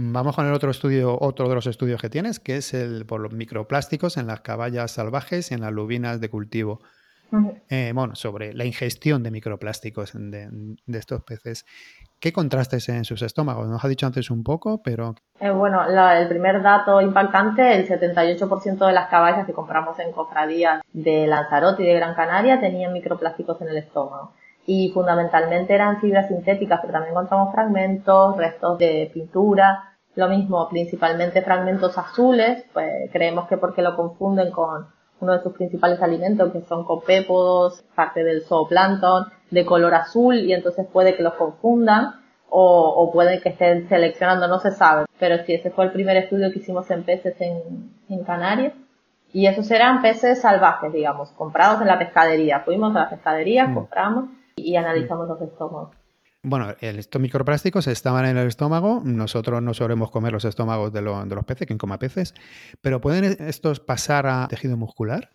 Vamos 0.00 0.36
con 0.36 0.46
el 0.46 0.52
otro 0.52 0.70
estudio, 0.70 1.18
otro 1.20 1.48
de 1.48 1.56
los 1.56 1.66
estudios 1.66 2.00
que 2.00 2.08
tienes, 2.08 2.38
que 2.38 2.58
es 2.58 2.72
el 2.72 3.04
por 3.04 3.20
los 3.20 3.32
microplásticos 3.32 4.16
en 4.16 4.28
las 4.28 4.42
caballas 4.42 4.92
salvajes 4.92 5.50
y 5.50 5.54
en 5.54 5.60
las 5.60 5.72
lubinas 5.72 6.20
de 6.20 6.30
cultivo. 6.30 6.78
Eh, 7.68 7.90
bueno, 7.92 8.14
sobre 8.14 8.54
la 8.54 8.64
ingestión 8.64 9.24
de 9.24 9.32
microplásticos 9.32 10.12
de, 10.14 10.76
estos 10.86 11.24
peces. 11.24 11.66
¿Qué 12.20 12.32
contrastes 12.32 12.88
en 12.90 13.04
sus 13.04 13.22
estómagos? 13.22 13.66
Nos 13.66 13.84
ha 13.84 13.88
dicho 13.88 14.06
antes 14.06 14.30
un 14.30 14.44
poco, 14.44 14.80
pero... 14.84 15.16
Eh, 15.40 15.50
bueno, 15.50 15.82
el 15.84 16.28
primer 16.28 16.62
dato 16.62 17.00
impactante, 17.00 17.74
el 17.74 17.88
78% 17.88 18.86
de 18.86 18.92
las 18.92 19.08
caballas 19.08 19.46
que 19.46 19.52
compramos 19.52 19.98
en 19.98 20.12
cofradías 20.12 20.80
de 20.92 21.26
Lanzarote 21.26 21.82
y 21.82 21.86
de 21.86 21.94
Gran 21.94 22.14
Canaria 22.14 22.60
tenían 22.60 22.92
microplásticos 22.92 23.60
en 23.62 23.68
el 23.70 23.78
estómago. 23.78 24.32
Y 24.64 24.92
fundamentalmente 24.94 25.74
eran 25.74 26.00
fibras 26.00 26.28
sintéticas, 26.28 26.78
pero 26.82 26.92
también 26.92 27.12
encontramos 27.12 27.52
fragmentos, 27.52 28.36
restos 28.36 28.78
de 28.78 29.10
pintura, 29.12 29.87
lo 30.18 30.28
mismo, 30.28 30.68
principalmente 30.68 31.42
fragmentos 31.42 31.96
azules, 31.96 32.64
pues 32.72 33.08
creemos 33.12 33.46
que 33.46 33.56
porque 33.56 33.82
lo 33.82 33.94
confunden 33.94 34.50
con 34.50 34.88
uno 35.20 35.32
de 35.32 35.42
sus 35.44 35.52
principales 35.52 36.02
alimentos, 36.02 36.52
que 36.52 36.62
son 36.62 36.84
copépodos, 36.84 37.84
parte 37.94 38.24
del 38.24 38.42
zooplancton, 38.42 39.26
de 39.52 39.64
color 39.64 39.94
azul, 39.94 40.34
y 40.40 40.52
entonces 40.52 40.88
puede 40.92 41.14
que 41.16 41.22
los 41.22 41.34
confundan, 41.34 42.16
o, 42.50 42.94
o 42.96 43.12
puede 43.12 43.40
que 43.40 43.50
estén 43.50 43.88
seleccionando, 43.88 44.48
no 44.48 44.58
se 44.58 44.72
sabe. 44.72 45.06
Pero 45.20 45.44
sí, 45.44 45.54
ese 45.54 45.70
fue 45.70 45.84
el 45.84 45.92
primer 45.92 46.16
estudio 46.16 46.50
que 46.50 46.58
hicimos 46.58 46.90
en 46.90 47.04
peces 47.04 47.40
en, 47.40 47.92
en 48.08 48.24
Canarias. 48.24 48.72
Y 49.32 49.46
esos 49.46 49.70
eran 49.70 50.02
peces 50.02 50.40
salvajes, 50.40 50.92
digamos, 50.92 51.30
comprados 51.30 51.80
en 51.80 51.86
la 51.86 51.98
pescadería. 51.98 52.60
Fuimos 52.60 52.96
a 52.96 53.00
la 53.00 53.10
pescadería, 53.10 53.68
mm. 53.68 53.74
compramos 53.74 54.30
y 54.56 54.74
analizamos 54.74 55.28
los 55.28 55.40
estómagos. 55.42 55.90
Bueno, 56.42 56.68
estos 56.80 57.20
microplásticos 57.20 57.88
estaban 57.88 58.24
en 58.24 58.36
el 58.36 58.46
estómago. 58.46 59.00
Nosotros 59.04 59.60
no 59.60 59.74
solemos 59.74 60.10
comer 60.10 60.32
los 60.32 60.44
estómagos 60.44 60.92
de, 60.92 61.02
los 61.02 61.44
peces, 61.44 61.66
quien 61.66 61.78
coma 61.78 61.98
peces, 61.98 62.34
pero 62.80 63.00
¿pueden 63.00 63.36
estos 63.40 63.80
pasar 63.80 64.26
a 64.26 64.46
tejido 64.48 64.76
muscular? 64.76 65.30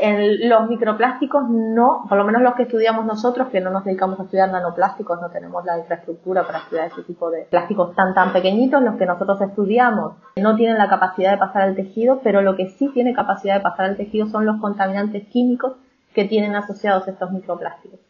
Los 0.00 0.68
microplásticos 0.68 1.48
no, 1.48 2.04
por 2.08 2.18
lo 2.18 2.24
menos 2.24 2.42
los 2.42 2.54
que 2.54 2.64
estudiamos 2.64 3.04
nosotros, 3.04 3.48
que 3.48 3.60
no 3.60 3.70
nos 3.70 3.84
dedicamos 3.84 4.18
a 4.20 4.24
estudiar 4.24 4.50
nanoplásticos, 4.50 5.20
no 5.20 5.28
tenemos 5.30 5.64
la 5.64 5.78
infraestructura 5.78 6.44
para 6.46 6.58
estudiar 6.58 6.86
ese 6.86 7.02
tipo 7.02 7.30
de 7.30 7.42
plásticos 7.50 7.96
tan 7.96 8.14
tan 8.14 8.32
pequeñitos, 8.32 8.80
los 8.82 8.94
que 8.96 9.06
nosotros 9.06 9.40
estudiamos 9.40 10.14
no 10.36 10.54
tienen 10.54 10.78
la 10.78 10.88
capacidad 10.88 11.32
de 11.32 11.38
pasar 11.38 11.62
al 11.62 11.74
tejido, 11.74 12.20
pero 12.22 12.42
lo 12.42 12.54
que 12.54 12.68
sí 12.68 12.90
tiene 12.94 13.12
capacidad 13.12 13.56
de 13.56 13.60
pasar 13.60 13.86
al 13.86 13.96
tejido 13.96 14.26
son 14.26 14.46
los 14.46 14.60
contaminantes 14.60 15.26
químicos 15.28 15.72
que 16.14 16.26
tienen 16.26 16.54
asociados 16.54 17.08
estos 17.08 17.32
microplásticos. 17.32 18.07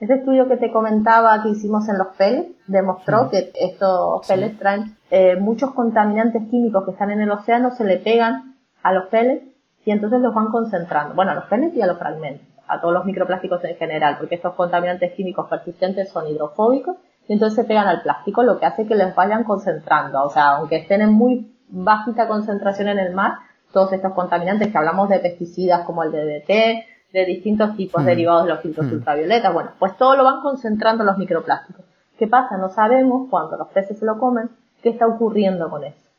Ese 0.00 0.14
estudio 0.14 0.48
que 0.48 0.56
te 0.56 0.72
comentaba 0.72 1.42
que 1.42 1.50
hicimos 1.50 1.86
en 1.90 1.98
los 1.98 2.08
pellets 2.16 2.56
demostró 2.66 3.28
que 3.28 3.52
estos 3.54 4.26
pellets 4.26 4.58
traen 4.58 4.96
eh, 5.10 5.36
muchos 5.36 5.72
contaminantes 5.74 6.48
químicos 6.50 6.86
que 6.86 6.92
están 6.92 7.10
en 7.10 7.20
el 7.20 7.30
océano, 7.30 7.70
se 7.72 7.84
le 7.84 7.98
pegan 7.98 8.56
a 8.82 8.92
los 8.94 9.08
pellets 9.08 9.44
y 9.84 9.90
entonces 9.90 10.20
los 10.20 10.34
van 10.34 10.46
concentrando. 10.46 11.14
Bueno, 11.14 11.32
a 11.32 11.34
los 11.34 11.44
pellets 11.44 11.76
y 11.76 11.82
a 11.82 11.86
los 11.86 11.98
fragmentos, 11.98 12.46
a 12.66 12.80
todos 12.80 12.94
los 12.94 13.04
microplásticos 13.04 13.62
en 13.64 13.76
general, 13.76 14.16
porque 14.18 14.36
estos 14.36 14.54
contaminantes 14.54 15.12
químicos 15.12 15.48
persistentes 15.50 16.08
son 16.08 16.26
hidrofóbicos 16.28 16.96
y 17.28 17.34
entonces 17.34 17.56
se 17.56 17.64
pegan 17.64 17.86
al 17.86 18.00
plástico, 18.00 18.42
lo 18.42 18.58
que 18.58 18.64
hace 18.64 18.86
que 18.86 18.94
les 18.94 19.14
vayan 19.14 19.44
concentrando. 19.44 20.24
O 20.24 20.30
sea, 20.30 20.56
aunque 20.56 20.76
estén 20.76 21.02
en 21.02 21.12
muy 21.12 21.54
bajita 21.68 22.26
concentración 22.26 22.88
en 22.88 23.00
el 23.00 23.14
mar, 23.14 23.34
todos 23.70 23.92
estos 23.92 24.14
contaminantes 24.14 24.68
que 24.68 24.78
hablamos 24.78 25.10
de 25.10 25.18
pesticidas 25.18 25.84
como 25.84 26.02
el 26.04 26.10
DDT, 26.10 26.89
de 27.12 27.24
distintos 27.24 27.76
tipos 27.76 28.02
hmm. 28.02 28.06
derivados 28.06 28.44
de 28.44 28.50
los 28.50 28.60
filtros 28.60 28.86
hmm. 28.86 28.94
ultravioletas. 28.94 29.52
Bueno, 29.52 29.70
pues 29.78 29.96
todo 29.96 30.16
lo 30.16 30.24
van 30.24 30.40
concentrando 30.40 31.04
los 31.04 31.18
microplásticos. 31.18 31.84
¿Qué 32.18 32.26
pasa? 32.26 32.56
No 32.56 32.68
sabemos 32.68 33.28
cuando 33.30 33.56
los 33.56 33.68
peces 33.68 33.98
se 33.98 34.04
lo 34.04 34.18
comen 34.18 34.50
qué 34.82 34.90
está 34.90 35.06
ocurriendo 35.06 35.70
con 35.70 35.84
eso. 35.84 36.10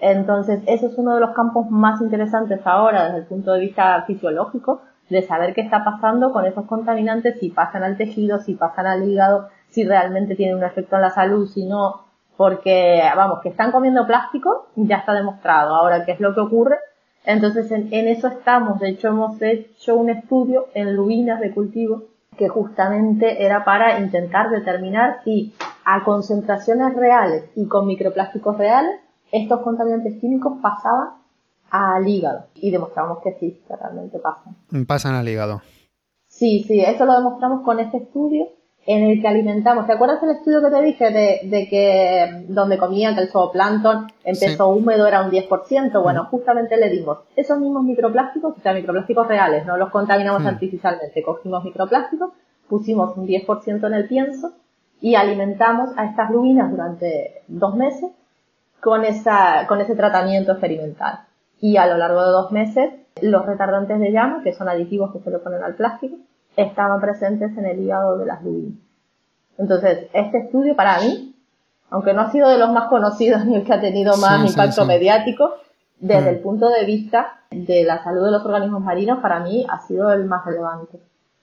Entonces, 0.00 0.62
eso 0.66 0.86
es 0.86 0.96
uno 0.96 1.14
de 1.14 1.20
los 1.20 1.30
campos 1.30 1.70
más 1.70 2.00
interesantes 2.00 2.60
ahora 2.64 3.06
desde 3.06 3.18
el 3.18 3.24
punto 3.26 3.52
de 3.52 3.60
vista 3.60 4.02
fisiológico, 4.06 4.82
de 5.10 5.22
saber 5.22 5.54
qué 5.54 5.60
está 5.60 5.84
pasando 5.84 6.32
con 6.32 6.46
esos 6.46 6.64
contaminantes, 6.66 7.38
si 7.38 7.50
pasan 7.50 7.82
al 7.82 7.96
tejido, 7.96 8.38
si 8.38 8.54
pasan 8.54 8.86
al 8.86 9.06
hígado, 9.08 9.48
si 9.68 9.84
realmente 9.84 10.36
tienen 10.36 10.56
un 10.56 10.64
efecto 10.64 10.96
en 10.96 11.02
la 11.02 11.10
salud, 11.10 11.48
si 11.48 11.66
no, 11.66 12.04
porque, 12.36 13.02
vamos, 13.14 13.40
que 13.42 13.50
están 13.50 13.72
comiendo 13.72 14.06
plástico, 14.06 14.68
ya 14.76 14.96
está 14.96 15.12
demostrado. 15.12 15.74
Ahora, 15.74 16.04
¿qué 16.06 16.12
es 16.12 16.20
lo 16.20 16.34
que 16.34 16.40
ocurre? 16.40 16.78
Entonces 17.24 17.70
en, 17.70 17.92
eso 17.92 18.28
estamos, 18.28 18.80
de 18.80 18.90
hecho 18.90 19.08
hemos 19.08 19.40
hecho 19.42 19.96
un 19.96 20.10
estudio 20.10 20.68
en 20.74 20.96
lubinas 20.96 21.40
de 21.40 21.52
cultivo 21.52 22.04
que 22.36 22.48
justamente 22.48 23.44
era 23.44 23.64
para 23.64 24.00
intentar 24.00 24.50
determinar 24.50 25.20
si 25.24 25.52
a 25.84 26.02
concentraciones 26.04 26.94
reales 26.94 27.44
y 27.54 27.66
con 27.66 27.86
microplásticos 27.86 28.56
reales 28.56 29.00
estos 29.32 29.60
contaminantes 29.60 30.18
químicos 30.20 30.58
pasaban 30.62 31.10
al 31.70 32.08
hígado 32.08 32.46
y 32.54 32.70
demostramos 32.70 33.18
que 33.22 33.32
sí, 33.38 33.60
que 33.68 33.76
realmente 33.76 34.18
pasan. 34.18 34.56
Pasan 34.86 35.14
al 35.14 35.28
hígado. 35.28 35.62
Sí, 36.26 36.64
sí, 36.66 36.80
eso 36.80 37.04
lo 37.04 37.16
demostramos 37.16 37.62
con 37.62 37.80
este 37.80 37.98
estudio 37.98 38.48
en 38.92 39.04
el 39.04 39.20
que 39.20 39.28
alimentamos. 39.28 39.86
¿Te 39.86 39.92
acuerdas 39.92 40.20
del 40.20 40.32
estudio 40.32 40.60
que 40.60 40.70
te 40.70 40.82
dije 40.82 41.10
de, 41.10 41.68
que 41.70 42.44
donde 42.48 42.76
comían 42.76 43.14
que 43.14 43.20
el 43.20 43.28
zooplancton 43.28 44.08
empezó 44.24 44.70
húmedo 44.70 45.06
era 45.06 45.22
un 45.22 45.30
10%? 45.30 46.02
Bueno, 46.02 46.24
justamente 46.24 46.76
le 46.76 46.90
dimos 46.90 47.18
esos 47.36 47.60
mismos 47.60 47.84
microplásticos, 47.84 48.58
o 48.58 48.60
sea, 48.60 48.72
microplásticos 48.72 49.28
reales, 49.28 49.64
no 49.64 49.76
los 49.76 49.90
contaminamos 49.90 50.44
artificialmente. 50.44 51.22
Cogimos 51.22 51.62
microplásticos, 51.62 52.30
pusimos 52.68 53.16
un 53.16 53.28
10% 53.28 53.86
en 53.86 53.94
el 53.94 54.08
pienso 54.08 54.54
y 55.00 55.14
alimentamos 55.14 55.90
a 55.96 56.06
estas 56.06 56.32
lubinas 56.32 56.68
durante 56.72 57.42
dos 57.46 57.76
meses 57.76 58.10
con, 58.80 59.04
esa, 59.04 59.68
con 59.68 59.80
ese 59.80 59.94
tratamiento 59.94 60.50
experimental. 60.50 61.20
Y 61.60 61.76
a 61.76 61.86
lo 61.86 61.96
largo 61.96 62.24
de 62.24 62.32
dos 62.32 62.50
meses, 62.50 62.90
los 63.22 63.46
retardantes 63.46 64.00
de 64.00 64.10
llama, 64.10 64.42
que 64.42 64.52
son 64.52 64.68
aditivos 64.68 65.12
que 65.12 65.20
se 65.20 65.30
le 65.30 65.38
ponen 65.38 65.62
al 65.62 65.76
plástico, 65.76 66.16
estaban 66.56 67.00
presentes 67.00 67.56
en 67.56 67.66
el 67.66 67.80
hígado 67.80 68.18
de 68.18 68.26
las 68.26 68.42
lubinas. 68.42 68.78
Entonces, 69.58 70.08
este 70.12 70.38
estudio 70.38 70.74
para 70.74 71.00
mí, 71.00 71.34
aunque 71.90 72.14
no 72.14 72.22
ha 72.22 72.32
sido 72.32 72.48
de 72.48 72.58
los 72.58 72.72
más 72.72 72.88
conocidos 72.88 73.44
ni 73.44 73.56
el 73.56 73.64
que 73.64 73.74
ha 73.74 73.80
tenido 73.80 74.16
más 74.16 74.48
impacto 74.48 74.84
mediático, 74.86 75.54
desde 75.98 76.30
mm. 76.30 76.34
el 76.34 76.40
punto 76.40 76.68
de 76.68 76.84
vista 76.84 77.40
de 77.50 77.84
la 77.84 78.02
salud 78.02 78.24
de 78.24 78.30
los 78.30 78.44
organismos 78.44 78.82
marinos, 78.82 79.18
para 79.20 79.40
mí 79.40 79.66
ha 79.68 79.80
sido 79.80 80.10
el 80.12 80.24
más 80.24 80.44
relevante. 80.46 80.98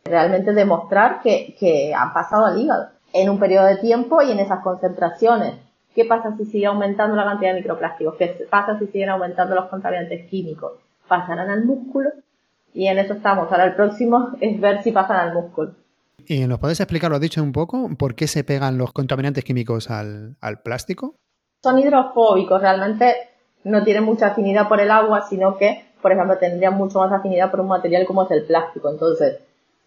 Realmente 0.05 0.53
demostrar 0.53 1.21
que, 1.21 1.55
que 1.59 1.93
han 1.93 2.13
pasado 2.13 2.45
al 2.45 2.59
hígado 2.59 2.87
en 3.13 3.29
un 3.29 3.39
periodo 3.39 3.65
de 3.65 3.77
tiempo 3.77 4.21
y 4.21 4.31
en 4.31 4.39
esas 4.39 4.61
concentraciones. 4.61 5.55
¿Qué 5.93 6.05
pasa 6.05 6.35
si 6.37 6.45
sigue 6.45 6.67
aumentando 6.67 7.15
la 7.15 7.25
cantidad 7.25 7.53
de 7.53 7.61
microplásticos? 7.61 8.15
¿Qué 8.15 8.47
pasa 8.49 8.77
si 8.79 8.87
siguen 8.87 9.09
aumentando 9.09 9.55
los 9.55 9.65
contaminantes 9.65 10.27
químicos? 10.29 10.73
¿Pasarán 11.07 11.49
al 11.49 11.65
músculo? 11.65 12.11
Y 12.73 12.87
en 12.87 12.99
eso 12.99 13.13
estamos. 13.13 13.51
Ahora 13.51 13.65
el 13.65 13.75
próximo 13.75 14.31
es 14.41 14.59
ver 14.59 14.83
si 14.83 14.91
pasan 14.91 15.17
al 15.17 15.33
músculo. 15.33 15.73
¿Y 16.29 16.45
nos 16.45 16.59
puedes 16.59 16.79
explicar, 16.79 17.09
lo 17.09 17.15
has 17.15 17.21
dicho 17.21 17.41
un 17.41 17.53
poco, 17.53 17.89
por 17.97 18.13
qué 18.13 18.27
se 18.27 18.43
pegan 18.43 18.77
los 18.77 18.91
contaminantes 18.91 19.45
químicos 19.45 19.89
al, 19.89 20.35
plástico? 20.61 21.15
Son 21.63 21.79
hidrofóbicos, 21.79 22.59
realmente 22.59 23.15
no 23.63 23.83
tienen 23.83 24.03
mucha 24.03 24.27
afinidad 24.27 24.67
por 24.67 24.81
el 24.81 24.91
agua, 24.91 25.25
sino 25.29 25.57
que, 25.57 25.85
por 26.01 26.11
ejemplo, 26.11 26.37
tendrían 26.37 26.75
mucho 26.75 26.99
más 26.99 27.13
afinidad 27.13 27.49
por 27.49 27.61
un 27.61 27.69
material 27.69 28.05
como 28.05 28.23
es 28.23 28.31
el 28.31 28.43
plástico. 28.43 28.89
Entonces, 28.89 29.39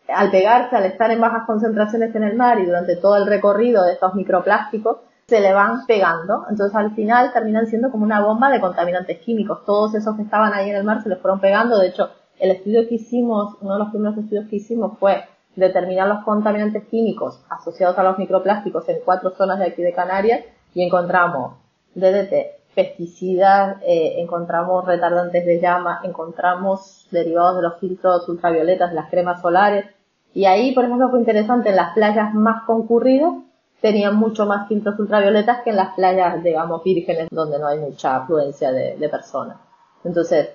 al 0.09 0.31
pegarse, 0.31 0.77
al 0.77 0.85
estar 0.87 1.11
en 1.11 1.21
bajas 1.21 1.45
concentraciones 1.47 2.15
en 2.15 2.25
el 2.25 2.37
mar 2.37 2.59
y 2.59 2.65
durante 2.65 2.97
todo 2.97 3.17
el 3.17 3.27
recorrido 3.27 3.85
de 3.85 3.93
estos 3.93 4.15
microplásticos, 4.15 4.99
se 5.27 5.41
le 5.41 5.53
van 5.53 5.87
pegando. 5.87 6.47
Entonces, 6.49 6.75
al 6.75 6.95
final 6.95 7.33
terminan 7.35 7.67
siendo 7.67 7.91
como 7.91 8.05
una 8.05 8.21
bomba 8.21 8.51
de 8.51 8.61
contaminantes 8.61 9.19
químicos. 9.19 9.65
Todos 9.67 9.95
esos 9.95 10.17
que 10.17 10.23
estaban 10.23 10.55
ahí 10.55 10.71
en 10.71 10.77
el 10.77 10.85
mar 10.85 11.03
se 11.03 11.09
les 11.11 11.19
fueron 11.21 11.39
pegando. 11.39 11.79
De 11.79 11.89
hecho, 11.89 12.11
el 12.41 12.51
estudio 12.53 12.89
que 12.89 12.97
hicimos, 12.97 13.57
uno 13.61 13.75
de 13.75 13.79
los 13.79 13.91
primeros 13.91 14.19
estudios 14.19 14.49
que 14.49 14.57
hicimos 14.57 14.99
fue 14.99 15.25
determinar 15.57 16.09
los 16.09 16.25
contaminantes 16.25 16.85
químicos 16.85 17.45
asociados 17.49 17.99
a 17.99 18.03
los 18.03 18.19
microplásticos 18.19 18.89
en 18.89 18.99
cuatro 19.05 19.31
zonas 19.31 19.59
de 19.59 19.67
aquí 19.67 19.83
de 19.83 19.93
Canarias 19.93 20.41
y 20.75 20.83
encontramos 20.83 21.55
DDT, 21.95 22.75
pesticidas, 22.75 23.79
eh, 23.83 24.15
encontramos 24.19 24.87
retardantes 24.87 25.45
de 25.45 25.61
llama, 25.61 26.01
encontramos 26.05 27.07
derivados 27.11 27.57
de 27.57 27.63
los 27.63 27.79
filtros 27.79 28.29
ultravioletas, 28.29 28.95
las 28.95 29.11
cremas 29.11 29.41
solares. 29.41 29.87
Y 30.33 30.45
ahí, 30.45 30.73
por 30.73 30.85
ejemplo, 30.85 31.11
fue 31.11 31.19
interesante, 31.19 31.71
en 31.71 31.77
las 31.77 31.95
playas 31.95 32.33
más 32.35 32.63
concurridas 32.65 33.35
tenían 33.81 34.15
mucho 34.15 34.47
más 34.47 34.69
filtros 34.69 34.99
ultravioletas 34.99 35.63
que 35.65 35.71
en 35.71 35.77
las 35.77 35.95
playas, 35.95 36.43
digamos, 36.45 36.85
vírgenes, 36.85 37.29
donde 37.31 37.59
no 37.59 37.67
hay 37.67 37.79
mucha 37.79 38.17
afluencia 38.17 38.71
de, 38.71 38.97
de 38.97 39.09
personas. 39.09 39.57
Entonces, 40.05 40.51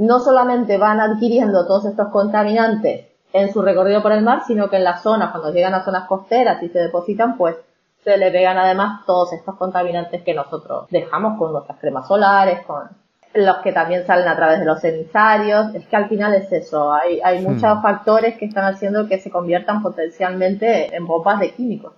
no 0.00 0.18
solamente 0.18 0.78
van 0.78 0.98
adquiriendo 0.98 1.66
todos 1.66 1.84
estos 1.84 2.08
contaminantes 2.08 3.06
en 3.34 3.52
su 3.52 3.60
recorrido 3.60 4.02
por 4.02 4.12
el 4.12 4.22
mar, 4.22 4.44
sino 4.46 4.70
que 4.70 4.76
en 4.76 4.84
las 4.84 5.02
zonas, 5.02 5.30
cuando 5.30 5.52
llegan 5.52 5.74
a 5.74 5.84
zonas 5.84 6.08
costeras 6.08 6.62
y 6.62 6.70
se 6.70 6.78
depositan, 6.78 7.36
pues 7.36 7.56
se 8.02 8.16
le 8.16 8.30
pegan 8.30 8.56
además 8.56 9.04
todos 9.04 9.34
estos 9.34 9.56
contaminantes 9.56 10.22
que 10.22 10.32
nosotros 10.32 10.86
dejamos 10.88 11.38
con 11.38 11.52
nuestras 11.52 11.78
cremas 11.78 12.08
solares, 12.08 12.64
con 12.64 12.88
los 13.34 13.56
que 13.58 13.72
también 13.72 14.06
salen 14.06 14.26
a 14.26 14.36
través 14.36 14.60
de 14.60 14.64
los 14.64 14.82
emisarios. 14.82 15.74
Es 15.74 15.86
que 15.86 15.96
al 15.96 16.08
final 16.08 16.34
es 16.34 16.50
eso, 16.50 16.94
hay, 16.94 17.20
hay 17.22 17.40
hmm. 17.40 17.52
muchos 17.52 17.82
factores 17.82 18.38
que 18.38 18.46
están 18.46 18.72
haciendo 18.72 19.06
que 19.06 19.18
se 19.18 19.30
conviertan 19.30 19.82
potencialmente 19.82 20.96
en 20.96 21.06
bombas 21.06 21.40
de 21.40 21.52
químicos. 21.52 21.92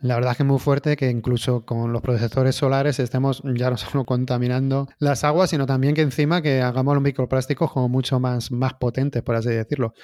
La 0.00 0.14
verdad 0.14 0.30
es 0.30 0.36
que 0.36 0.42
es 0.44 0.48
muy 0.48 0.60
fuerte 0.60 0.96
que 0.96 1.10
incluso 1.10 1.64
con 1.64 1.92
los 1.92 2.00
protectores 2.02 2.54
solares 2.54 3.00
estemos 3.00 3.42
ya 3.44 3.70
no 3.70 3.76
solo 3.76 4.04
contaminando 4.04 4.86
las 4.98 5.24
aguas, 5.24 5.50
sino 5.50 5.66
también 5.66 5.94
que 5.94 6.02
encima 6.02 6.40
que 6.40 6.62
hagamos 6.62 6.94
los 6.94 7.02
microplásticos 7.02 7.72
como 7.72 7.88
mucho 7.88 8.20
más, 8.20 8.52
más 8.52 8.74
potentes, 8.74 9.22
por 9.22 9.34
así 9.34 9.50
decirlo. 9.50 9.94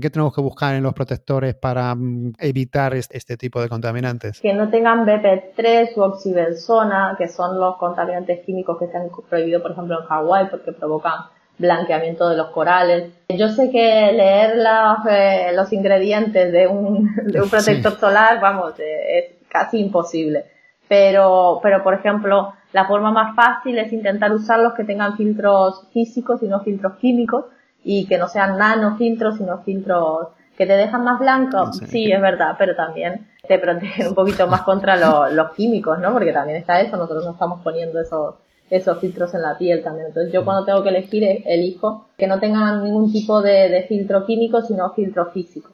¿Qué 0.00 0.10
tenemos 0.10 0.34
que 0.34 0.40
buscar 0.40 0.74
en 0.74 0.82
los 0.82 0.92
protectores 0.92 1.54
para 1.54 1.94
mm, 1.94 2.32
evitar 2.38 2.94
este 2.94 3.36
tipo 3.36 3.62
de 3.62 3.68
contaminantes? 3.68 4.40
Que 4.40 4.54
no 4.54 4.70
tengan 4.70 5.06
BP3 5.06 5.96
u 5.96 6.02
oxibenzona, 6.02 7.14
que 7.16 7.28
son 7.28 7.60
los 7.60 7.76
contaminantes 7.76 8.44
químicos 8.44 8.76
que 8.78 8.88
se 8.88 8.96
han 8.96 9.08
prohibido, 9.28 9.62
por 9.62 9.72
ejemplo, 9.72 10.00
en 10.00 10.06
Hawái 10.06 10.48
porque 10.50 10.72
provocan 10.72 11.14
blanqueamiento 11.58 12.28
de 12.28 12.36
los 12.36 12.48
corales. 12.48 13.12
Yo 13.28 13.48
sé 13.48 13.70
que 13.70 14.12
leer 14.12 14.56
los, 14.56 15.06
eh, 15.08 15.52
los 15.54 15.72
ingredientes 15.72 16.52
de 16.52 16.66
un, 16.66 17.14
de 17.26 17.40
un 17.40 17.48
protector 17.50 17.98
solar, 17.98 18.40
vamos, 18.40 18.78
eh, 18.80 19.18
es 19.18 19.43
casi 19.54 19.78
imposible. 19.78 20.46
Pero, 20.88 21.60
pero, 21.62 21.82
por 21.84 21.94
ejemplo, 21.94 22.52
la 22.72 22.86
forma 22.86 23.12
más 23.12 23.36
fácil 23.36 23.78
es 23.78 23.92
intentar 23.92 24.32
usar 24.32 24.58
los 24.58 24.74
que 24.74 24.82
tengan 24.84 25.16
filtros 25.16 25.86
físicos 25.92 26.42
y 26.42 26.48
no 26.48 26.60
filtros 26.60 26.94
químicos 26.96 27.44
y 27.84 28.06
que 28.06 28.18
no 28.18 28.26
sean 28.26 28.58
nanofiltros, 28.58 29.36
sino 29.38 29.62
filtros 29.62 30.28
que 30.58 30.66
te 30.66 30.72
dejan 30.72 31.04
más 31.04 31.20
blanco. 31.20 31.72
Sí, 31.72 32.10
es 32.10 32.20
verdad, 32.20 32.56
pero 32.58 32.74
también 32.74 33.28
te 33.46 33.58
protegen 33.60 34.08
un 34.08 34.14
poquito 34.14 34.48
más 34.48 34.62
contra 34.62 34.96
los 35.30 35.50
químicos, 35.52 36.00
¿no? 36.00 36.12
Porque 36.12 36.32
también 36.32 36.58
está 36.58 36.80
eso, 36.80 36.96
nosotros 36.96 37.24
no 37.24 37.32
estamos 37.32 37.60
poniendo 37.62 38.00
esos, 38.00 38.34
esos 38.70 38.98
filtros 38.98 39.32
en 39.34 39.42
la 39.42 39.56
piel 39.56 39.84
también. 39.84 40.08
Entonces 40.08 40.32
yo 40.32 40.44
cuando 40.44 40.64
tengo 40.64 40.82
que 40.82 40.88
elegir 40.88 41.42
elijo 41.46 42.08
que 42.18 42.26
no 42.26 42.40
tengan 42.40 42.82
ningún 42.82 43.12
tipo 43.12 43.40
de, 43.40 43.68
de 43.68 43.82
filtro 43.84 44.26
químico, 44.26 44.62
sino 44.62 44.90
filtro 44.90 45.26
físico. 45.26 45.70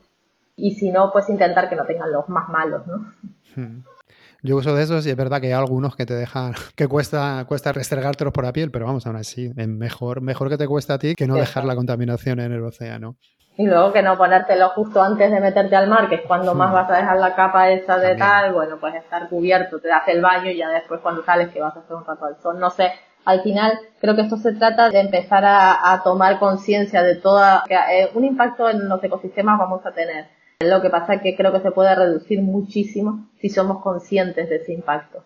Y 0.60 0.72
si 0.72 0.90
no, 0.90 1.10
pues 1.12 1.28
intentar 1.28 1.68
que 1.68 1.76
no 1.76 1.84
tengan 1.84 2.12
los 2.12 2.28
más 2.28 2.48
malos, 2.48 2.86
¿no? 2.86 2.96
Hmm. 3.56 3.82
Yo 4.42 4.56
uso 4.56 4.74
de 4.74 4.82
esos 4.82 5.06
y 5.06 5.10
es 5.10 5.16
verdad 5.16 5.40
que 5.40 5.48
hay 5.48 5.52
algunos 5.52 5.96
que 5.96 6.06
te 6.06 6.14
dejan, 6.14 6.54
que 6.76 6.88
cuesta, 6.88 7.44
cuesta 7.46 7.72
restregártelos 7.72 8.32
por 8.32 8.44
la 8.44 8.52
piel, 8.52 8.70
pero 8.70 8.86
vamos, 8.86 9.06
aún 9.06 9.16
así, 9.16 9.52
es 9.56 9.68
mejor, 9.68 10.22
mejor 10.22 10.48
que 10.48 10.56
te 10.56 10.66
cuesta 10.66 10.94
a 10.94 10.98
ti 10.98 11.14
que 11.14 11.26
no 11.26 11.34
dejar 11.34 11.64
la 11.64 11.76
contaminación 11.76 12.40
en 12.40 12.52
el 12.52 12.62
océano. 12.62 13.16
Y 13.56 13.66
luego 13.66 13.92
que 13.92 14.02
no 14.02 14.16
ponértelo 14.16 14.70
justo 14.70 15.02
antes 15.02 15.30
de 15.30 15.40
meterte 15.40 15.76
al 15.76 15.88
mar, 15.88 16.08
que 16.08 16.14
es 16.16 16.22
cuando 16.26 16.54
más 16.54 16.70
hmm. 16.70 16.74
vas 16.74 16.90
a 16.90 16.96
dejar 16.96 17.18
la 17.18 17.34
capa 17.34 17.70
esa 17.70 17.98
de 17.98 18.16
tal, 18.16 18.54
bueno, 18.54 18.78
pues 18.80 18.94
estar 18.94 19.28
cubierto, 19.28 19.80
te 19.80 19.88
das 19.88 20.06
el 20.08 20.22
baño 20.22 20.50
y 20.50 20.56
ya 20.56 20.70
después 20.70 21.00
cuando 21.00 21.22
sales 21.24 21.50
que 21.50 21.60
vas 21.60 21.76
a 21.76 21.80
hacer 21.80 21.96
un 21.96 22.06
rato 22.06 22.24
al 22.24 22.40
sol. 22.40 22.58
No 22.58 22.70
sé, 22.70 22.92
al 23.24 23.42
final 23.42 23.78
creo 24.00 24.16
que 24.16 24.22
esto 24.22 24.36
se 24.36 24.52
trata 24.52 24.88
de 24.88 25.00
empezar 25.00 25.44
a, 25.44 26.00
tomar 26.02 26.38
conciencia 26.38 27.02
de 27.02 27.16
toda, 27.16 27.64
que 27.66 27.74
eh, 27.74 28.10
un 28.14 28.24
impacto 28.24 28.70
en 28.70 28.88
los 28.88 29.02
ecosistemas 29.04 29.58
vamos 29.58 29.84
a 29.84 29.92
tener 29.92 30.28
lo 30.66 30.82
que 30.82 30.90
pasa 30.90 31.14
es 31.14 31.22
que 31.22 31.36
creo 31.36 31.52
que 31.52 31.60
se 31.60 31.70
puede 31.70 31.94
reducir 31.94 32.42
muchísimo 32.42 33.28
si 33.40 33.48
somos 33.48 33.82
conscientes 33.82 34.48
de 34.48 34.56
ese 34.56 34.74
impacto. 34.74 35.24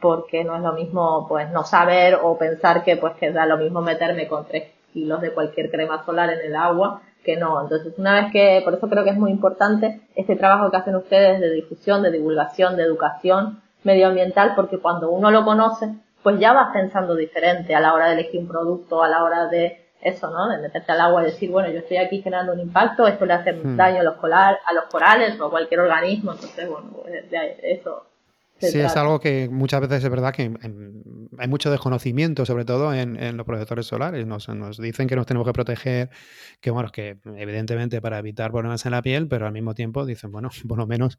Porque 0.00 0.44
no 0.44 0.56
es 0.56 0.62
lo 0.62 0.72
mismo, 0.72 1.26
pues, 1.28 1.50
no 1.50 1.64
saber 1.64 2.18
o 2.22 2.38
pensar 2.38 2.84
que, 2.84 2.96
pues, 2.96 3.14
que 3.16 3.32
da 3.32 3.44
lo 3.44 3.58
mismo 3.58 3.82
meterme 3.82 4.26
con 4.26 4.46
tres 4.46 4.72
kilos 4.92 5.20
de 5.20 5.32
cualquier 5.32 5.70
crema 5.70 6.04
solar 6.04 6.30
en 6.30 6.40
el 6.40 6.56
agua 6.56 7.02
que 7.22 7.36
no. 7.36 7.60
Entonces, 7.62 7.94
una 7.98 8.14
vez 8.14 8.32
que, 8.32 8.62
por 8.64 8.74
eso 8.74 8.88
creo 8.88 9.04
que 9.04 9.10
es 9.10 9.16
muy 9.16 9.30
importante 9.30 10.00
este 10.14 10.36
trabajo 10.36 10.70
que 10.70 10.76
hacen 10.78 10.96
ustedes 10.96 11.40
de 11.40 11.50
difusión, 11.50 12.02
de 12.02 12.10
divulgación, 12.10 12.76
de 12.76 12.82
educación 12.82 13.62
medioambiental, 13.82 14.54
porque 14.56 14.78
cuando 14.78 15.10
uno 15.10 15.30
lo 15.30 15.44
conoce, 15.44 15.94
pues 16.22 16.38
ya 16.38 16.54
vas 16.54 16.72
pensando 16.72 17.14
diferente 17.14 17.74
a 17.74 17.80
la 17.80 17.92
hora 17.92 18.06
de 18.06 18.14
elegir 18.14 18.40
un 18.40 18.48
producto, 18.48 19.02
a 19.02 19.08
la 19.08 19.22
hora 19.22 19.46
de 19.48 19.83
eso, 20.04 20.30
¿no? 20.30 20.48
De 20.48 20.58
meterte 20.58 20.92
al 20.92 21.00
agua 21.00 21.22
y 21.22 21.26
decir, 21.26 21.50
bueno, 21.50 21.70
yo 21.70 21.78
estoy 21.78 21.96
aquí 21.96 22.22
generando 22.22 22.52
un 22.52 22.60
impacto, 22.60 23.06
esto 23.08 23.24
le 23.24 23.32
hace 23.32 23.52
hmm. 23.52 23.76
daño 23.76 24.00
a 24.00 24.04
los, 24.04 24.16
a 24.22 24.72
los 24.74 24.84
corales 24.90 25.40
o 25.40 25.46
a 25.46 25.50
cualquier 25.50 25.80
organismo, 25.80 26.32
entonces, 26.32 26.68
bueno, 26.68 27.02
eso. 27.62 28.06
Sí, 28.58 28.80
es 28.80 28.96
algo 28.96 29.18
que 29.18 29.48
muchas 29.50 29.80
veces 29.80 30.04
es 30.04 30.10
verdad 30.10 30.32
que 30.32 30.42
hay 31.38 31.48
mucho 31.48 31.70
desconocimiento, 31.70 32.46
sobre 32.46 32.64
todo 32.64 32.94
en, 32.94 33.36
los 33.36 33.44
protectores 33.44 33.86
solares. 33.86 34.26
Nos, 34.26 34.48
nos, 34.48 34.78
dicen 34.78 35.08
que 35.08 35.16
nos 35.16 35.26
tenemos 35.26 35.46
que 35.46 35.52
proteger, 35.52 36.10
que 36.60 36.70
bueno, 36.70 36.90
que 36.90 37.18
evidentemente 37.36 38.00
para 38.00 38.18
evitar 38.18 38.52
problemas 38.52 38.86
en 38.86 38.92
la 38.92 39.02
piel, 39.02 39.26
pero 39.26 39.46
al 39.46 39.52
mismo 39.52 39.74
tiempo 39.74 40.06
dicen, 40.06 40.30
bueno, 40.30 40.50
por 40.68 40.78
lo 40.78 40.86
menos 40.86 41.18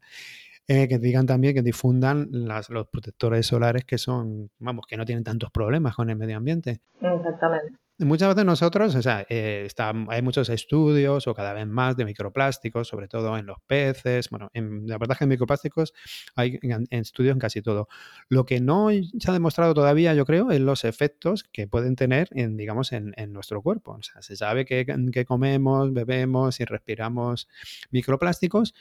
eh, 0.66 0.88
que 0.88 0.98
digan 0.98 1.26
también 1.26 1.54
que 1.54 1.62
difundan 1.62 2.28
las, 2.30 2.70
los 2.70 2.88
protectores 2.88 3.46
solares 3.46 3.84
que 3.84 3.98
son, 3.98 4.50
vamos, 4.58 4.86
que 4.86 4.96
no 4.96 5.04
tienen 5.04 5.22
tantos 5.22 5.50
problemas 5.50 5.94
con 5.94 6.08
el 6.10 6.16
medio 6.16 6.38
ambiente. 6.38 6.80
Exactamente. 7.00 7.78
Muchas 7.98 8.28
veces 8.28 8.44
nosotros, 8.44 8.94
o 8.94 9.00
sea, 9.00 9.24
eh, 9.30 9.68
hay 10.08 10.20
muchos 10.20 10.50
estudios 10.50 11.26
o 11.26 11.34
cada 11.34 11.54
vez 11.54 11.66
más 11.66 11.96
de 11.96 12.04
microplásticos, 12.04 12.88
sobre 12.88 13.08
todo 13.08 13.38
en 13.38 13.46
los 13.46 13.56
peces. 13.66 14.28
Bueno, 14.28 14.50
en, 14.52 14.86
la 14.86 14.98
verdad 14.98 15.14
es 15.14 15.18
que 15.18 15.24
en 15.24 15.30
microplásticos 15.30 15.94
hay 16.34 16.58
en, 16.60 16.86
estudios 16.90 17.32
en 17.32 17.38
casi 17.38 17.62
todo. 17.62 17.88
Lo 18.28 18.44
que 18.44 18.60
no 18.60 18.90
se 18.90 19.30
ha 19.30 19.32
demostrado 19.32 19.72
todavía, 19.72 20.12
yo 20.12 20.26
creo, 20.26 20.50
es 20.50 20.60
los 20.60 20.84
efectos 20.84 21.42
que 21.44 21.68
pueden 21.68 21.96
tener, 21.96 22.28
en, 22.32 22.58
digamos, 22.58 22.92
en, 22.92 23.14
nuestro 23.32 23.62
cuerpo. 23.62 23.92
O 23.92 24.02
sea, 24.02 24.20
se 24.20 24.36
sabe 24.36 24.66
que, 24.66 25.24
comemos, 25.24 25.94
bebemos 25.94 26.60
y 26.60 26.66
respiramos 26.66 27.48
microplásticos, 27.90 28.74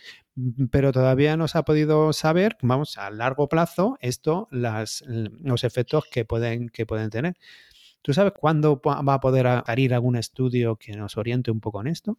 pero 0.71 0.91
todavía 0.91 1.38
no 1.38 1.47
se 1.47 1.58
ha 1.58 1.63
podido 1.63 2.12
saber, 2.12 2.58
vamos, 2.62 2.97
a 2.97 3.10
largo 3.12 3.47
plazo, 3.47 3.97
esto, 4.01 4.49
las, 4.51 5.06
los 5.08 5.63
efectos 5.63 6.04
que 6.12 6.25
pueden, 6.25 6.67
que 6.67 6.86
pueden 6.86 7.10
tener. 7.10 7.38
¿Tú 8.06 8.13
sabes 8.13 8.34
cuándo 8.39 8.80
va 8.86 9.15
a 9.15 9.20
poder 9.20 9.48
salir 9.65 9.91
algún 9.91 10.15
estudio 10.15 10.76
que 10.76 10.96
nos 10.96 11.18
oriente 11.18 11.50
un 11.50 11.60
poco 11.60 11.82
en 11.82 11.88
esto? 11.88 12.18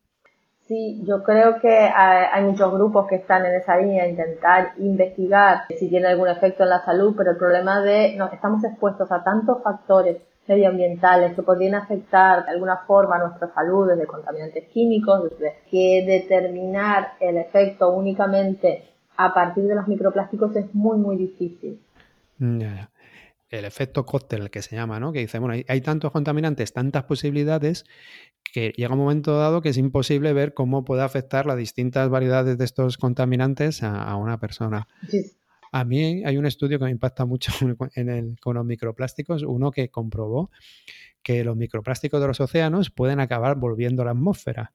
Sí, 0.66 1.01
yo 1.07 1.22
creo 1.22 1.61
que 1.61 1.68
hay 1.70 2.42
muchos 2.42 2.72
grupos 2.72 3.07
que 3.07 3.14
están 3.14 3.46
en 3.46 3.55
esa 3.55 3.77
línea 3.77 4.09
intentar 4.09 4.72
investigar 4.79 5.62
si 5.79 5.88
tiene 5.88 6.09
algún 6.09 6.27
efecto 6.27 6.64
en 6.64 6.70
la 6.70 6.85
salud, 6.85 7.14
pero 7.16 7.31
el 7.31 7.37
problema 7.37 7.81
de 7.83 8.16
no, 8.16 8.27
estamos 8.33 8.64
expuestos 8.64 9.12
a 9.12 9.22
tantos 9.22 9.62
factores 9.62 10.16
medioambientales 10.49 11.37
que 11.37 11.42
podrían 11.44 11.77
afectar 11.77 12.44
de 12.46 12.51
alguna 12.51 12.79
forma 12.79 13.20
nuestra 13.20 13.55
salud, 13.55 13.88
desde 13.88 14.07
contaminantes 14.07 14.64
químicos, 14.70 15.31
desde 15.31 15.55
que 15.70 16.05
determinar 16.05 17.12
el 17.20 17.37
efecto 17.37 17.92
únicamente 17.92 18.90
a 19.16 19.33
partir 19.33 19.68
de 19.68 19.77
los 19.77 19.87
microplásticos 19.87 20.57
es 20.57 20.75
muy, 20.75 20.99
muy 20.99 21.16
difícil. 21.16 21.81
Ya, 22.40 22.90
el 23.50 23.64
efecto 23.64 24.04
cóctel 24.06 24.50
que 24.50 24.62
se 24.62 24.76
llama, 24.76 24.98
¿no? 24.98 25.12
Que 25.12 25.20
dice, 25.20 25.38
bueno, 25.38 25.62
hay, 25.68 25.80
tantos 25.80 26.11
contaminantes, 26.11 26.72
tantas 26.72 27.04
posibilidades, 27.04 27.85
que 28.52 28.72
llega 28.76 28.92
un 28.92 28.98
momento 28.98 29.37
dado 29.37 29.61
que 29.62 29.68
es 29.68 29.76
imposible 29.76 30.32
ver 30.32 30.54
cómo 30.54 30.85
puede 30.85 31.02
afectar 31.02 31.46
las 31.46 31.56
distintas 31.56 32.09
variedades 32.09 32.59
de 32.59 32.64
estos 32.64 32.98
contaminantes 32.98 33.82
a, 33.82 34.14
una 34.16 34.38
persona. 34.38 34.88
A 35.72 35.85
mí 35.85 36.24
hay 36.24 36.37
un 36.37 36.46
estudio 36.46 36.78
que 36.78 36.85
me 36.87 36.90
impacta 36.90 37.24
mucho 37.24 37.52
en 37.94 38.09
el, 38.09 38.37
con 38.40 38.56
los 38.56 38.64
microplásticos, 38.64 39.42
uno 39.42 39.70
que 39.70 39.90
comprobó 39.90 40.50
que 41.22 41.44
los 41.44 41.56
microplásticos 41.56 42.20
de 42.20 42.26
los 42.28 42.40
océanos 42.40 42.90
pueden 42.90 43.20
acabar 43.20 43.56
volviendo 43.56 44.02
a 44.02 44.06
la 44.06 44.11
atmósfera 44.12 44.72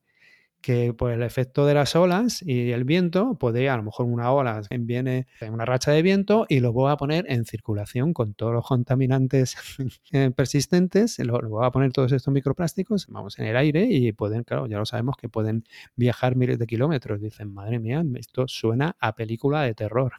que 0.61 0.93
por 0.93 1.11
el 1.11 1.23
efecto 1.23 1.65
de 1.65 1.73
las 1.73 1.95
olas 1.95 2.41
y 2.41 2.71
el 2.71 2.83
viento, 2.83 3.35
puede 3.35 3.69
a 3.69 3.77
lo 3.77 3.83
mejor 3.83 4.05
una 4.05 4.31
ola 4.31 4.61
viene 4.79 5.27
en 5.39 5.53
una 5.53 5.65
racha 5.65 5.91
de 5.91 6.01
viento 6.01 6.45
y 6.47 6.59
lo 6.59 6.71
voy 6.71 6.91
a 6.91 6.97
poner 6.97 7.25
en 7.29 7.45
circulación 7.45 8.13
con 8.13 8.33
todos 8.33 8.53
los 8.53 8.65
contaminantes 8.65 9.55
eh, 10.11 10.31
persistentes, 10.35 11.19
lo, 11.19 11.39
voy 11.49 11.65
a 11.65 11.71
poner 11.71 11.91
todos 11.91 12.11
estos 12.11 12.33
microplásticos, 12.33 13.07
vamos 13.07 13.39
en 13.39 13.45
el 13.45 13.57
aire 13.57 13.85
y 13.89 14.11
pueden, 14.11 14.43
claro, 14.43 14.67
ya 14.67 14.77
lo 14.77 14.85
sabemos 14.85 15.15
que 15.17 15.29
pueden 15.29 15.63
viajar 15.95 16.35
miles 16.35 16.59
de 16.59 16.67
kilómetros. 16.67 17.21
Dicen, 17.21 17.53
madre 17.53 17.79
mía, 17.79 18.03
esto 18.15 18.47
suena 18.47 18.95
a 18.99 19.15
película 19.15 19.63
de 19.63 19.73
terror. 19.73 20.13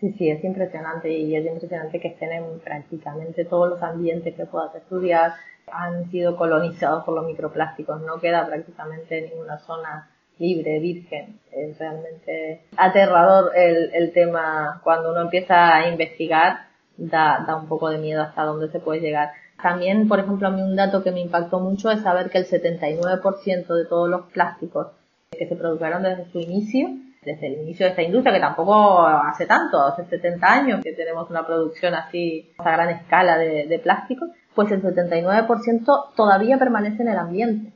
Sí, 0.00 0.12
sí, 0.18 0.30
es 0.30 0.42
impresionante 0.42 1.16
y 1.16 1.36
es 1.36 1.46
impresionante 1.46 2.00
que 2.00 2.08
estén 2.08 2.32
en 2.32 2.58
prácticamente 2.58 3.44
todos 3.44 3.70
los 3.70 3.82
ambientes 3.82 4.34
que 4.34 4.46
puedas 4.46 4.74
estudiar, 4.74 5.32
han 5.70 6.10
sido 6.10 6.36
colonizados 6.36 7.04
por 7.04 7.14
los 7.14 7.26
microplásticos. 7.26 8.00
No 8.02 8.20
queda 8.20 8.46
prácticamente 8.46 9.22
ninguna 9.22 9.58
zona 9.58 10.10
libre, 10.38 10.80
virgen. 10.80 11.38
Es 11.50 11.78
realmente 11.78 12.62
aterrador 12.76 13.52
el, 13.54 13.90
el 13.94 14.12
tema. 14.12 14.80
Cuando 14.82 15.12
uno 15.12 15.22
empieza 15.22 15.76
a 15.76 15.88
investigar, 15.88 16.66
da, 16.96 17.44
da 17.46 17.56
un 17.56 17.68
poco 17.68 17.90
de 17.90 17.98
miedo 17.98 18.22
hasta 18.22 18.44
dónde 18.44 18.70
se 18.70 18.80
puede 18.80 19.00
llegar. 19.00 19.32
También, 19.62 20.08
por 20.08 20.18
ejemplo, 20.18 20.48
a 20.48 20.50
mí 20.50 20.60
un 20.60 20.74
dato 20.74 21.02
que 21.02 21.12
me 21.12 21.20
impactó 21.20 21.60
mucho 21.60 21.90
es 21.90 22.02
saber 22.02 22.30
que 22.30 22.38
el 22.38 22.46
79% 22.46 23.74
de 23.74 23.84
todos 23.86 24.08
los 24.08 24.22
plásticos 24.32 24.88
que 25.30 25.46
se 25.46 25.56
produjeron 25.56 26.02
desde 26.02 26.30
su 26.30 26.40
inicio, 26.40 26.88
desde 27.22 27.46
el 27.46 27.62
inicio 27.62 27.86
de 27.86 27.90
esta 27.90 28.02
industria, 28.02 28.34
que 28.34 28.40
tampoco 28.40 29.06
hace 29.06 29.46
tanto, 29.46 29.80
hace 29.80 30.04
70 30.04 30.52
años 30.52 30.80
que 30.82 30.92
tenemos 30.92 31.30
una 31.30 31.46
producción 31.46 31.94
así 31.94 32.52
a 32.58 32.72
gran 32.72 32.90
escala 32.90 33.38
de, 33.38 33.66
de 33.68 33.78
plásticos, 33.78 34.30
pues 34.54 34.70
el 34.70 34.82
79% 34.82 36.14
todavía 36.14 36.58
permanece 36.58 37.02
en 37.02 37.08
el 37.08 37.18
ambiente. 37.18 37.72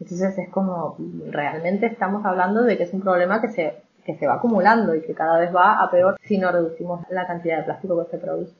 Entonces 0.00 0.38
es 0.38 0.48
como, 0.50 0.96
realmente 1.30 1.86
estamos 1.86 2.24
hablando 2.24 2.62
de 2.62 2.76
que 2.76 2.84
es 2.84 2.92
un 2.92 3.00
problema 3.00 3.40
que 3.40 3.48
se, 3.48 3.82
que 4.04 4.16
se 4.16 4.26
va 4.26 4.34
acumulando 4.34 4.94
y 4.94 5.02
que 5.02 5.14
cada 5.14 5.38
vez 5.38 5.54
va 5.54 5.82
a 5.82 5.90
peor 5.90 6.16
si 6.22 6.38
no 6.38 6.52
reducimos 6.52 7.04
la 7.10 7.26
cantidad 7.26 7.58
de 7.58 7.64
plástico 7.64 8.04
que 8.04 8.10
se 8.10 8.18
produce. 8.18 8.54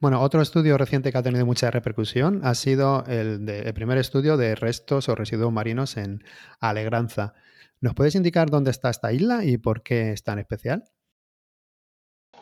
Bueno, 0.00 0.20
otro 0.20 0.42
estudio 0.42 0.76
reciente 0.76 1.10
que 1.10 1.18
ha 1.18 1.22
tenido 1.22 1.46
mucha 1.46 1.70
repercusión 1.70 2.40
ha 2.44 2.54
sido 2.54 3.04
el, 3.06 3.46
de, 3.46 3.60
el 3.60 3.74
primer 3.74 3.96
estudio 3.96 4.36
de 4.36 4.54
restos 4.54 5.08
o 5.08 5.14
residuos 5.14 5.52
marinos 5.52 5.96
en 5.96 6.22
Alegranza. 6.60 7.32
¿Nos 7.80 7.94
puedes 7.94 8.14
indicar 8.14 8.50
dónde 8.50 8.70
está 8.70 8.90
esta 8.90 9.12
isla 9.12 9.44
y 9.44 9.56
por 9.56 9.82
qué 9.82 10.12
es 10.12 10.22
tan 10.22 10.38
especial? 10.38 10.84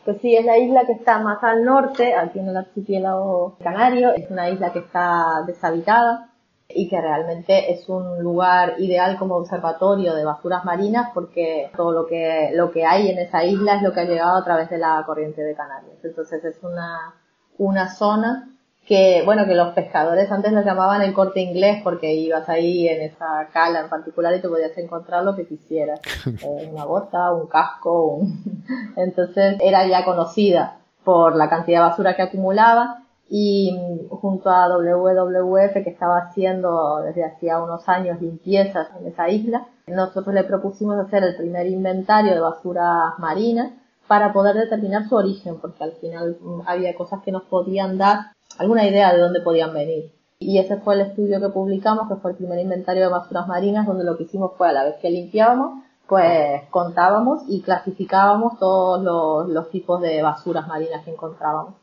Pues 0.05 0.17
sí, 0.21 0.35
es 0.35 0.45
la 0.45 0.57
isla 0.57 0.85
que 0.85 0.93
está 0.93 1.19
más 1.19 1.41
al 1.43 1.63
norte, 1.63 2.13
aquí 2.13 2.39
en 2.39 2.49
el 2.49 2.57
archipiélago 2.57 3.57
canario. 3.63 4.11
Es 4.13 4.29
una 4.29 4.49
isla 4.49 4.73
que 4.73 4.79
está 4.79 5.43
deshabitada 5.47 6.29
y 6.67 6.89
que 6.89 6.99
realmente 6.99 7.71
es 7.71 7.87
un 7.87 8.21
lugar 8.21 8.75
ideal 8.79 9.17
como 9.17 9.35
observatorio 9.35 10.13
de 10.13 10.25
basuras 10.25 10.65
marinas 10.65 11.11
porque 11.13 11.71
todo 11.75 11.91
lo 11.91 12.05
que, 12.05 12.51
lo 12.53 12.71
que 12.71 12.85
hay 12.85 13.09
en 13.11 13.19
esa 13.19 13.45
isla 13.45 13.75
es 13.75 13.81
lo 13.81 13.93
que 13.93 14.01
ha 14.01 14.05
llegado 14.05 14.37
a 14.37 14.43
través 14.43 14.69
de 14.69 14.77
la 14.77 15.03
corriente 15.05 15.41
de 15.41 15.55
Canarias. 15.55 15.97
Entonces 16.03 16.43
es 16.43 16.61
una, 16.63 17.15
una 17.57 17.87
zona 17.89 18.49
que, 18.85 19.21
bueno, 19.25 19.45
que 19.45 19.55
los 19.55 19.73
pescadores 19.73 20.29
antes 20.31 20.51
lo 20.51 20.61
llamaban 20.61 21.01
el 21.01 21.13
corte 21.13 21.39
inglés 21.39 21.81
porque 21.83 22.13
ibas 22.13 22.49
ahí 22.49 22.87
en 22.87 23.01
esa 23.01 23.47
cala 23.53 23.81
en 23.81 23.89
particular 23.89 24.35
y 24.35 24.41
te 24.41 24.49
podías 24.49 24.77
encontrar 24.77 25.23
lo 25.23 25.35
que 25.35 25.47
quisieras. 25.47 26.01
Eh, 26.43 26.69
una 26.71 26.85
bota, 26.85 27.31
un 27.31 27.47
casco, 27.47 28.15
un... 28.15 28.43
entonces 28.97 29.57
era 29.61 29.87
ya 29.87 30.03
conocida 30.03 30.77
por 31.03 31.35
la 31.35 31.49
cantidad 31.49 31.79
de 31.79 31.89
basura 31.89 32.15
que 32.15 32.23
acumulaba 32.23 33.03
y 33.29 33.77
junto 34.09 34.49
a 34.49 34.67
WWF 34.67 35.73
que 35.73 35.89
estaba 35.89 36.17
haciendo 36.17 37.01
desde 37.01 37.25
hacía 37.25 37.61
unos 37.61 37.87
años 37.87 38.21
limpiezas 38.21 38.89
en 38.99 39.07
esa 39.07 39.29
isla, 39.29 39.67
nosotros 39.87 40.33
le 40.33 40.43
propusimos 40.43 40.97
hacer 40.99 41.23
el 41.23 41.35
primer 41.35 41.67
inventario 41.67 42.33
de 42.33 42.39
basuras 42.39 43.17
marinas 43.19 43.71
para 44.07 44.33
poder 44.33 44.55
determinar 44.55 45.07
su 45.07 45.15
origen, 45.15 45.59
porque 45.59 45.83
al 45.83 45.93
final 45.93 46.37
había 46.65 46.95
cosas 46.95 47.21
que 47.23 47.31
nos 47.31 47.43
podían 47.43 47.97
dar 47.97 48.33
alguna 48.57 48.87
idea 48.87 49.13
de 49.13 49.19
dónde 49.19 49.41
podían 49.41 49.73
venir. 49.73 50.13
Y 50.39 50.57
ese 50.59 50.77
fue 50.77 50.95
el 50.95 51.01
estudio 51.01 51.39
que 51.39 51.49
publicamos, 51.49 52.09
que 52.09 52.15
fue 52.15 52.31
el 52.31 52.37
primer 52.37 52.59
inventario 52.59 53.03
de 53.03 53.09
basuras 53.11 53.47
marinas, 53.47 53.87
donde 53.87 54.03
lo 54.03 54.17
que 54.17 54.23
hicimos 54.23 54.51
fue 54.57 54.69
a 54.69 54.73
la 54.73 54.83
vez 54.83 54.95
que 55.01 55.09
limpiábamos, 55.09 55.83
pues 56.07 56.63
contábamos 56.69 57.43
y 57.47 57.61
clasificábamos 57.61 58.59
todos 58.59 59.01
los, 59.01 59.49
los 59.49 59.69
tipos 59.69 60.01
de 60.01 60.21
basuras 60.21 60.67
marinas 60.67 61.03
que 61.05 61.11
encontrábamos. 61.11 61.75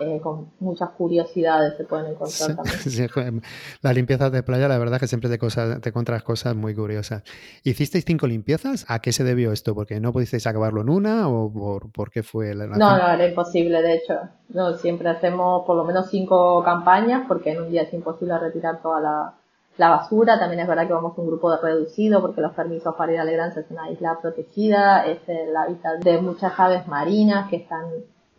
Eh, 0.00 0.20
con 0.22 0.52
muchas 0.60 0.90
curiosidades 0.90 1.76
se 1.76 1.84
pueden 1.84 2.12
encontrar 2.12 2.54
también. 2.54 3.42
las 3.82 3.94
limpiezas 3.94 4.30
de 4.30 4.44
playa, 4.44 4.68
la 4.68 4.78
verdad 4.78 5.00
que 5.00 5.08
siempre 5.08 5.28
te, 5.28 5.38
cosas, 5.38 5.80
te 5.80 5.88
encuentras 5.88 6.22
cosas 6.22 6.54
muy 6.54 6.74
curiosas. 6.74 7.24
¿Hicisteis 7.64 8.04
cinco 8.06 8.28
limpiezas? 8.28 8.84
¿A 8.88 9.00
qué 9.00 9.12
se 9.12 9.24
debió 9.24 9.50
esto? 9.50 9.74
¿Porque 9.74 9.98
no 9.98 10.12
pudisteis 10.12 10.46
acabarlo 10.46 10.82
en 10.82 10.88
una 10.88 11.28
o 11.28 11.50
por, 11.92 12.10
qué 12.10 12.22
fue 12.22 12.54
la 12.54 12.66
No, 12.66 12.96
no, 12.96 13.08
era 13.08 13.26
imposible, 13.26 13.82
de 13.82 13.94
hecho. 13.94 14.14
No, 14.50 14.74
siempre 14.74 15.08
hacemos 15.08 15.66
por 15.66 15.76
lo 15.76 15.84
menos 15.84 16.08
cinco 16.10 16.62
campañas 16.62 17.24
porque 17.26 17.52
en 17.52 17.62
un 17.62 17.70
día 17.70 17.82
es 17.82 17.92
imposible 17.92 18.38
retirar 18.38 18.80
toda 18.80 19.00
la, 19.00 19.34
la 19.78 19.88
basura. 19.88 20.38
También 20.38 20.60
es 20.60 20.68
verdad 20.68 20.86
que 20.86 20.92
vamos 20.92 21.18
a 21.18 21.20
un 21.20 21.26
grupo 21.26 21.50
de 21.50 21.58
reducido 21.60 22.20
porque 22.20 22.40
los 22.40 22.52
permisos 22.52 22.94
para 22.94 23.12
ir 23.12 23.18
a 23.18 23.24
Legrand 23.24 23.58
es 23.58 23.66
una 23.70 23.90
isla 23.90 24.18
protegida, 24.22 25.06
es 25.06 25.18
el 25.28 25.56
hábitat 25.56 26.04
de 26.04 26.20
muchas 26.20 26.52
aves 26.56 26.86
marinas 26.86 27.48
que 27.50 27.56
están 27.56 27.84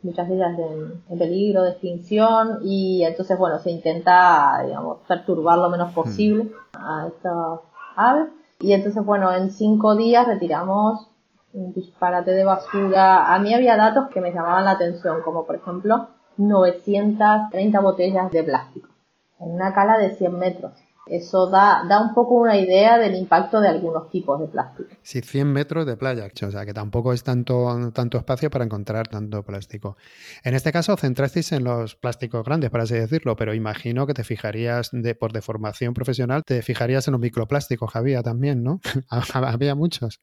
muchas 0.04 0.28
de 0.30 0.36
ellas 0.36 0.58
en, 0.58 1.18
peligro 1.18 1.64
de 1.64 1.72
extinción 1.72 2.60
y 2.64 3.04
entonces 3.04 3.38
bueno 3.38 3.60
se 3.60 3.72
intenta 3.72 4.64
digamos 4.66 5.00
perturbar 5.08 5.58
lo 5.58 5.70
menos 5.70 5.94
posible 5.94 6.52
a 6.74 7.08
estas 7.08 7.60
aves 7.96 8.30
y 8.60 8.74
entonces 8.74 9.04
bueno 9.04 9.32
en 9.34 9.52
cinco 9.52 9.96
días 9.96 10.28
retiramos 10.28 11.08
un 11.52 11.74
disparate 11.74 12.32
de 12.32 12.44
basura. 12.44 13.34
A 13.34 13.40
mí 13.40 13.54
había 13.54 13.76
datos 13.76 14.10
que 14.10 14.22
me 14.22 14.32
llamaban 14.32 14.66
la 14.66 14.72
atención 14.72 15.22
como 15.24 15.46
por 15.46 15.56
ejemplo 15.56 16.10
930 16.38 17.80
botellas 17.80 18.32
de 18.32 18.44
plástico 18.44 18.90
en 19.40 19.52
una 19.52 19.74
cala 19.74 19.98
de 19.98 20.16
100 20.16 20.38
metros 20.38 20.74
eso 21.10 21.50
da, 21.50 21.84
da 21.88 22.02
un 22.02 22.14
poco 22.14 22.36
una 22.36 22.58
idea 22.58 22.98
del 22.98 23.16
impacto 23.16 23.60
de 23.60 23.68
algunos 23.68 24.10
tipos 24.10 24.40
de 24.40 24.48
plástico. 24.48 24.90
Sí, 25.02 25.22
100 25.22 25.52
metros 25.52 25.86
de 25.86 25.98
playa, 25.98 26.28
o 26.28 26.52
sea 26.52 26.66
que 26.66 26.74
tampoco 26.74 27.14
es 27.14 27.24
tanto, 27.24 27.92
tanto 27.94 28.18
espacio 28.18 28.50
para 28.50 28.66
encontrar 28.66 29.08
tanto 29.08 29.44
plástico. 29.44 29.98
En 30.44 30.56
este 30.56 30.72
caso 30.72 30.96
centrasteis 30.98 31.52
en 31.52 31.64
los 31.64 31.96
plásticos 31.96 32.44
grandes, 32.44 32.70
para 32.70 32.84
así 32.84 32.96
decirlo, 32.96 33.36
pero 33.36 33.54
imagino 33.54 34.08
que 34.08 34.14
te 34.14 34.24
fijarías, 34.24 34.90
de, 34.92 35.16
por 35.16 35.34
deformación 35.34 35.94
profesional, 35.94 36.44
te 36.44 36.62
fijarías 36.62 37.08
en 37.08 37.14
los 37.14 37.22
microplásticos 37.22 37.92
que 37.92 37.98
había 37.98 38.24
también, 38.24 38.64
¿no? 38.64 38.80
había 39.34 39.76
muchos. 39.76 40.22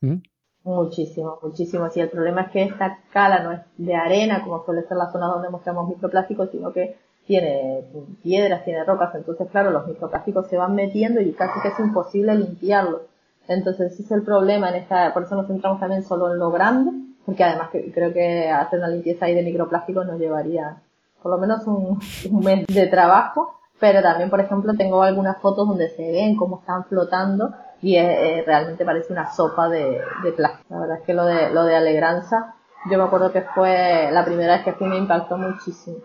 ¿Mm? 0.00 0.18
Muchísimo, 0.64 1.38
muchísimo. 1.42 1.88
Sí, 1.88 2.00
el 2.00 2.10
problema 2.10 2.42
es 2.42 2.50
que 2.50 2.62
esta 2.64 2.98
cala 3.12 3.42
no 3.42 3.52
es 3.52 3.60
de 3.78 3.94
arena, 3.94 4.42
como 4.44 4.64
suele 4.64 4.82
ser 4.86 4.96
la 4.96 5.10
zona 5.10 5.26
donde 5.26 5.48
mostramos 5.48 5.88
microplásticos, 5.88 6.50
sino 6.50 6.72
que 6.72 6.96
tiene 7.28 7.84
piedras, 8.22 8.64
tiene 8.64 8.82
rocas, 8.84 9.14
entonces 9.14 9.48
claro, 9.50 9.70
los 9.70 9.86
microplásticos 9.86 10.48
se 10.48 10.56
van 10.56 10.74
metiendo 10.74 11.20
y 11.20 11.32
casi 11.32 11.60
que 11.60 11.68
es 11.68 11.78
imposible 11.78 12.34
limpiarlos. 12.34 13.02
Entonces 13.46 13.92
ese 13.92 14.02
es 14.02 14.10
el 14.10 14.22
problema 14.22 14.70
en 14.70 14.76
esta, 14.76 15.12
por 15.12 15.24
eso 15.24 15.36
nos 15.36 15.46
centramos 15.46 15.78
también 15.78 16.02
solo 16.02 16.32
en 16.32 16.38
lo 16.38 16.50
grande, 16.50 16.90
porque 17.26 17.44
además 17.44 17.68
que, 17.70 17.92
creo 17.92 18.14
que 18.14 18.48
hacer 18.50 18.78
una 18.78 18.88
limpieza 18.88 19.26
ahí 19.26 19.34
de 19.34 19.42
microplásticos 19.42 20.06
nos 20.06 20.18
llevaría 20.18 20.78
por 21.22 21.32
lo 21.32 21.38
menos 21.38 21.66
un, 21.66 21.98
mes 22.42 22.66
de 22.66 22.86
trabajo, 22.86 23.60
pero 23.78 24.00
también 24.00 24.30
por 24.30 24.40
ejemplo 24.40 24.72
tengo 24.74 25.02
algunas 25.02 25.38
fotos 25.38 25.68
donde 25.68 25.90
se 25.90 26.10
ven 26.10 26.34
cómo 26.34 26.60
están 26.60 26.84
flotando 26.84 27.54
y 27.82 27.96
eh, 27.96 28.42
realmente 28.46 28.86
parece 28.86 29.12
una 29.12 29.30
sopa 29.30 29.68
de, 29.68 30.00
de 30.24 30.32
plástico. 30.32 30.64
La 30.70 30.80
verdad 30.80 30.96
es 31.00 31.02
que 31.04 31.12
lo 31.12 31.26
de, 31.26 31.50
lo 31.50 31.64
de 31.64 31.76
Alegranza, 31.76 32.54
yo 32.90 32.96
me 32.96 33.04
acuerdo 33.04 33.32
que 33.32 33.42
fue 33.42 34.08
la 34.12 34.24
primera 34.24 34.54
vez 34.54 34.64
que 34.64 34.72
fui 34.72 34.86
me 34.86 34.96
impactó 34.96 35.36
muchísimo 35.36 35.98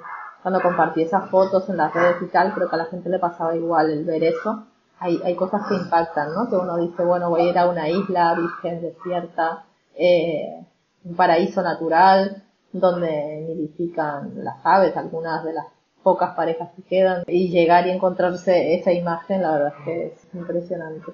cuando 0.44 0.62
compartí 0.62 1.02
esas 1.02 1.30
fotos 1.30 1.70
en 1.70 1.78
las 1.78 1.94
redes 1.94 2.22
y 2.22 2.28
tal, 2.28 2.54
creo 2.54 2.70
que 2.70 2.76
a 2.76 2.80
la 2.80 2.86
gente 2.86 3.10
le 3.10 3.18
pasaba 3.18 3.56
igual 3.56 3.90
el 3.90 4.04
ver 4.04 4.26
eso. 4.26 4.66
Hay, 5.00 5.20
hay 5.24 5.36
cosas 5.36 5.62
que 5.68 5.76
impactan, 5.76 6.34
¿no? 6.34 6.50
Que 6.50 6.58
uno 6.58 6.78
dice, 6.78 7.04
bueno, 7.04 7.30
voy 7.30 7.42
a 7.42 7.50
ir 7.50 7.58
a 7.58 7.70
una 7.70 7.90
isla 7.90 8.36
virgen, 8.36 8.82
desierta, 8.82 9.64
eh, 9.96 10.66
un 11.06 11.16
paraíso 11.16 11.62
natural, 11.62 12.44
donde 12.74 13.46
nidifican 13.48 14.44
las 14.44 14.58
aves, 14.66 14.98
algunas 14.98 15.46
de 15.46 15.54
las 15.54 15.66
pocas 16.04 16.36
parejas 16.36 16.72
que 16.76 16.84
quedan, 16.84 17.24
y 17.28 17.50
llegar 17.50 17.88
y 17.88 17.92
encontrarse 17.92 18.76
esa 18.76 18.92
imagen, 18.92 19.42
la 19.42 19.52
verdad 19.52 19.74
es 19.80 19.86
que 19.86 20.06
es 20.08 20.36
impresionante. 20.36 21.14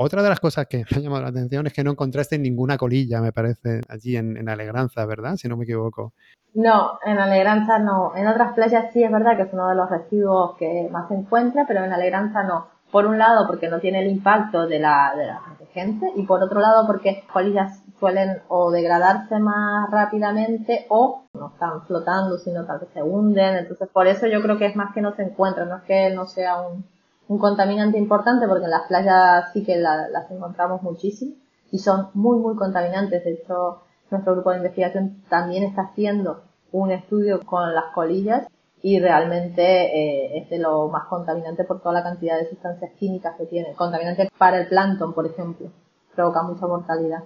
Otra 0.00 0.22
de 0.22 0.28
las 0.28 0.38
cosas 0.38 0.66
que 0.68 0.78
me 0.90 0.96
ha 0.96 1.00
llamado 1.00 1.22
la 1.22 1.28
atención 1.30 1.66
es 1.66 1.72
que 1.72 1.82
no 1.82 1.90
encontraste 1.90 2.38
ninguna 2.38 2.78
colilla, 2.78 3.20
me 3.20 3.32
parece, 3.32 3.80
allí 3.88 4.16
en, 4.16 4.48
Alegranza, 4.48 5.04
¿verdad? 5.06 5.34
Si 5.36 5.48
no 5.48 5.56
me 5.56 5.64
equivoco. 5.64 6.12
No, 6.54 7.00
en 7.04 7.18
Alegranza 7.18 7.80
no. 7.80 8.12
En 8.14 8.28
otras 8.28 8.52
playas 8.52 8.92
sí 8.92 9.02
es 9.02 9.10
verdad 9.10 9.36
que 9.36 9.42
es 9.42 9.52
uno 9.52 9.68
de 9.68 9.74
los 9.74 9.90
residuos 9.90 10.56
que 10.56 10.88
más 10.90 11.08
se 11.08 11.14
encuentra, 11.14 11.64
pero 11.66 11.84
en 11.84 11.92
Alegranza 11.92 12.44
no. 12.44 12.68
Por 12.92 13.06
un 13.06 13.18
lado 13.18 13.46
porque 13.46 13.68
no 13.68 13.80
tiene 13.80 14.00
el 14.00 14.10
impacto 14.10 14.66
de 14.66 14.78
la, 14.78 15.14
de 15.16 15.26
la 15.26 15.42
gente 15.74 16.10
y 16.14 16.22
por 16.22 16.42
otro 16.42 16.60
lado 16.60 16.86
porque 16.86 17.12
las 17.12 17.32
colillas 17.32 17.82
suelen 17.98 18.40
o 18.48 18.70
degradarse 18.70 19.38
más 19.40 19.90
rápidamente 19.90 20.86
o 20.88 21.24
no 21.34 21.48
están 21.48 21.82
flotando 21.82 22.38
sino 22.38 22.64
tal 22.64 22.78
vez 22.78 22.88
se 22.94 23.02
hunden. 23.02 23.56
Entonces 23.56 23.88
por 23.92 24.06
eso 24.06 24.26
yo 24.28 24.40
creo 24.40 24.58
que 24.58 24.66
es 24.66 24.76
más 24.76 24.94
que 24.94 25.02
no 25.02 25.14
se 25.14 25.24
encuentran, 25.24 25.68
no 25.68 25.78
es 25.78 25.82
que 25.82 26.10
no 26.10 26.26
sea 26.26 26.62
un, 26.62 26.84
un 27.28 27.38
contaminante 27.38 27.98
importante 27.98 28.48
porque 28.48 28.64
en 28.64 28.70
las 28.70 28.88
playas 28.88 29.52
sí 29.52 29.62
que 29.64 29.76
las 29.76 30.30
encontramos 30.30 30.82
muchísimo 30.82 31.34
y 31.70 31.78
son 31.78 32.08
muy 32.14 32.38
muy 32.38 32.56
contaminantes. 32.56 33.24
De 33.24 33.32
hecho, 33.32 33.82
nuestro 34.10 34.32
grupo 34.34 34.50
de 34.50 34.58
investigación 34.58 35.22
también 35.28 35.64
está 35.64 35.82
haciendo 35.82 36.42
un 36.72 36.90
estudio 36.90 37.44
con 37.44 37.74
las 37.74 37.92
colillas 37.94 38.46
y 38.80 39.00
realmente 39.00 39.62
eh, 39.62 40.38
es 40.38 40.50
de 40.50 40.58
lo 40.58 40.88
más 40.88 41.06
contaminante 41.08 41.64
por 41.64 41.80
toda 41.80 41.94
la 41.94 42.02
cantidad 42.02 42.38
de 42.38 42.48
sustancias 42.48 42.92
químicas 42.98 43.34
que 43.36 43.46
tiene. 43.46 43.74
Contaminante 43.74 44.28
para 44.38 44.60
el 44.60 44.68
plancton, 44.68 45.12
por 45.12 45.26
ejemplo, 45.26 45.70
provoca 46.14 46.42
mucha 46.42 46.66
mortalidad. 46.66 47.24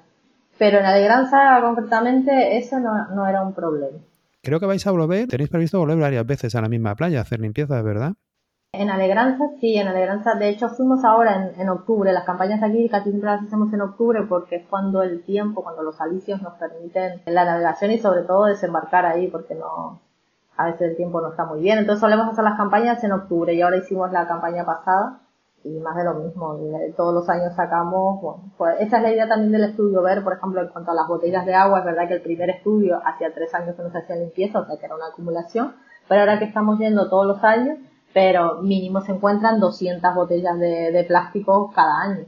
Pero 0.59 0.79
en 0.79 0.87
Alegranza, 0.87 1.61
concretamente, 1.61 2.57
eso 2.57 2.79
no, 2.79 3.09
no 3.15 3.27
era 3.27 3.43
un 3.43 3.53
problema. 3.53 3.99
Creo 4.43 4.59
que 4.59 4.67
vais 4.67 4.87
a 4.87 4.91
volver, 4.91 5.29
tenéis 5.29 5.51
previsto 5.51 5.79
volver 5.79 5.99
varias 5.99 6.27
veces 6.27 6.55
a 6.55 6.61
la 6.61 6.69
misma 6.69 6.95
playa 6.95 7.19
a 7.19 7.23
hacer 7.23 7.41
limpieza, 7.41 7.81
¿verdad? 7.83 8.15
En 8.75 8.89
Alegranza, 8.89 9.51
sí, 9.61 9.77
en 9.77 9.87
Alegranza. 9.87 10.35
De 10.35 10.49
hecho, 10.49 10.71
fuimos 10.71 11.05
ahora 11.05 11.37
en, 11.37 11.61
en 11.61 11.69
octubre. 11.69 12.11
Las 12.11 12.25
campañas 12.25 12.63
aquí 12.63 12.89
casi 12.89 13.11
siempre 13.11 13.29
las 13.31 13.43
hacemos 13.43 13.71
en 13.75 13.83
octubre 13.83 14.23
porque 14.27 14.57
es 14.57 14.67
cuando 14.67 15.03
el 15.03 15.23
tiempo, 15.25 15.63
cuando 15.63 15.83
los 15.83 16.01
alicios 16.01 16.41
nos 16.41 16.55
permiten 16.55 17.21
la 17.27 17.45
navegación 17.45 17.91
y 17.91 17.99
sobre 17.99 18.23
todo 18.23 18.47
desembarcar 18.47 19.05
ahí 19.05 19.29
porque 19.29 19.55
no, 19.55 20.01
a 20.57 20.67
veces 20.67 20.91
el 20.91 20.97
tiempo 20.97 21.21
no 21.21 21.33
está 21.33 21.45
muy 21.45 21.61
bien. 21.61 21.81
Entonces 21.81 22.01
solemos 22.01 22.29
hacer 22.29 22.45
las 22.45 22.57
campañas 22.57 23.05
en 23.05 23.13
octubre 23.13 23.53
y 23.53 23.61
ahora 23.61 23.77
hicimos 23.77 24.11
la 24.11 24.27
campaña 24.27 24.65
pasada 24.65 25.21
y 25.65 25.79
más 25.79 25.95
de 25.95 26.05
lo 26.05 26.15
mismo. 26.15 26.59
Todos 26.97 27.13
los 27.13 27.29
años 27.29 27.55
sacamos, 27.55 28.23
bueno, 28.23 28.53
pues 28.57 28.81
esa 28.81 28.97
es 28.97 29.03
la 29.03 29.13
idea 29.13 29.29
también 29.29 29.53
del 29.53 29.65
estudio, 29.65 30.01
ver, 30.01 30.25
por 30.25 30.33
ejemplo, 30.33 30.63
en 30.63 30.69
cuanto 30.69 30.93
a 30.93 30.95
las 30.95 31.07
botellas 31.07 31.45
de 31.45 31.55
agua, 31.55 31.81
es 31.81 31.85
verdad 31.85 32.09
que 32.09 32.15
el 32.15 32.23
primer 32.23 32.49
estudio 32.49 33.03
hacía 33.05 33.35
tres 33.35 33.55
años 33.55 33.77
que 33.77 33.83
no 33.83 33.91
se 33.91 33.99
hacía 33.99 34.17
limpieza, 34.17 34.61
o 34.61 34.67
sea 34.67 34.79
que 34.79 34.87
era 34.87 34.97
una 34.97 35.09
acumulación, 35.09 35.75
pero 36.09 36.23
ahora 36.23 36.39
que 36.39 36.47
estamos 36.47 36.79
yendo 36.79 37.11
todos 37.11 37.27
los 37.27 37.45
años, 37.45 37.79
pero 38.13 38.63
mínimo 38.63 39.01
se 39.01 39.13
encuentran 39.13 39.61
200 39.61 40.15
botellas 40.15 40.59
de, 40.59 41.05
plástico 41.09 41.71
cada 41.75 42.03
año. 42.03 42.27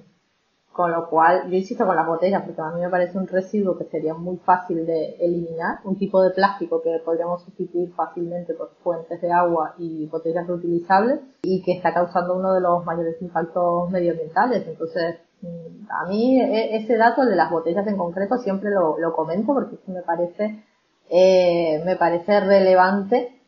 Con 0.72 0.90
lo 0.90 1.08
cual, 1.08 1.48
yo 1.48 1.56
insisto 1.56 1.86
con 1.86 1.94
las 1.94 2.06
botellas, 2.06 2.42
porque 2.42 2.60
a 2.60 2.70
mí 2.72 2.80
me 2.80 2.88
parece 2.88 3.16
un 3.16 3.28
residuo 3.28 3.78
que 3.78 3.84
sería 3.84 4.12
muy 4.14 4.38
fácil 4.38 4.84
de 4.84 5.14
eliminar, 5.20 5.78
un 5.84 5.96
tipo 5.96 6.20
de 6.20 6.30
plástico 6.30 6.82
que 6.82 7.00
podríamos 7.04 7.44
sustituir 7.44 7.92
fácilmente 7.94 8.54
por 8.54 8.70
fuentes 8.82 9.20
de 9.20 9.30
agua 9.30 9.74
y 9.78 10.06
botellas 10.06 10.48
reutilizables, 10.48 11.20
y 11.42 11.62
que 11.62 11.72
está 11.74 11.94
causando 11.94 12.34
uno 12.34 12.52
de 12.54 12.60
los 12.60 12.84
mayores 12.84 13.22
impactos 13.22 13.88
medioambientales. 13.90 14.66
Entonces, 14.66 15.20
mm, 15.42 15.86
a 15.90 16.08
mí 16.08 16.40
e, 16.40 16.76
ese 16.76 16.96
dato 16.96 17.24
de 17.24 17.36
las 17.36 17.50
botellas 17.50 17.86
en 17.86 17.96
concreto 17.96 18.36
siempre 18.38 18.70
lo, 18.70 18.98
lo 18.98 19.12
comento 19.14 19.54
porque 19.54 19.78
me 19.86 20.02
parece 20.02 20.64
eh, 21.10 21.82
me 21.84 21.96
parece 21.96 22.40
relevante 22.40 23.40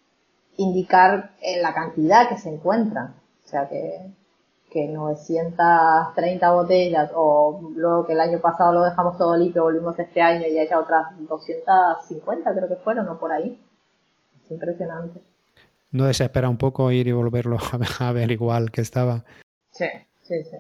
indicar 0.57 1.33
eh, 1.43 1.61
la 1.61 1.75
cantidad 1.75 2.29
que 2.29 2.39
se 2.39 2.49
encuentran. 2.49 3.15
O 3.45 3.49
sea 3.49 3.69
que, 3.69 4.11
que 4.71 4.89
930 4.89 6.53
botellas 6.53 7.11
o 7.15 7.73
luego 7.75 8.07
que 8.07 8.13
el 8.15 8.21
año 8.21 8.41
pasado 8.41 8.73
lo 8.73 8.85
dejamos 8.85 9.17
todo 9.17 9.37
limpio, 9.37 9.63
volvimos 9.63 9.99
este 9.99 10.21
año 10.21 10.47
y 10.47 10.59
haya 10.59 10.79
otras 10.79 11.07
250 11.29 12.55
creo 12.55 12.69
que 12.69 12.77
fueron 12.77 13.09
o 13.09 13.19
por 13.19 13.33
ahí. 13.33 13.61
Es 14.45 14.51
impresionante. 14.51 15.21
¿No 15.93 16.05
desespera 16.05 16.49
un 16.49 16.59
poco 16.59 16.91
ir 16.91 17.07
y 17.07 17.13
volverlo 17.13 17.59
a 18.01 18.13
ver 18.13 18.31
igual 18.31 18.71
que 18.71 18.81
estaba? 18.81 19.25
Sí, 19.71 19.87
sí, 20.23 20.43
sí. 20.45 20.57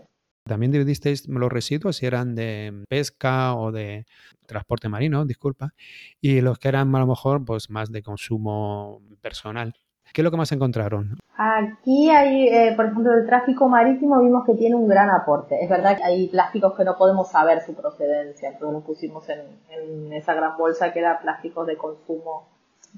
También 0.46 0.70
dividisteis 0.70 1.26
los 1.26 1.50
residuos 1.50 1.96
si 1.96 2.06
eran 2.06 2.37
de 2.37 2.85
pesca 2.88 3.56
o 3.56 3.72
de 3.72 4.06
transporte 4.46 4.88
marino, 4.88 5.24
disculpa, 5.24 5.74
y 6.20 6.40
los 6.40 6.59
que 6.59 6.68
eran 6.68 6.94
a 6.94 7.00
lo 7.00 7.06
mejor 7.06 7.44
pues 7.44 7.68
más 7.68 7.90
de 7.90 8.02
consumo 8.02 9.02
personal. 9.20 9.74
¿Qué 10.12 10.23
es 10.23 10.25
lo 10.25 10.31
que 10.31 10.37
más 10.37 10.53
encontraron? 10.53 11.19
Aquí 11.37 12.09
hay, 12.11 12.49
eh, 12.49 12.73
por 12.75 12.87
ejemplo, 12.87 13.12
el 13.12 13.27
tráfico 13.27 13.69
marítimo 13.69 14.21
vimos 14.21 14.45
que 14.47 14.55
tiene 14.55 14.75
un 14.75 14.88
gran 14.88 15.11
aporte. 15.11 15.62
Es 15.62 15.69
verdad 15.69 15.97
que 15.97 16.05
hay 16.05 16.29
plásticos 16.29 16.75
que 16.75 16.85
no 16.85 16.97
podemos 16.97 17.31
saber 17.31 17.61
su 17.61 17.75
procedencia, 17.75 18.49
entonces 18.49 18.73
los 18.73 18.85
pusimos 18.85 19.29
en, 19.29 19.40
en 19.69 20.12
esa 20.14 20.35
gran 20.35 20.57
bolsa 20.57 20.92
que 20.92 21.01
era 21.01 21.21
plásticos 21.21 21.66
de 21.66 21.77
consumo, 21.77 22.49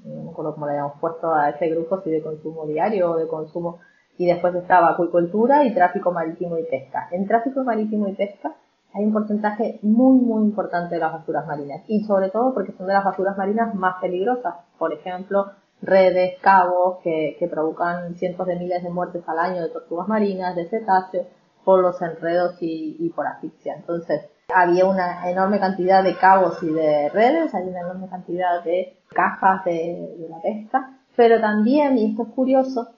no 0.05 0.23
me 0.23 0.31
cómo 0.33 0.65
le 0.65 0.71
habíamos 0.73 0.99
puesto 0.99 1.33
a 1.33 1.49
ese 1.49 1.67
grupo, 1.69 2.01
si 2.01 2.09
de 2.09 2.21
consumo 2.21 2.65
diario 2.65 3.11
o 3.11 3.17
de 3.17 3.27
consumo 3.27 3.79
y 4.17 4.25
después 4.25 4.53
estaba 4.55 4.91
acuicultura 4.91 5.63
y 5.65 5.73
tráfico 5.73 6.11
marítimo 6.11 6.57
y 6.57 6.63
pesca. 6.63 7.07
En 7.11 7.25
tráfico 7.27 7.63
marítimo 7.63 8.07
y 8.07 8.13
pesca 8.13 8.53
hay 8.93 9.05
un 9.05 9.13
porcentaje 9.13 9.79
muy 9.81 10.19
muy 10.19 10.43
importante 10.43 10.95
de 10.95 11.01
las 11.01 11.13
basuras 11.13 11.47
marinas 11.47 11.83
y 11.87 12.03
sobre 12.03 12.29
todo 12.29 12.53
porque 12.53 12.73
son 12.73 12.87
de 12.87 12.93
las 12.93 13.05
basuras 13.05 13.37
marinas 13.37 13.73
más 13.75 13.95
peligrosas. 14.01 14.55
Por 14.77 14.93
ejemplo, 14.93 15.51
redes, 15.81 16.37
cabos 16.41 16.99
que, 17.03 17.47
provocan 17.49 18.15
cientos 18.15 18.47
de 18.47 18.55
miles 18.55 18.83
de 18.83 18.89
muertes 18.89 19.23
al 19.27 19.39
año 19.39 19.61
de 19.61 19.69
tortugas 19.69 20.07
marinas, 20.07 20.55
de 20.55 20.67
cetáceos, 20.67 21.27
por 21.63 21.81
los 21.81 22.01
enredos 22.01 22.55
y, 22.61 23.11
por 23.15 23.27
asfixia. 23.27 23.75
Entonces, 23.75 24.21
había 24.53 24.85
una 24.85 25.29
enorme 25.29 25.59
cantidad 25.59 26.03
de 26.03 26.15
cabos 26.15 26.61
y 26.63 26.71
de 26.71 27.09
redes, 27.09 27.53
hay 27.53 27.67
una 27.67 27.81
enorme 27.81 28.09
cantidad 28.09 28.63
de 28.63 28.97
cajas 29.09 29.63
de, 29.65 30.15
de 30.17 30.29
la 30.29 30.41
pesca, 30.41 30.97
pero 31.15 31.39
también, 31.39 31.97
y 31.97 32.11
esto 32.11 32.23
es 32.23 32.29
curioso, 32.29 32.89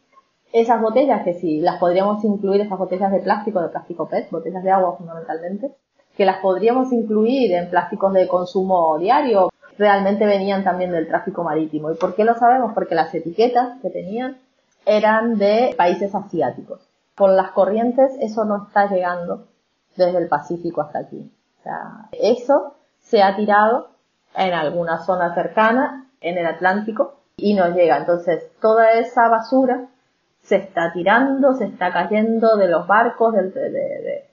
esas 0.54 0.82
botellas, 0.82 1.24
que 1.24 1.34
si 1.34 1.62
las 1.62 1.80
podríamos 1.80 2.24
incluir, 2.24 2.62
esas 2.62 2.78
botellas 2.78 3.12
de 3.12 3.20
plástico, 3.20 3.62
de 3.62 3.70
plástico 3.70 4.08
PET, 4.08 4.30
botellas 4.32 4.64
de 4.64 4.72
agua 4.72 4.98
fundamentalmente, 4.98 5.76
que 6.16 6.26
las 6.26 6.40
podríamos 6.40 6.92
incluir 6.92 7.54
en 7.54 7.70
plásticos 7.70 8.14
de 8.14 8.28
consumo 8.28 8.98
diario, 8.98 9.50
realmente 9.82 10.28
venían 10.28 10.64
también 10.64 10.92
del 10.92 11.08
tráfico 11.08 11.44
marítimo. 11.44 11.92
¿Y 11.92 11.96
por 11.96 12.14
qué 12.14 12.24
lo 12.24 12.36
sabemos? 12.36 12.74
Porque 12.74 12.94
las 12.94 13.14
etiquetas 13.16 13.80
que 13.82 13.90
tenían 13.90 14.38
eran 14.86 15.40
de 15.40 15.74
países 15.76 16.14
asiáticos. 16.14 16.88
Con 17.16 17.36
las 17.36 17.50
corrientes 17.52 18.12
eso 18.20 18.46
no 18.46 18.68
está 18.68 18.88
llegando 18.88 19.48
desde 19.96 20.20
el 20.20 20.28
Pacífico 20.28 20.82
hasta 20.82 21.00
aquí. 21.00 21.32
O 21.60 21.64
sea, 21.64 22.10
eso 22.12 22.76
se 23.00 23.24
ha 23.24 23.36
tirado 23.36 23.90
en 24.36 24.54
alguna 24.54 25.00
zona 25.00 25.34
cercana, 25.34 26.08
en 26.22 26.38
el 26.38 26.46
Atlántico, 26.46 27.16
y 27.36 27.56
no 27.56 27.70
llega. 27.70 27.98
Entonces, 27.98 28.52
toda 28.62 28.92
esa 28.94 29.30
basura 29.30 29.88
se 30.44 30.58
está 30.58 30.94
tirando, 30.94 31.56
se 31.56 31.66
está 31.66 31.92
cayendo 31.92 32.56
de 32.56 32.68
los 32.68 32.86
barcos, 32.86 33.34
del, 33.34 33.52
de, 33.52 34.30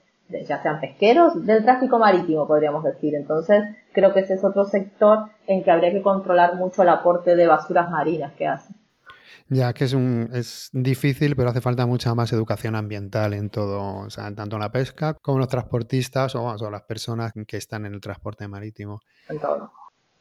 ya 0.47 0.61
sean 0.61 0.79
pesqueros, 0.79 1.45
del 1.45 1.63
tráfico 1.63 1.99
marítimo, 1.99 2.47
podríamos 2.47 2.83
decir. 2.83 3.15
Entonces, 3.15 3.63
creo 3.91 4.13
que 4.13 4.21
ese 4.21 4.35
es 4.35 4.43
otro 4.43 4.65
sector 4.65 5.29
en 5.47 5.63
que 5.63 5.71
habría 5.71 5.91
que 5.91 6.01
controlar 6.01 6.55
mucho 6.55 6.83
el 6.83 6.89
aporte 6.89 7.35
de 7.35 7.47
basuras 7.47 7.89
marinas 7.89 8.33
que 8.33 8.47
hacen. 8.47 8.75
Ya 9.51 9.73
que 9.73 9.85
es 9.85 9.93
un 9.93 10.29
es 10.31 10.69
difícil, 10.73 11.35
pero 11.35 11.49
hace 11.49 11.61
falta 11.61 11.87
mucha 11.87 12.13
más 12.13 12.31
educación 12.31 12.75
ambiental 12.75 13.33
en 13.33 13.49
todo, 13.49 14.05
o 14.05 14.09
sea, 14.11 14.31
tanto 14.35 14.57
en 14.57 14.61
la 14.61 14.71
pesca 14.71 15.15
como 15.15 15.37
en 15.37 15.39
los 15.39 15.47
transportistas 15.47 16.35
o, 16.35 16.45
o 16.45 16.69
las 16.69 16.83
personas 16.83 17.33
que 17.47 17.57
están 17.57 17.87
en 17.87 17.95
el 17.95 18.01
transporte 18.01 18.47
marítimo. 18.47 18.99
En 19.27 19.39
todo. 19.39 19.71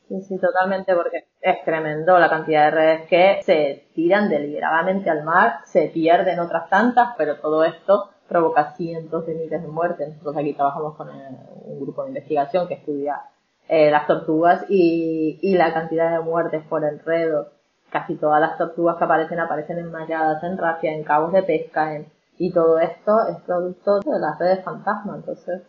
Sí, 0.08 0.22
sí, 0.22 0.38
totalmente, 0.38 0.94
porque 0.94 1.26
es 1.42 1.62
tremendo 1.66 2.18
la 2.18 2.30
cantidad 2.30 2.64
de 2.64 2.70
redes 2.70 3.08
que 3.08 3.42
se 3.42 3.90
tiran 3.94 4.30
deliberadamente 4.30 5.10
al 5.10 5.22
mar, 5.22 5.60
se 5.66 5.88
pierden 5.88 6.40
otras 6.40 6.70
tantas, 6.70 7.10
pero 7.18 7.38
todo 7.38 7.62
esto 7.64 8.08
provoca 8.28 8.74
cientos 8.76 9.26
de 9.26 9.34
miles 9.34 9.62
de 9.62 9.68
muertes. 9.68 10.08
Nosotros 10.08 10.36
aquí 10.36 10.52
trabajamos 10.52 10.94
con 10.96 11.08
un 11.08 11.80
grupo 11.80 12.02
de 12.02 12.08
investigación 12.08 12.68
que 12.68 12.74
estudia 12.74 13.22
eh, 13.68 13.90
las 13.90 14.06
tortugas 14.06 14.64
y, 14.68 15.54
la 15.56 15.72
cantidad 15.74 16.12
de 16.12 16.20
muertes 16.20 16.62
por 16.68 16.84
enredo. 16.84 17.52
Casi 17.90 18.16
todas 18.16 18.40
las 18.40 18.58
tortugas 18.58 18.96
que 18.96 19.04
aparecen 19.04 19.40
aparecen 19.40 19.78
enmalladas 19.78 20.42
en 20.44 20.58
rafia, 20.58 20.92
en 20.92 21.04
cabos 21.04 21.32
de 21.32 21.42
pesca, 21.42 21.94
en, 21.94 22.06
y 22.36 22.52
todo 22.52 22.78
esto 22.78 23.12
es 23.30 23.36
producto 23.42 24.00
de 24.00 24.18
las 24.18 24.38
redes 24.38 24.62
fantasma, 24.62 25.16
entonces. 25.16 25.62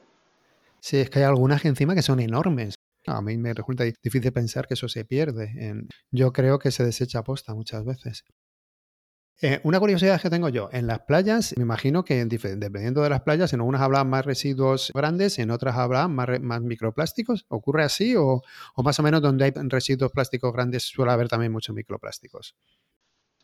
Sí, 0.80 1.00
es 1.00 1.10
que 1.10 1.19
hay 1.19 1.26
algunas 1.26 1.63
encima 1.63 1.95
que 1.95 2.02
son 2.02 2.19
enormes. 2.19 2.76
A 3.08 3.22
mí 3.22 3.38
me 3.38 3.54
resulta 3.54 3.86
difícil 3.86 4.32
pensar 4.34 4.67
que 4.67 4.74
eso 4.76 4.88
se 4.88 5.06
pierde. 5.06 5.52
Yo 6.12 6.32
creo 6.32 6.60
que 6.60 6.72
se 6.72 6.84
desecha 6.84 7.24
posta 7.24 7.54
muchas 7.54 7.86
veces. 7.86 8.24
Eh, 9.41 9.62
una 9.63 9.80
curiosidad 9.80 10.19
que 10.19 10.30
tengo 10.30 10.49
yo, 10.49 10.67
en 10.73 10.86
las 10.86 10.99
playas, 10.99 11.54
me 11.56 11.63
imagino 11.63 12.04
que 12.04 12.25
dependiendo 12.25 13.02
de 13.02 13.10
las 13.10 13.21
playas, 13.21 13.54
en 13.54 13.62
algunas 13.62 13.80
habrá 13.82 14.04
más 14.04 14.25
residuos 14.25 14.91
grandes, 14.93 15.39
en 15.39 15.49
otras 15.49 15.78
habrá 15.78 16.10
más, 16.10 16.62
microplásticos. 16.62 17.45
¿Ocurre 17.47 17.84
así? 17.84 18.17
O, 18.17 18.41
más 18.84 18.99
o 18.99 19.04
menos 19.04 19.21
donde 19.21 19.45
hay 19.45 19.52
residuos 19.56 20.12
plásticos 20.12 20.52
grandes 20.52 20.84
suele 20.84 21.13
haber 21.13 21.30
también 21.30 21.54
muchos 21.54 21.73
microplásticos? 21.73 22.54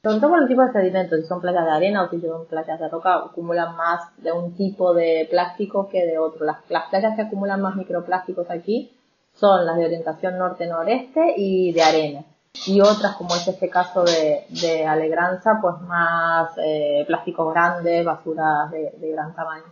Sobre 0.03 0.19
todo 0.19 0.31
por 0.31 0.41
el 0.41 0.49
tipo 0.49 0.63
de 0.63 0.73
sedimentos, 0.73 1.21
si 1.21 1.27
son 1.27 1.39
playas 1.39 1.63
de 1.63 1.71
arena 1.71 2.03
o 2.03 2.09
si 2.09 2.19
son 2.19 2.45
playas 2.45 2.77
de 2.77 2.89
roca, 2.89 3.15
acumulan 3.15 3.77
más 3.77 4.01
de 4.17 4.33
un 4.33 4.53
tipo 4.53 4.93
de 4.93 5.27
plástico 5.31 5.87
que 5.87 6.05
de 6.05 6.17
otro. 6.17 6.45
Las 6.45 6.87
playas 6.89 7.15
que 7.15 7.21
acumulan 7.21 7.61
más 7.61 7.77
microplásticos 7.77 8.51
aquí 8.51 8.91
son 9.33 9.65
las 9.65 9.77
de 9.77 9.85
orientación 9.85 10.37
norte-noreste 10.37 11.35
y 11.37 11.71
de 11.71 11.81
arena. 11.81 12.25
Y 12.67 12.81
otras, 12.81 13.15
como 13.15 13.35
es 13.35 13.47
este 13.47 13.69
caso 13.69 14.03
de, 14.03 14.45
de 14.49 14.85
Alegranza, 14.85 15.59
pues 15.61 15.75
más 15.81 16.51
eh, 16.57 17.03
plásticos 17.07 17.53
grandes, 17.53 18.05
basuras 18.05 18.71
de, 18.71 19.11
gran 19.11 19.35
tamaño. 19.35 19.63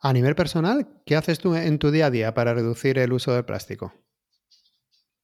A 0.00 0.12
nivel 0.12 0.34
personal, 0.34 0.86
¿qué 1.04 1.16
haces 1.16 1.38
tú 1.38 1.54
en 1.54 1.78
tu 1.78 1.90
día 1.90 2.06
a 2.06 2.10
día 2.10 2.34
para 2.34 2.54
reducir 2.54 2.98
el 2.98 3.12
uso 3.12 3.34
del 3.34 3.44
plástico? 3.44 3.92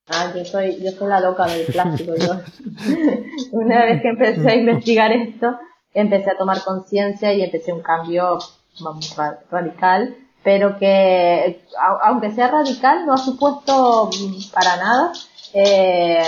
Ah, 0.08 0.32
yo 0.34 0.44
soy, 0.44 0.82
yo 0.82 0.90
soy 0.92 1.08
la 1.08 1.20
loca 1.20 1.46
del 1.46 1.66
plástico. 1.66 2.12
una 3.52 3.84
vez 3.84 4.02
que 4.02 4.08
empecé 4.08 4.50
a 4.50 4.54
investigar 4.54 5.12
esto, 5.12 5.58
empecé 5.94 6.30
a 6.30 6.36
tomar 6.36 6.62
conciencia 6.62 7.32
y 7.32 7.42
empecé 7.42 7.72
un 7.72 7.82
cambio 7.82 8.38
vamos, 8.80 9.16
radical 9.50 10.16
pero 10.46 10.78
que 10.78 11.60
aunque 12.04 12.30
sea 12.30 12.48
radical 12.48 13.04
no 13.04 13.14
ha 13.14 13.18
supuesto 13.18 14.10
mm, 14.12 14.52
para 14.52 14.76
nada 14.76 15.12
eh, 15.52 16.22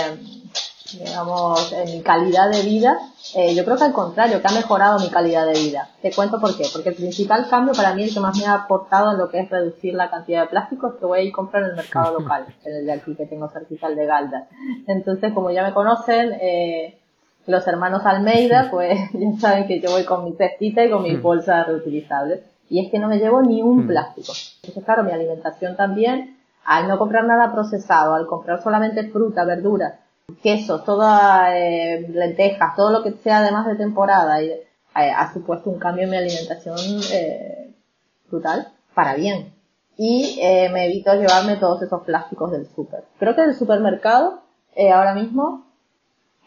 digamos 0.97 1.71
en 1.73 1.97
mi 1.97 2.01
calidad 2.01 2.49
de 2.49 2.63
vida 2.63 2.99
eh, 3.35 3.53
yo 3.53 3.63
creo 3.63 3.77
que 3.77 3.83
al 3.83 3.93
contrario 3.93 4.41
que 4.41 4.47
ha 4.47 4.51
mejorado 4.51 4.99
mi 4.99 5.09
calidad 5.09 5.45
de 5.45 5.53
vida. 5.59 5.89
Te 6.01 6.11
cuento 6.11 6.39
por 6.39 6.57
qué. 6.57 6.65
Porque 6.71 6.89
el 6.89 6.95
principal 6.95 7.47
cambio 7.49 7.73
para 7.73 7.93
mí 7.93 8.03
el 8.03 8.13
que 8.13 8.19
más 8.19 8.37
me 8.37 8.45
ha 8.45 8.53
aportado 8.53 9.11
en 9.11 9.17
lo 9.17 9.29
que 9.29 9.39
es 9.39 9.49
reducir 9.49 9.93
la 9.93 10.09
cantidad 10.09 10.41
de 10.41 10.47
plástico 10.47 10.87
es 10.87 10.93
que 10.95 11.05
voy 11.05 11.19
a 11.19 11.21
ir 11.23 11.31
a 11.31 11.35
comprar 11.35 11.63
en 11.63 11.69
el 11.69 11.75
mercado 11.75 12.19
local 12.19 12.45
en 12.63 12.75
el 12.75 12.85
de 12.85 12.91
aquí 12.93 13.15
que 13.15 13.25
tengo 13.25 13.49
cerquita 13.49 13.87
el 13.87 13.95
de 13.95 14.05
Galda 14.05 14.47
entonces 14.87 15.33
como 15.33 15.51
ya 15.51 15.63
me 15.63 15.73
conocen 15.73 16.33
eh, 16.41 16.97
los 17.45 17.67
hermanos 17.67 18.05
Almeida 18.05 18.69
pues 18.71 18.97
ya 19.13 19.39
saben 19.39 19.67
que 19.67 19.79
yo 19.79 19.91
voy 19.91 20.05
con 20.05 20.23
mi 20.23 20.33
cestita 20.33 20.83
y 20.83 20.89
con 20.89 21.03
mis 21.03 21.21
bolsas 21.21 21.67
reutilizables 21.67 22.41
y 22.69 22.85
es 22.85 22.91
que 22.91 22.99
no 22.99 23.07
me 23.07 23.17
llevo 23.17 23.41
ni 23.41 23.61
un 23.61 23.83
hmm. 23.83 23.87
plástico. 23.87 24.31
Entonces, 24.61 24.83
claro, 24.85 25.03
mi 25.03 25.11
alimentación 25.11 25.75
también, 25.75 26.37
al 26.63 26.87
no 26.87 26.99
comprar 26.99 27.25
nada 27.25 27.51
procesado, 27.51 28.13
al 28.13 28.27
comprar 28.27 28.61
solamente 28.61 29.09
fruta, 29.09 29.43
verdura, 29.43 30.01
queso, 30.37 30.81
todas 30.81 31.49
eh, 31.53 32.07
lentejas, 32.09 32.75
todo 32.75 32.91
lo 32.91 33.03
que 33.03 33.11
sea 33.13 33.39
además 33.39 33.67
de 33.67 33.75
temporada, 33.75 34.41
y, 34.41 34.49
eh, 34.49 34.65
ha 34.95 35.31
supuesto 35.33 35.69
un 35.69 35.79
cambio 35.79 36.05
en 36.05 36.09
mi 36.09 36.17
alimentación 36.17 36.77
eh, 37.13 37.73
brutal, 38.29 38.69
para 38.93 39.15
bien. 39.15 39.53
Y 39.97 40.39
eh, 40.41 40.69
me 40.71 40.85
evito 40.85 41.13
llevarme 41.13 41.57
todos 41.57 41.81
esos 41.81 42.03
plásticos 42.03 42.51
del 42.51 42.67
súper. 42.67 43.03
Creo 43.17 43.35
que 43.35 43.41
del 43.41 43.53
supermercado, 43.53 44.41
eh, 44.75 44.91
ahora 44.91 45.13
mismo, 45.13 45.65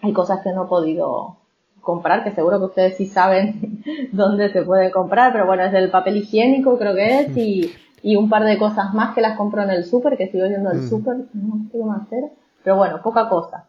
hay 0.00 0.12
cosas 0.12 0.40
que 0.42 0.52
no 0.52 0.64
he 0.64 0.68
podido 0.68 1.36
comprar, 1.82 2.24
que 2.24 2.34
seguro 2.34 2.58
que 2.58 2.64
ustedes 2.66 2.96
sí 2.96 3.06
saben 3.06 3.82
dónde 4.12 4.50
se 4.50 4.62
puede 4.62 4.90
comprar, 4.90 5.32
pero 5.32 5.46
bueno, 5.46 5.64
es 5.64 5.74
el 5.74 5.90
papel 5.90 6.16
higiénico 6.16 6.78
creo 6.78 6.94
que 6.94 7.20
es 7.20 7.36
y, 7.36 7.72
y 8.02 8.16
un 8.16 8.28
par 8.28 8.44
de 8.44 8.56
cosas 8.56 8.94
más 8.94 9.14
que 9.14 9.20
las 9.20 9.36
compro 9.36 9.62
en 9.62 9.70
el 9.70 9.84
súper, 9.84 10.16
que 10.16 10.28
sigo 10.28 10.46
yendo 10.46 10.70
al 10.70 10.78
mm. 10.78 10.88
súper, 10.88 11.16
no 11.34 11.64
sé 11.70 11.78
cómo 11.78 11.92
hacer, 11.92 12.24
pero 12.64 12.76
bueno, 12.76 13.02
poca 13.02 13.28
cosa. 13.28 13.66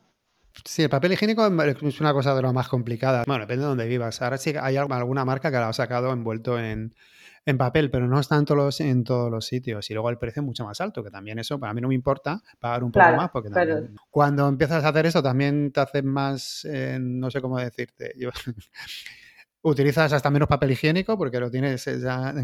Sí, 0.65 0.83
el 0.83 0.89
papel 0.89 1.13
higiénico 1.13 1.45
es 1.45 1.99
una 1.99 2.13
cosa 2.13 2.35
de 2.35 2.41
lo 2.41 2.53
más 2.53 2.67
complicada. 2.67 3.23
Bueno, 3.25 3.41
depende 3.41 3.63
de 3.63 3.69
dónde 3.69 3.87
vivas. 3.87 4.21
Ahora 4.21 4.37
sí 4.37 4.53
hay 4.59 4.77
alguna 4.77 5.25
marca 5.25 5.51
que 5.51 5.57
lo 5.57 5.65
ha 5.65 5.73
sacado 5.73 6.13
envuelto 6.13 6.59
en, 6.59 6.93
en 7.45 7.57
papel, 7.57 7.89
pero 7.91 8.07
no 8.07 8.19
está 8.19 8.37
en 8.37 8.45
todos, 8.45 8.57
los, 8.57 8.79
en 8.79 9.03
todos 9.03 9.29
los 9.29 9.45
sitios. 9.45 9.89
Y 9.89 9.93
luego 9.93 10.09
el 10.09 10.17
precio 10.17 10.41
es 10.41 10.45
mucho 10.45 10.63
más 10.65 10.79
alto, 10.79 11.03
que 11.03 11.09
también 11.09 11.39
eso, 11.39 11.59
para 11.59 11.73
mí 11.73 11.81
no 11.81 11.89
me 11.89 11.95
importa 11.95 12.41
pagar 12.59 12.83
un 12.83 12.91
poco 12.91 13.05
más, 13.15 13.29
porque 13.31 13.49
cuando 14.09 14.47
empiezas 14.47 14.83
a 14.83 14.89
hacer 14.89 15.05
eso 15.05 15.21
también 15.21 15.71
te 15.71 15.81
haces 15.81 16.03
más, 16.03 16.65
eh, 16.69 16.97
no 16.99 17.29
sé 17.29 17.41
cómo 17.41 17.57
decirte, 17.57 18.13
utilizas 19.63 20.13
hasta 20.13 20.29
menos 20.29 20.47
papel 20.47 20.71
higiénico 20.71 21.17
porque 21.17 21.39
lo 21.39 21.49
tienes 21.49 21.85
ya... 21.85 22.33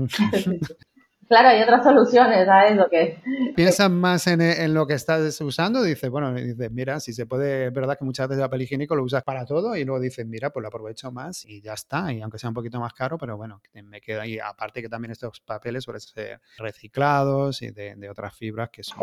Claro, 1.29 1.49
hay 1.49 1.61
otras 1.61 1.83
soluciones 1.83 2.49
a 2.49 2.65
eso 2.65 2.87
que... 2.89 3.21
Piensas 3.55 3.91
más 3.91 4.25
en, 4.25 4.73
lo 4.73 4.87
que 4.87 4.95
estás 4.95 5.39
usando, 5.41 5.83
dices, 5.83 6.09
bueno, 6.09 6.33
dices, 6.33 6.71
mira, 6.71 6.99
si 6.99 7.13
se 7.13 7.27
puede, 7.27 7.67
es 7.67 7.73
verdad 7.73 7.99
que 7.99 8.03
muchas 8.03 8.27
veces 8.27 8.41
el 8.41 8.49
papel 8.49 8.63
higiénico 8.63 8.95
lo 8.95 9.03
usas 9.03 9.21
para 9.21 9.45
todo 9.45 9.75
y 9.75 9.85
luego 9.85 10.01
dices, 10.01 10.25
mira, 10.25 10.49
pues 10.49 10.63
lo 10.63 10.69
aprovecho 10.69 11.11
más 11.11 11.45
y 11.45 11.61
ya 11.61 11.73
está, 11.73 12.11
y 12.11 12.23
aunque 12.23 12.39
sea 12.39 12.49
un 12.49 12.55
poquito 12.55 12.79
más 12.79 12.93
caro, 12.93 13.19
pero 13.19 13.37
bueno, 13.37 13.61
me 13.83 14.01
queda 14.01 14.23
ahí, 14.23 14.39
aparte 14.39 14.81
que 14.81 14.89
también 14.89 15.11
estos 15.11 15.39
papeles 15.41 15.83
suelen 15.83 16.01
ser 16.01 16.41
reciclados 16.57 17.61
y 17.61 17.69
de, 17.69 18.09
otras 18.09 18.33
fibras 18.35 18.71
que, 18.71 18.81
son, 18.81 18.97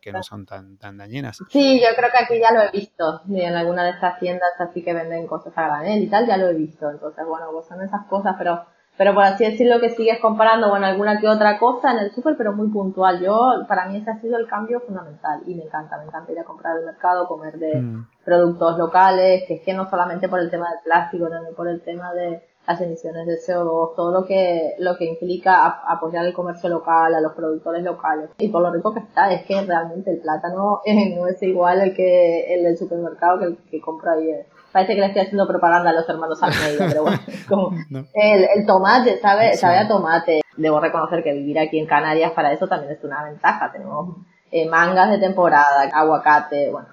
que 0.00 0.12
no 0.12 0.22
son 0.22 0.46
tan, 0.46 0.78
tan 0.78 0.96
dañinas. 0.96 1.38
Sí, 1.50 1.80
yo 1.80 1.88
creo 1.96 2.08
que 2.12 2.22
aquí 2.22 2.40
ya 2.40 2.52
lo 2.52 2.62
he 2.62 2.70
visto, 2.70 3.22
en 3.28 3.56
alguna 3.56 3.82
de 3.82 3.90
estas 3.90 4.20
tiendas 4.20 4.50
así 4.60 4.84
que 4.84 4.94
venden 4.94 5.26
cosas 5.26 5.52
a 5.56 5.66
granel 5.66 6.04
y 6.04 6.06
tal, 6.06 6.24
ya 6.24 6.36
lo 6.36 6.50
he 6.50 6.54
visto, 6.54 6.88
entonces 6.88 7.24
bueno, 7.26 7.46
pues 7.50 7.66
son 7.66 7.82
esas 7.82 8.06
cosas, 8.06 8.36
pero 8.38 8.64
pero 8.96 9.12
por 9.12 9.24
así 9.24 9.44
decirlo 9.44 9.80
que 9.80 9.90
sigues 9.90 10.20
comprando, 10.20 10.70
bueno, 10.70 10.86
alguna 10.86 11.20
que 11.20 11.28
otra 11.28 11.58
cosa 11.58 11.92
en 11.92 11.98
el 11.98 12.12
súper, 12.12 12.36
pero 12.36 12.52
muy 12.52 12.68
puntual. 12.68 13.20
Yo, 13.20 13.64
para 13.66 13.86
mí 13.86 13.96
ese 13.96 14.10
ha 14.10 14.20
sido 14.20 14.38
el 14.38 14.46
cambio 14.46 14.80
fundamental 14.80 15.42
y 15.46 15.54
me 15.54 15.64
encanta, 15.64 15.98
me 15.98 16.04
encanta 16.04 16.32
ir 16.32 16.38
a 16.38 16.44
comprar 16.44 16.76
al 16.76 16.84
mercado, 16.84 17.26
comer 17.26 17.58
de 17.58 17.80
mm. 17.80 18.08
productos 18.24 18.78
locales, 18.78 19.44
que 19.48 19.54
es 19.54 19.62
que 19.62 19.74
no 19.74 19.88
solamente 19.90 20.28
por 20.28 20.38
el 20.38 20.50
tema 20.50 20.70
del 20.70 20.80
plástico, 20.84 21.28
no 21.28 21.40
por 21.56 21.68
el 21.68 21.82
tema 21.82 22.12
de 22.14 22.42
las 22.66 22.80
emisiones 22.80 23.26
de 23.26 23.34
CO2, 23.34 23.94
todo 23.94 24.12
lo 24.12 24.26
que, 24.26 24.74
lo 24.78 24.96
que 24.96 25.04
implica 25.04 25.66
apoyar 25.66 26.24
el 26.24 26.32
comercio 26.32 26.70
local, 26.70 27.14
a 27.14 27.20
los 27.20 27.34
productores 27.34 27.82
locales. 27.82 28.30
Y 28.38 28.48
por 28.48 28.62
lo 28.62 28.72
rico 28.72 28.94
que 28.94 29.00
está, 29.00 29.30
es 29.32 29.44
que 29.44 29.60
realmente 29.62 30.10
el 30.12 30.20
plátano 30.20 30.80
no 31.16 31.26
es 31.26 31.42
igual 31.42 31.80
el 31.80 31.94
que 31.94 32.54
el 32.54 32.64
del 32.64 32.78
supermercado 32.78 33.38
que 33.38 33.44
el 33.46 33.56
que 33.70 33.80
compro 33.80 34.12
ahí 34.12 34.30
parece 34.74 34.96
que 34.96 35.00
le 35.00 35.06
estoy 35.06 35.22
haciendo 35.22 35.46
propaganda 35.46 35.90
a 35.90 35.92
los 35.92 36.08
hermanos 36.08 36.42
Almeida, 36.42 36.86
pero 36.88 37.02
bueno, 37.02 37.18
como 37.48 37.70
el, 38.12 38.66
tomate, 38.66 39.20
¿sabe? 39.20 39.54
Sabe 39.54 39.78
a 39.78 39.86
tomate. 39.86 40.40
Debo 40.56 40.80
reconocer 40.80 41.22
que 41.22 41.32
vivir 41.32 41.60
aquí 41.60 41.78
en 41.78 41.86
Canarias 41.86 42.32
para 42.32 42.52
eso 42.52 42.66
también 42.66 42.92
es 42.92 43.04
una 43.04 43.22
ventaja. 43.22 43.70
Tenemos 43.70 44.16
eh, 44.50 44.68
mangas 44.68 45.10
de 45.10 45.18
temporada, 45.18 45.88
aguacate, 45.92 46.72
bueno, 46.72 46.88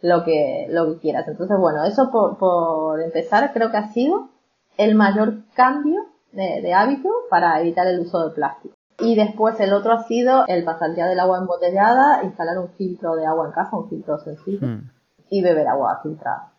lo 0.00 0.24
que, 0.24 0.66
lo 0.70 0.94
que 0.94 1.00
quieras. 1.00 1.28
Entonces, 1.28 1.58
bueno, 1.58 1.84
eso 1.84 2.10
por, 2.10 2.38
por 2.38 3.02
empezar 3.02 3.52
creo 3.52 3.70
que 3.70 3.76
ha 3.76 3.92
sido 3.92 4.30
el 4.78 4.94
mayor 4.94 5.44
cambio 5.54 6.06
de, 6.32 6.62
de 6.62 6.72
hábito 6.72 7.10
para 7.28 7.60
evitar 7.60 7.86
el 7.86 8.00
uso 8.00 8.18
del 8.20 8.32
plástico. 8.32 8.74
Y 8.98 9.14
después 9.14 9.60
el 9.60 9.74
otro 9.74 9.92
ha 9.92 10.04
sido 10.04 10.44
el 10.46 10.64
pasar 10.64 10.94
ya 10.96 11.06
del 11.06 11.20
agua 11.20 11.38
embotellada, 11.38 12.24
instalar 12.24 12.58
un 12.58 12.70
filtro 12.70 13.14
de 13.16 13.26
agua 13.26 13.46
en 13.46 13.52
casa, 13.52 13.76
un 13.76 13.90
filtro 13.90 14.16
sencillo, 14.16 14.66
hmm. 14.66 14.90
y 15.28 15.42
beber 15.42 15.68
agua 15.68 16.00
filtrada. 16.02 16.52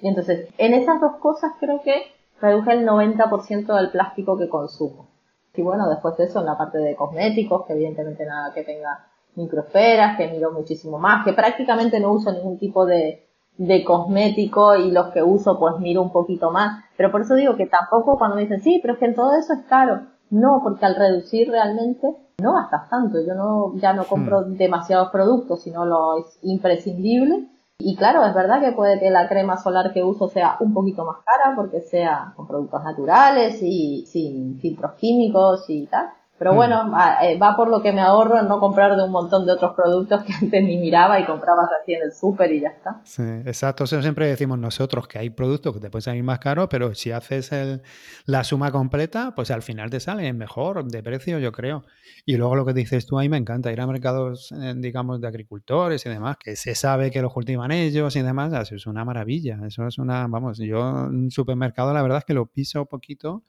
Y 0.00 0.08
entonces, 0.08 0.48
en 0.58 0.74
esas 0.74 1.00
dos 1.00 1.16
cosas 1.16 1.52
creo 1.58 1.82
que 1.82 2.02
reduje 2.40 2.72
el 2.72 2.86
90% 2.86 3.74
del 3.76 3.90
plástico 3.90 4.36
que 4.36 4.48
consumo. 4.48 5.08
Y 5.54 5.62
bueno, 5.62 5.88
después 5.88 6.16
de 6.16 6.24
eso, 6.24 6.40
en 6.40 6.46
la 6.46 6.58
parte 6.58 6.78
de 6.78 6.94
cosméticos, 6.94 7.66
que 7.66 7.72
evidentemente 7.72 8.26
nada 8.26 8.52
que 8.52 8.62
tenga 8.62 9.06
microesferas, 9.36 10.16
que 10.16 10.28
miro 10.28 10.52
muchísimo 10.52 10.98
más, 10.98 11.24
que 11.24 11.32
prácticamente 11.32 11.98
no 11.98 12.12
uso 12.12 12.32
ningún 12.32 12.58
tipo 12.58 12.84
de, 12.84 13.26
de 13.56 13.84
cosmético 13.84 14.76
y 14.76 14.90
los 14.90 15.08
que 15.12 15.22
uso 15.22 15.58
pues 15.58 15.78
miro 15.78 16.02
un 16.02 16.12
poquito 16.12 16.50
más. 16.50 16.84
Pero 16.96 17.10
por 17.10 17.22
eso 17.22 17.34
digo 17.34 17.56
que 17.56 17.66
tampoco 17.66 18.18
cuando 18.18 18.36
me 18.36 18.42
dicen, 18.42 18.60
sí, 18.60 18.78
pero 18.82 18.94
es 18.94 19.00
que 19.00 19.06
en 19.06 19.14
todo 19.14 19.34
eso 19.34 19.54
es 19.54 19.62
caro. 19.68 20.02
No, 20.28 20.60
porque 20.62 20.84
al 20.84 20.96
reducir 20.96 21.50
realmente 21.50 22.16
no 22.38 22.54
gastas 22.54 22.88
tanto. 22.90 23.20
Yo 23.20 23.34
no, 23.34 23.74
ya 23.76 23.92
no 23.92 24.04
compro 24.04 24.42
hmm. 24.42 24.56
demasiados 24.56 25.10
productos, 25.10 25.62
sino 25.62 25.86
lo 25.86 26.18
es 26.18 26.38
imprescindible 26.42 27.48
y 27.78 27.94
claro, 27.94 28.24
es 28.24 28.34
verdad 28.34 28.60
que 28.60 28.72
puede 28.72 28.98
que 28.98 29.10
la 29.10 29.28
crema 29.28 29.58
solar 29.58 29.92
que 29.92 30.02
uso 30.02 30.28
sea 30.28 30.56
un 30.60 30.72
poquito 30.72 31.04
más 31.04 31.18
cara 31.24 31.54
porque 31.54 31.80
sea 31.82 32.32
con 32.34 32.46
productos 32.46 32.82
naturales 32.82 33.58
y 33.62 34.06
sin 34.06 34.58
filtros 34.58 34.94
químicos 34.94 35.66
y 35.68 35.86
tal. 35.86 36.10
Pero 36.38 36.52
mm. 36.52 36.56
bueno, 36.56 36.92
eh, 37.22 37.38
va, 37.38 37.56
por 37.56 37.68
lo 37.68 37.82
que 37.82 37.92
me 37.92 38.00
ahorro 38.00 38.38
en 38.38 38.48
no 38.48 38.60
comprar 38.60 38.96
de 38.96 39.04
un 39.04 39.10
montón 39.10 39.46
de 39.46 39.52
otros 39.52 39.74
productos 39.74 40.22
que 40.24 40.32
antes 40.40 40.62
ni 40.62 40.76
miraba 40.76 41.18
y 41.18 41.24
comprabas 41.24 41.68
así 41.80 41.94
en 41.94 42.02
el 42.02 42.12
súper 42.12 42.52
y 42.52 42.60
ya 42.60 42.68
está. 42.68 43.00
Sí, 43.04 43.22
exacto. 43.22 43.84
Eso 43.84 44.02
siempre 44.02 44.26
decimos 44.26 44.58
nosotros 44.58 45.08
que 45.08 45.18
hay 45.18 45.30
productos 45.30 45.74
que 45.74 45.80
te 45.80 45.90
pueden 45.90 46.02
salir 46.02 46.22
más 46.22 46.38
caros, 46.38 46.68
pero 46.70 46.94
si 46.94 47.10
haces 47.10 47.52
el, 47.52 47.82
la 48.26 48.44
suma 48.44 48.70
completa, 48.70 49.34
pues 49.34 49.50
al 49.50 49.62
final 49.62 49.90
te 49.90 50.00
sale 50.00 50.32
mejor 50.32 50.84
de 50.84 51.02
precio, 51.02 51.38
yo 51.38 51.52
creo. 51.52 51.84
Y 52.24 52.36
luego 52.36 52.56
lo 52.56 52.66
que 52.66 52.74
dices 52.74 53.06
tú 53.06 53.18
ahí 53.18 53.28
me 53.28 53.38
encanta, 53.38 53.72
ir 53.72 53.80
a 53.80 53.86
mercados, 53.86 54.52
eh, 54.52 54.74
digamos, 54.76 55.20
de 55.20 55.28
agricultores 55.28 56.04
y 56.04 56.08
demás, 56.10 56.36
que 56.38 56.56
se 56.56 56.74
sabe 56.74 57.10
que 57.10 57.22
los 57.22 57.32
cultivan 57.32 57.70
ellos 57.70 58.14
y 58.16 58.22
demás, 58.22 58.52
eso 58.52 58.74
es 58.74 58.86
una 58.86 59.04
maravilla. 59.04 59.58
Eso 59.66 59.86
es 59.86 59.98
una, 59.98 60.26
vamos, 60.26 60.58
yo 60.58 61.06
en 61.06 61.30
supermercado 61.30 61.94
la 61.94 62.02
verdad 62.02 62.18
es 62.18 62.24
que 62.24 62.34
lo 62.34 62.46
piso 62.46 62.84
poquito 62.86 63.44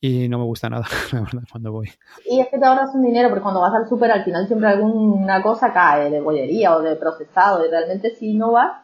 y 0.00 0.28
no 0.28 0.38
me 0.38 0.44
gusta 0.44 0.70
nada, 0.70 0.86
la 1.12 1.20
verdad, 1.20 1.42
cuando 1.50 1.72
voy. 1.72 1.90
Y 2.24 2.40
es 2.40 2.48
que 2.48 2.58
te 2.58 2.64
ahorras 2.64 2.94
un 2.94 3.02
dinero, 3.02 3.28
porque 3.28 3.42
cuando 3.42 3.60
vas 3.60 3.74
al 3.74 3.88
súper 3.88 4.10
al 4.10 4.24
final 4.24 4.46
siempre 4.46 4.68
alguna 4.68 5.42
cosa 5.42 5.72
cae 5.72 6.10
de 6.10 6.20
bollería 6.20 6.76
o 6.76 6.82
de 6.82 6.96
procesado, 6.96 7.64
y 7.64 7.70
realmente 7.70 8.14
si 8.16 8.34
no 8.34 8.52
vas, 8.52 8.82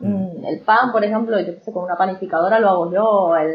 mm. 0.00 0.06
Mm, 0.06 0.44
el 0.46 0.60
pan, 0.60 0.90
por 0.90 1.04
ejemplo, 1.04 1.38
yo 1.40 1.52
sé, 1.62 1.72
con 1.72 1.84
una 1.84 1.96
panificadora 1.96 2.60
lo 2.60 2.70
hago 2.70 2.92
yo, 2.92 3.36
el, 3.36 3.52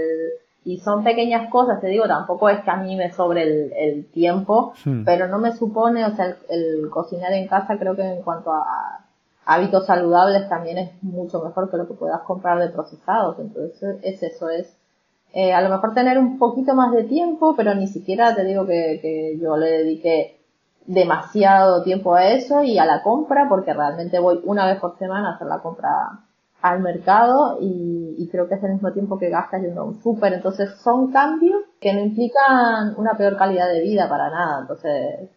y 0.66 0.78
son 0.78 1.04
pequeñas 1.04 1.50
cosas, 1.50 1.82
te 1.82 1.88
digo, 1.88 2.08
tampoco 2.08 2.50
es 2.50 2.62
que 2.62 2.70
a 2.70 2.78
mí 2.78 2.96
me 2.96 3.12
sobre 3.12 3.44
el, 3.88 4.06
tiempo, 4.12 4.74
hmm. 4.86 5.04
pero 5.04 5.28
no 5.28 5.40
me 5.40 5.54
supone, 5.54 6.06
o 6.06 6.16
sea, 6.16 6.38
el, 6.50 6.90
cocinar 6.92 7.34
en 7.34 7.48
casa 7.48 7.78
creo 7.80 7.96
que 7.96 8.04
en 8.04 8.22
cuanto 8.22 8.52
a 8.52 9.00
hábitos 9.46 9.88
saludables 9.88 10.48
también 10.48 10.78
es 10.78 11.04
mucho 11.04 11.42
mejor 11.44 11.72
que 11.72 11.78
lo 11.78 11.88
que 11.88 11.96
puedas 11.96 12.22
comprar 12.22 12.60
de 12.60 12.70
procesados, 12.70 13.40
entonces 13.40 13.98
es 14.04 14.22
eso, 14.22 14.50
es 14.50 14.79
eh, 15.34 15.54
a 15.54 15.62
lo 15.62 15.70
mejor 15.70 15.94
tener 15.94 16.18
un 16.18 16.38
poquito 16.38 16.74
más 16.76 16.92
de 16.92 17.04
tiempo, 17.04 17.56
pero 17.56 17.76
ni 17.76 17.88
siquiera 17.88 18.36
te 18.36 18.44
digo 18.44 18.66
que, 18.66 19.00
que 19.02 19.38
yo 19.42 19.58
le 19.58 19.70
dediqué 19.70 20.40
demasiado 20.86 21.84
tiempo 21.84 22.16
a 22.16 22.30
eso 22.30 22.64
y 22.64 22.80
a 22.80 22.86
la 22.86 23.04
compra, 23.04 23.48
porque 23.48 23.74
realmente 23.74 24.20
voy 24.20 24.42
una 24.44 24.66
vez 24.66 24.80
por 24.80 24.98
semana 24.98 25.30
a 25.30 25.36
hacer 25.36 25.48
la 25.48 25.60
compra 25.60 25.90
al 26.62 26.82
mercado 26.82 27.58
y, 27.62 28.28
creo 28.32 28.48
que 28.48 28.56
es 28.56 28.64
el 28.64 28.74
mismo 28.74 28.92
tiempo 28.92 29.18
que 29.18 29.30
gastas 29.30 29.62
yendo 29.62 29.82
a 29.82 29.86
un 29.86 30.02
súper. 30.02 30.34
Entonces 30.34 30.70
son 30.84 31.12
cambios 31.12 31.62
que 31.80 31.94
no 31.94 32.02
implican 32.02 32.94
una 32.98 33.16
peor 33.18 33.38
calidad 33.38 33.70
de 33.70 33.82
vida 33.82 34.08
para 34.08 34.30
nada. 34.30 34.62
Entonces 34.62 35.30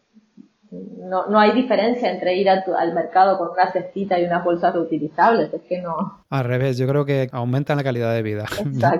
no, 0.72 1.26
no 1.26 1.38
hay 1.38 1.52
diferencia 1.52 2.10
entre 2.10 2.34
ir 2.36 2.48
al 2.48 2.94
mercado 2.94 3.36
con 3.36 3.50
una 3.50 3.70
cestita 3.70 4.18
y 4.18 4.24
unas 4.24 4.42
bolsas 4.42 4.72
reutilizables, 4.72 5.52
es 5.52 5.60
que 5.62 5.82
no. 5.82 6.22
Al 6.30 6.44
revés, 6.44 6.78
yo 6.78 6.88
creo 6.88 7.04
que 7.04 7.28
aumentan 7.30 7.76
la 7.76 7.84
calidad 7.84 8.14
de 8.14 8.22
vida. 8.22 8.46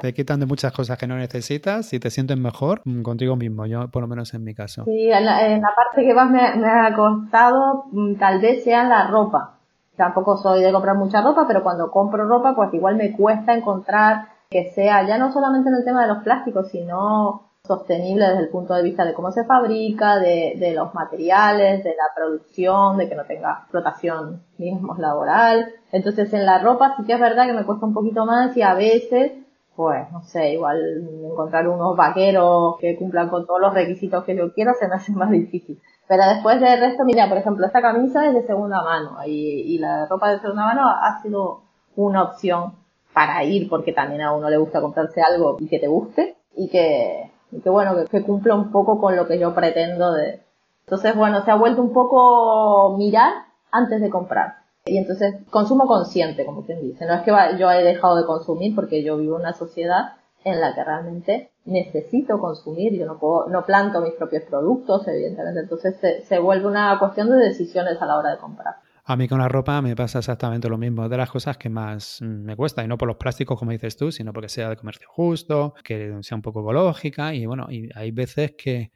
Te 0.00 0.12
quitan 0.12 0.38
de 0.38 0.46
muchas 0.46 0.72
cosas 0.72 0.98
que 0.98 1.06
no 1.06 1.16
necesitas 1.16 1.90
y 1.94 1.98
te 1.98 2.10
sientes 2.10 2.36
mejor 2.36 2.82
contigo 3.02 3.36
mismo, 3.36 3.64
yo 3.64 3.88
por 3.88 4.02
lo 4.02 4.08
menos 4.08 4.34
en 4.34 4.44
mi 4.44 4.54
caso. 4.54 4.84
Sí, 4.84 5.10
en 5.10 5.24
la, 5.24 5.72
parte 5.74 6.02
que 6.06 6.12
más 6.12 6.30
me, 6.30 6.56
me, 6.56 6.68
ha 6.68 6.94
costado 6.94 7.84
mm, 7.90 8.16
tal 8.16 8.40
vez 8.40 8.64
sea 8.64 8.84
la 8.84 9.06
ropa. 9.06 9.54
Tampoco 9.96 10.36
soy 10.36 10.62
de 10.62 10.72
comprar 10.72 10.96
mucha 10.96 11.22
ropa, 11.22 11.46
pero 11.48 11.62
cuando 11.62 11.90
compro 11.90 12.26
ropa 12.26 12.54
pues 12.54 12.72
igual 12.74 12.96
me 12.96 13.12
cuesta 13.12 13.54
encontrar 13.54 14.26
que 14.50 14.70
sea 14.74 15.06
ya 15.06 15.16
no 15.16 15.32
solamente 15.32 15.70
en 15.70 15.76
el 15.76 15.84
tema 15.84 16.02
de 16.02 16.08
los 16.08 16.22
plásticos, 16.22 16.68
sino 16.68 17.51
sostenible 17.64 18.26
desde 18.26 18.42
el 18.42 18.48
punto 18.48 18.74
de 18.74 18.82
vista 18.82 19.04
de 19.04 19.14
cómo 19.14 19.30
se 19.30 19.44
fabrica, 19.44 20.18
de, 20.18 20.54
de 20.56 20.74
los 20.74 20.92
materiales, 20.94 21.84
de 21.84 21.90
la 21.90 22.12
producción, 22.14 22.96
de 22.96 23.08
que 23.08 23.14
no 23.14 23.24
tenga 23.24 23.60
explotación, 23.62 24.42
digamos, 24.58 24.98
laboral. 24.98 25.72
Entonces 25.92 26.32
en 26.32 26.44
la 26.44 26.58
ropa 26.58 26.94
sí 26.96 27.04
que 27.04 27.12
es 27.12 27.20
verdad 27.20 27.46
que 27.46 27.52
me 27.52 27.64
cuesta 27.64 27.86
un 27.86 27.94
poquito 27.94 28.26
más 28.26 28.56
y 28.56 28.62
a 28.62 28.74
veces, 28.74 29.32
pues, 29.76 30.10
no 30.10 30.22
sé, 30.22 30.54
igual 30.54 30.80
encontrar 31.24 31.68
unos 31.68 31.96
vaqueros 31.96 32.78
que 32.80 32.96
cumplan 32.96 33.28
con 33.28 33.46
todos 33.46 33.60
los 33.60 33.74
requisitos 33.74 34.24
que 34.24 34.36
yo 34.36 34.52
quiero 34.52 34.72
se 34.74 34.88
me 34.88 34.96
hace 34.96 35.12
más 35.12 35.30
difícil. 35.30 35.80
Pero 36.08 36.24
después 36.24 36.60
del 36.60 36.80
resto, 36.80 37.04
mira, 37.04 37.28
por 37.28 37.38
ejemplo, 37.38 37.64
esta 37.64 37.80
camisa 37.80 38.26
es 38.26 38.34
de 38.34 38.42
segunda 38.42 38.82
mano 38.82 39.18
y, 39.24 39.74
y 39.74 39.78
la 39.78 40.06
ropa 40.06 40.32
de 40.32 40.40
segunda 40.40 40.66
mano 40.66 40.82
ha 40.88 41.22
sido 41.22 41.62
una 41.94 42.24
opción 42.24 42.74
para 43.14 43.44
ir 43.44 43.68
porque 43.68 43.92
también 43.92 44.22
a 44.22 44.32
uno 44.32 44.50
le 44.50 44.56
gusta 44.56 44.80
comprarse 44.80 45.22
algo 45.22 45.58
y 45.60 45.68
que 45.68 45.78
te 45.78 45.86
guste 45.86 46.36
y 46.56 46.68
que 46.68 47.31
y 47.52 47.60
que 47.60 47.70
bueno, 47.70 47.94
que, 48.10 48.22
cumpla 48.22 48.54
un 48.54 48.72
poco 48.72 48.98
con 48.98 49.14
lo 49.14 49.26
que 49.26 49.38
yo 49.38 49.54
pretendo 49.54 50.12
de... 50.12 50.40
Entonces, 50.86 51.14
bueno, 51.14 51.44
se 51.44 51.50
ha 51.50 51.56
vuelto 51.56 51.80
un 51.80 51.92
poco 51.92 52.96
mirar 52.98 53.32
antes 53.70 54.00
de 54.00 54.10
comprar. 54.10 54.56
Y 54.84 54.98
entonces, 54.98 55.36
consumo 55.50 55.86
consciente, 55.86 56.44
como 56.44 56.64
quien 56.64 56.80
dice. 56.80 57.06
No 57.06 57.14
es 57.14 57.22
que 57.22 57.30
yo 57.58 57.70
he 57.70 57.84
dejado 57.84 58.16
de 58.16 58.26
consumir 58.26 58.74
porque 58.74 59.04
yo 59.04 59.16
vivo 59.16 59.36
en 59.36 59.42
una 59.42 59.52
sociedad 59.52 60.14
en 60.44 60.60
la 60.60 60.74
que 60.74 60.82
realmente 60.82 61.50
necesito 61.64 62.40
consumir, 62.40 62.98
yo 62.98 63.06
no 63.06 63.18
puedo, 63.18 63.48
no 63.48 63.64
planto 63.64 64.00
mis 64.00 64.14
propios 64.14 64.42
productos, 64.42 65.06
evidentemente, 65.06 65.60
entonces 65.60 65.96
se, 66.00 66.22
se 66.22 66.38
vuelve 66.40 66.66
una 66.66 66.98
cuestión 66.98 67.30
de 67.30 67.36
decisiones 67.36 68.02
a 68.02 68.06
la 68.06 68.16
hora 68.16 68.32
de 68.32 68.38
comprar. 68.38 68.74
A 69.04 69.16
mí 69.16 69.26
con 69.26 69.38
la 69.40 69.48
ropa 69.48 69.82
me 69.82 69.96
pasa 69.96 70.20
exactamente 70.20 70.68
lo 70.68 70.78
mismo. 70.78 71.08
De 71.08 71.16
las 71.16 71.30
cosas 71.30 71.56
que 71.56 71.68
más 71.68 72.20
me 72.22 72.54
cuesta, 72.54 72.84
y 72.84 72.88
no 72.88 72.96
por 72.96 73.08
los 73.08 73.16
plásticos, 73.16 73.58
como 73.58 73.72
dices 73.72 73.96
tú, 73.96 74.12
sino 74.12 74.32
porque 74.32 74.48
sea 74.48 74.68
de 74.68 74.76
comercio 74.76 75.08
justo, 75.08 75.74
que 75.82 76.16
sea 76.22 76.36
un 76.36 76.42
poco 76.42 76.60
ecológica. 76.60 77.34
Y 77.34 77.46
bueno, 77.46 77.66
y 77.68 77.88
hay 77.96 78.12
veces 78.12 78.54
que, 78.56 78.92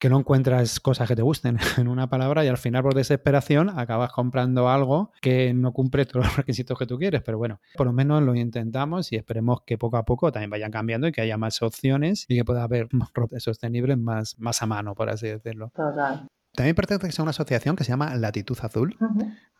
que 0.00 0.08
no 0.08 0.18
encuentras 0.18 0.80
cosas 0.80 1.06
que 1.06 1.14
te 1.14 1.22
gusten 1.22 1.58
en 1.78 1.88
una 1.88 2.08
palabra 2.08 2.44
y 2.44 2.48
al 2.48 2.56
final 2.56 2.82
por 2.82 2.94
desesperación 2.94 3.68
acabas 3.78 4.12
comprando 4.12 4.68
algo 4.68 5.12
que 5.20 5.52
no 5.52 5.72
cumple 5.72 6.06
todos 6.06 6.26
los 6.26 6.36
requisitos 6.36 6.78
que 6.78 6.86
tú 6.86 6.96
quieres. 6.96 7.22
Pero 7.22 7.36
bueno, 7.36 7.60
por 7.76 7.86
lo 7.86 7.92
menos 7.92 8.22
lo 8.22 8.36
intentamos 8.36 9.10
y 9.10 9.16
esperemos 9.16 9.62
que 9.66 9.78
poco 9.78 9.98
a 9.98 10.04
poco 10.04 10.32
también 10.32 10.50
vayan 10.50 10.70
cambiando 10.70 11.06
y 11.06 11.12
que 11.12 11.20
haya 11.20 11.36
más 11.36 11.60
opciones 11.60 12.24
y 12.28 12.36
que 12.36 12.44
pueda 12.44 12.62
haber 12.62 12.88
ropas 13.14 13.42
sostenibles 13.42 13.98
más, 13.98 14.38
más 14.38 14.62
a 14.62 14.66
mano, 14.66 14.94
por 14.94 15.10
así 15.10 15.26
decirlo. 15.26 15.70
Total. 15.74 16.28
También 16.54 16.74
perteneces 16.74 17.18
a 17.18 17.22
una 17.22 17.30
asociación 17.30 17.76
que 17.76 17.84
se 17.84 17.90
llama 17.90 18.14
Latitud 18.16 18.58
Azul. 18.62 18.96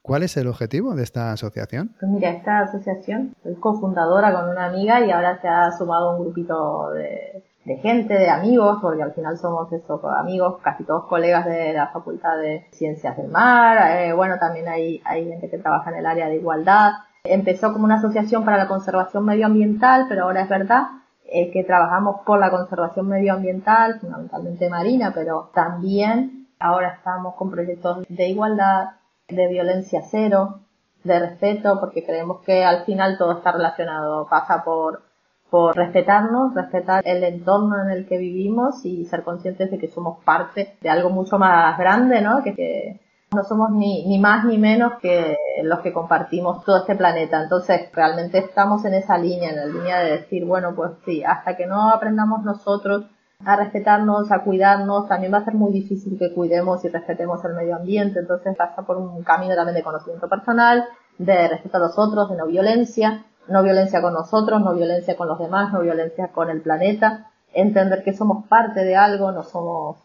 ¿Cuál 0.03 0.23
es 0.23 0.37
el 0.37 0.49
objetivo 0.49 0.95
de 0.95 1.03
esta 1.03 1.33
asociación? 1.33 1.95
Pues 2.01 2.11
mira, 2.11 2.31
esta 2.31 2.61
asociación 2.61 3.35
soy 3.43 3.55
cofundadora 3.57 4.33
con 4.33 4.49
una 4.49 4.67
amiga 4.67 5.05
y 5.05 5.11
ahora 5.11 5.41
se 5.41 5.49
ha 5.49 5.71
sumado 5.73 6.17
un 6.17 6.23
grupito 6.23 6.91
de, 6.91 7.45
gente, 7.81 8.15
de 8.15 8.29
amigos, 8.29 8.79
porque 8.81 9.03
al 9.03 9.13
final 9.13 9.37
somos 9.37 9.71
eso, 9.73 10.01
amigos, 10.11 10.59
casi 10.63 10.85
todos 10.85 11.05
colegas 11.05 11.45
de 11.45 11.75
la 11.75 11.89
Facultad 11.89 12.39
de 12.39 12.67
Ciencias 12.73 13.17
del 13.17 13.29
Mar. 13.29 14.01
Eh, 14.01 14.13
bueno, 14.15 14.39
también 14.39 14.69
hay, 14.69 15.03
hay 15.05 15.29
gente 15.29 15.51
que 15.51 15.59
trabaja 15.59 15.91
en 15.91 15.99
el 15.99 16.07
área 16.07 16.29
de 16.29 16.37
igualdad. 16.37 16.93
Empezó 17.23 17.73
como 17.73 17.85
una 17.85 17.97
asociación 17.97 18.45
para 18.45 18.57
la 18.57 18.67
conservación 18.67 19.27
medioambiental, 19.27 20.07
pero 20.09 20.25
ahora 20.25 20.43
es 20.43 20.49
verdad 20.49 20.85
eh, 21.27 21.51
que 21.53 21.63
trabajamos 21.63 22.23
por 22.27 22.41
la 22.41 22.51
conservación 22.51 23.07
medioambiental, 23.07 24.01
fundamentalmente 24.01 24.69
marina, 24.71 25.13
pero 25.15 25.51
también 25.55 26.40
Ahora 26.61 26.95
estamos 26.99 27.35
con 27.37 27.51
proyectos 27.51 28.07
de 28.09 28.29
igualdad, 28.29 28.91
de 29.29 29.49
violencia 29.49 30.03
cero, 30.03 30.61
de 31.03 31.19
respeto, 31.19 31.81
porque 31.81 32.05
creemos 32.05 32.43
que 32.43 32.65
al 32.65 32.85
final 32.85 33.17
todo 33.17 33.33
está 33.33 33.53
relacionado, 33.53 34.29
pasa 34.29 34.63
por, 34.63 35.03
por 35.49 35.75
respetarnos, 35.75 36.55
respetar 36.55 37.03
el 37.07 37.25
entorno 37.25 37.83
en 37.83 37.91
el 37.91 38.07
que 38.07 38.19
vivimos 38.19 38.85
y 38.85 39.07
ser 39.07 39.25
conscientes 39.25 39.71
de 39.71 39.79
que 39.79 39.89
somos 39.89 40.23
parte 40.23 40.77
de 40.83 40.91
algo 40.91 41.09
mucho 41.09 41.39
más 41.39 41.79
grande, 41.79 42.21
¿no? 42.21 42.43
Que, 42.43 43.01
no 43.35 43.45
somos 43.45 43.71
ni, 43.71 44.07
ni 44.07 44.19
más 44.19 44.45
ni 44.45 44.59
menos 44.59 44.95
que 45.01 45.37
los 45.63 45.81
que 45.81 45.93
compartimos 45.93 46.65
todo 46.65 46.79
este 46.79 46.97
planeta. 46.97 47.41
Entonces, 47.43 47.89
realmente 47.93 48.39
estamos 48.39 48.85
en 48.85 48.95
esa 48.95 49.17
línea, 49.19 49.51
en 49.51 49.57
la 49.57 49.67
línea 49.67 50.01
de 50.01 50.19
decir, 50.19 50.45
bueno, 50.45 50.75
pues 50.75 50.93
sí, 51.05 51.23
hasta 51.23 51.57
que 51.57 51.67
no 51.67 51.91
aprendamos 51.91 52.43
nosotros 52.43 53.05
a 53.45 53.57
respetarnos, 53.57 54.31
a 54.31 54.43
cuidarnos, 54.43 55.09
también 55.09 55.33
va 55.33 55.39
a 55.39 55.45
ser 55.45 55.55
muy 55.55 55.73
difícil 55.73 56.19
que 56.19 56.33
cuidemos 56.35 56.85
y 56.85 56.89
respetemos 56.89 57.43
el 57.45 57.55
medio 57.55 57.77
ambiente, 57.77 58.21
entonces 58.21 58.57
pasa 58.57 58.83
por 58.83 58.99
un 58.99 59.23
camino 59.23 59.55
también 59.55 59.77
de 59.77 59.83
conocimiento 59.83 60.29
personal, 60.29 60.85
de 61.19 61.49
respeto 61.49 61.79
a 61.79 61.81
los 61.81 61.99
otros, 61.99 62.31
de 62.31 62.37
no 62.37 62.47
violencia, 62.47 63.25
no 63.49 63.63
violencia 63.63 64.03
con 64.03 64.13
nosotros, 64.13 64.61
no 64.61 64.75
violencia 64.75 65.17
con 65.17 65.29
los 65.29 65.39
demás, 65.39 65.73
no 65.73 65.81
violencia 65.81 66.29
con 66.29 66.51
el 66.51 66.61
planeta, 66.61 67.31
entender 67.53 68.03
que 68.05 68.13
somos 68.13 68.47
parte 68.47 68.85
de 68.85 68.97
algo, 68.97 69.33
no 69.33 69.43
somos 69.43 69.97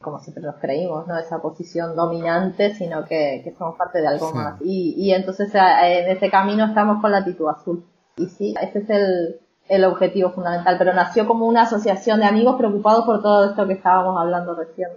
como 0.00 0.18
siempre 0.18 0.42
nos 0.42 0.56
creímos, 0.56 1.06
¿no? 1.06 1.18
Esa 1.18 1.42
posición 1.42 1.94
dominante, 1.94 2.74
sino 2.74 3.04
que, 3.04 3.42
que 3.44 3.54
somos 3.58 3.76
parte 3.76 4.00
de 4.00 4.08
algo 4.08 4.32
más. 4.32 4.58
Y, 4.62 4.94
y 4.96 5.12
entonces 5.12 5.50
en 5.54 6.08
ese 6.08 6.30
camino 6.30 6.64
estamos 6.64 7.02
con 7.02 7.12
la 7.12 7.18
actitud 7.18 7.46
azul. 7.50 7.84
Y 8.16 8.26
sí, 8.28 8.54
ese 8.62 8.78
es 8.78 8.88
el, 8.88 9.40
el 9.70 9.84
objetivo 9.84 10.30
fundamental, 10.30 10.76
pero 10.78 10.92
nació 10.92 11.28
como 11.28 11.46
una 11.46 11.62
asociación 11.62 12.18
de 12.18 12.26
amigos 12.26 12.56
preocupados 12.56 13.04
por 13.04 13.22
todo 13.22 13.48
esto 13.48 13.66
que 13.68 13.74
estábamos 13.74 14.20
hablando 14.20 14.56
recién. 14.56 14.88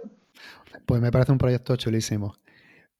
Pues 0.84 1.00
me 1.00 1.12
parece 1.12 1.30
un 1.30 1.38
proyecto 1.38 1.76
chulísimo. 1.76 2.34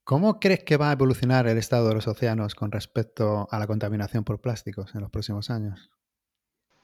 ¿Cómo 0.05 0.39
crees 0.39 0.63
que 0.63 0.77
va 0.77 0.89
a 0.89 0.93
evolucionar 0.93 1.47
el 1.47 1.57
estado 1.57 1.89
de 1.89 1.95
los 1.95 2.07
océanos 2.07 2.55
con 2.55 2.71
respecto 2.71 3.49
a 3.51 3.59
la 3.59 3.67
contaminación 3.67 4.23
por 4.23 4.39
plásticos 4.39 4.95
en 4.95 5.01
los 5.01 5.11
próximos 5.11 5.49
años? 5.49 5.91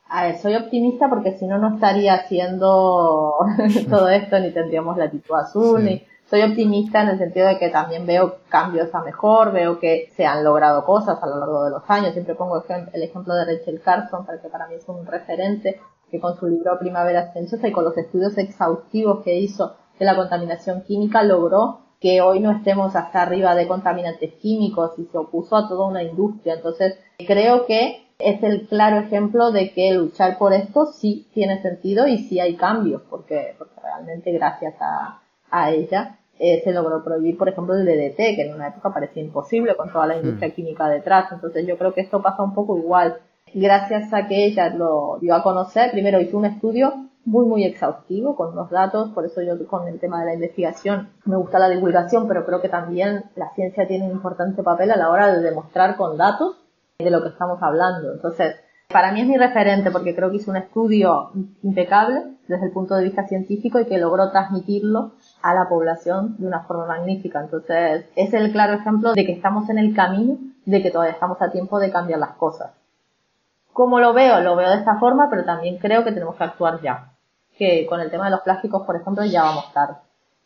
A 0.10 0.26
ver, 0.26 0.38
soy 0.40 0.56
optimista 0.56 1.08
porque 1.08 1.38
si 1.38 1.48
no, 1.48 1.58
no 1.58 1.76
estaría 1.76 2.16
haciendo 2.16 3.34
todo 3.90 4.10
esto, 4.10 4.40
ni 4.40 4.52
tendríamos 4.52 4.98
la 4.98 5.06
latitud 5.06 5.36
azul, 5.36 5.86
ni 5.86 6.04
soy 6.32 6.44
optimista 6.44 7.02
en 7.02 7.10
el 7.10 7.18
sentido 7.18 7.46
de 7.46 7.58
que 7.58 7.68
también 7.68 8.06
veo 8.06 8.38
cambios 8.48 8.96
a 8.96 9.02
mejor, 9.02 9.52
veo 9.52 9.80
que 9.80 10.08
se 10.16 10.26
han 10.26 10.46
logrado 10.46 10.86
cosas 10.86 11.22
a 11.22 11.28
lo 11.28 11.38
largo 11.38 11.66
de 11.66 11.72
los 11.72 11.84
años. 11.90 12.14
Siempre 12.14 12.36
pongo 12.36 12.64
el 12.70 13.04
ejemplo 13.04 13.36
de 13.36 13.44
Rachel 13.44 13.82
Carson, 13.82 14.26
porque 14.26 14.48
para 14.48 14.66
mí 14.68 14.76
es 14.76 14.88
un 14.88 15.06
referente, 15.06 15.82
que 16.10 16.22
con 16.22 16.38
su 16.40 16.48
libro 16.48 16.80
Primavera 16.80 17.34
Silenciosa 17.34 17.68
y 17.68 17.74
con 17.74 17.84
los 17.84 17.98
estudios 17.98 18.38
exhaustivos 18.38 19.22
que 19.26 19.40
hizo 19.40 19.76
de 20.00 20.06
la 20.06 20.16
contaminación 20.16 20.84
química 20.84 21.22
logró 21.22 21.82
que 22.00 22.22
hoy 22.22 22.40
no 22.40 22.52
estemos 22.52 22.96
hasta 22.96 23.24
arriba 23.24 23.54
de 23.54 23.68
contaminantes 23.68 24.34
químicos 24.36 24.92
y 24.98 25.04
se 25.08 25.18
opuso 25.18 25.58
a 25.58 25.68
toda 25.68 25.86
una 25.86 26.02
industria. 26.02 26.54
Entonces, 26.54 26.98
creo 27.28 27.66
que 27.66 28.08
es 28.20 28.42
el 28.42 28.70
claro 28.70 29.00
ejemplo 29.00 29.52
de 29.52 29.74
que 29.74 29.96
luchar 29.96 30.38
por 30.38 30.54
esto 30.54 30.86
sí 30.94 31.28
tiene 31.34 31.62
sentido 31.62 32.08
y 32.08 32.20
sí 32.20 32.40
hay 32.40 32.56
cambios, 32.56 33.02
porque, 33.10 33.54
porque 33.58 33.82
realmente 33.82 34.32
gracias 34.32 34.76
a, 34.80 35.20
a 35.50 35.72
ella 35.72 36.20
eh, 36.44 36.60
se 36.64 36.74
logró 36.74 37.04
prohibir, 37.04 37.38
por 37.38 37.50
ejemplo, 37.50 37.76
el 37.76 37.86
DDT, 37.86 38.18
que 38.18 38.48
en 38.48 38.56
una 38.56 38.70
época 38.70 38.92
parecía 38.92 39.22
imposible 39.22 39.76
con 39.76 39.92
toda 39.92 40.08
la 40.08 40.18
industria 40.18 40.50
mm. 40.50 40.54
química 40.54 40.90
detrás. 40.90 41.32
Entonces 41.32 41.68
yo 41.68 41.78
creo 41.78 41.94
que 41.94 42.02
esto 42.02 42.20
pasa 42.20 42.42
un 42.42 42.56
poco 42.56 42.80
igual. 42.80 43.20
Gracias 43.54 44.12
a 44.12 44.28
que 44.28 44.46
ella 44.46 44.70
lo 44.70 45.20
dio 45.22 45.36
a 45.36 45.44
conocer, 45.44 45.92
primero 45.92 46.20
hizo 46.20 46.40
un 46.40 46.46
estudio 46.46 47.12
muy, 47.26 47.46
muy 47.46 47.64
exhaustivo 47.64 48.36
con 48.36 48.56
los 48.56 48.72
datos, 48.72 49.12
por 49.12 49.26
eso 49.26 49.44
yo 49.44 49.68
con 49.68 49.88
el 49.88 50.00
tema 50.00 50.22
de 50.22 50.26
la 50.26 50.34
investigación 50.34 51.10
me 51.26 51.38
gusta 51.38 51.60
la 51.60 51.70
divulgación, 51.70 52.28
pero 52.28 52.44
creo 52.44 52.60
que 52.60 52.70
también 52.70 53.26
la 53.36 53.54
ciencia 53.54 53.88
tiene 53.88 54.06
un 54.06 54.14
importante 54.14 54.64
papel 54.64 54.90
a 54.90 54.98
la 54.98 55.12
hora 55.12 55.32
de 55.32 55.44
demostrar 55.44 55.96
con 55.96 56.18
datos 56.18 56.56
de 56.98 57.12
lo 57.12 57.22
que 57.22 57.30
estamos 57.30 57.62
hablando. 57.62 58.14
Entonces, 58.14 58.56
para 58.92 59.12
mí 59.12 59.22
es 59.22 59.28
mi 59.28 59.38
referente 59.38 59.92
porque 59.92 60.16
creo 60.16 60.30
que 60.30 60.38
hizo 60.38 60.52
un 60.52 60.58
estudio 60.58 61.32
impecable 61.64 62.24
desde 62.48 62.66
el 62.66 62.72
punto 62.72 62.96
de 62.96 63.04
vista 63.04 63.28
científico 63.28 63.80
y 63.80 63.86
que 63.86 63.98
logró 63.98 64.32
transmitirlo 64.32 65.14
a 65.42 65.54
la 65.54 65.68
población 65.70 66.36
de 66.38 66.48
una 66.48 66.62
forma 66.64 66.86
magnífica. 66.86 67.42
Entonces, 67.42 68.06
es 68.16 68.34
el 68.34 68.52
claro 68.52 68.74
ejemplo 68.74 69.14
de 69.14 69.26
que 69.26 69.34
estamos 69.34 69.70
en 69.70 69.78
el 69.78 69.96
camino, 69.96 70.38
de 70.66 70.82
que 70.82 70.92
todavía 70.92 71.14
estamos 71.14 71.42
a 71.42 71.52
tiempo 71.52 71.80
de 71.80 71.92
cambiar 71.92 72.20
las 72.20 72.36
cosas. 72.36 72.72
¿Cómo 73.74 74.00
lo 74.00 74.14
veo? 74.14 74.42
Lo 74.42 74.56
veo 74.56 74.70
de 74.70 74.78
esta 74.78 74.98
forma, 75.00 75.30
pero 75.30 75.46
también 75.46 75.78
creo 75.78 76.04
que 76.04 76.12
tenemos 76.12 76.36
que 76.36 76.44
actuar 76.44 76.82
ya. 76.82 77.14
Que 77.58 77.86
con 77.88 78.00
el 78.02 78.12
tema 78.12 78.26
de 78.26 78.32
los 78.32 78.42
plásticos, 78.42 78.86
por 78.86 78.96
ejemplo, 78.96 79.24
ya 79.26 79.44
vamos 79.44 79.72
tarde. 79.74 79.96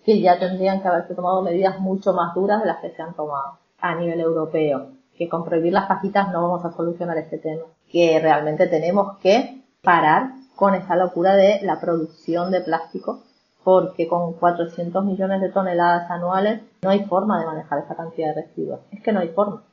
Que 0.03 0.21
ya 0.21 0.37
tendrían 0.37 0.81
que 0.81 0.87
haberse 0.87 1.15
tomado 1.15 1.41
medidas 1.41 1.79
mucho 1.79 2.13
más 2.13 2.35
duras 2.35 2.61
de 2.61 2.67
las 2.67 2.77
que 2.77 2.91
se 2.91 3.01
han 3.01 3.13
tomado 3.13 3.57
a 3.79 3.95
nivel 3.95 4.19
europeo. 4.19 4.94
Que 5.17 5.29
con 5.29 5.45
prohibir 5.45 5.73
las 5.73 5.87
pajitas 5.87 6.31
no 6.31 6.41
vamos 6.41 6.65
a 6.65 6.71
solucionar 6.71 7.17
este 7.17 7.37
tema. 7.37 7.63
Que 7.91 8.19
realmente 8.19 8.67
tenemos 8.67 9.17
que 9.19 9.63
parar 9.81 10.31
con 10.55 10.75
esa 10.75 10.95
locura 10.95 11.35
de 11.35 11.59
la 11.61 11.79
producción 11.79 12.51
de 12.51 12.61
plástico 12.61 13.23
porque 13.63 14.07
con 14.07 14.33
400 14.33 15.03
millones 15.03 15.41
de 15.41 15.49
toneladas 15.49 16.09
anuales 16.11 16.61
no 16.83 16.91
hay 16.91 17.03
forma 17.05 17.39
de 17.39 17.47
manejar 17.47 17.79
esa 17.79 17.95
cantidad 17.95 18.33
de 18.33 18.43
residuos. 18.43 18.79
Es 18.91 19.01
que 19.01 19.11
no 19.11 19.21
hay 19.21 19.29
forma. 19.29 19.63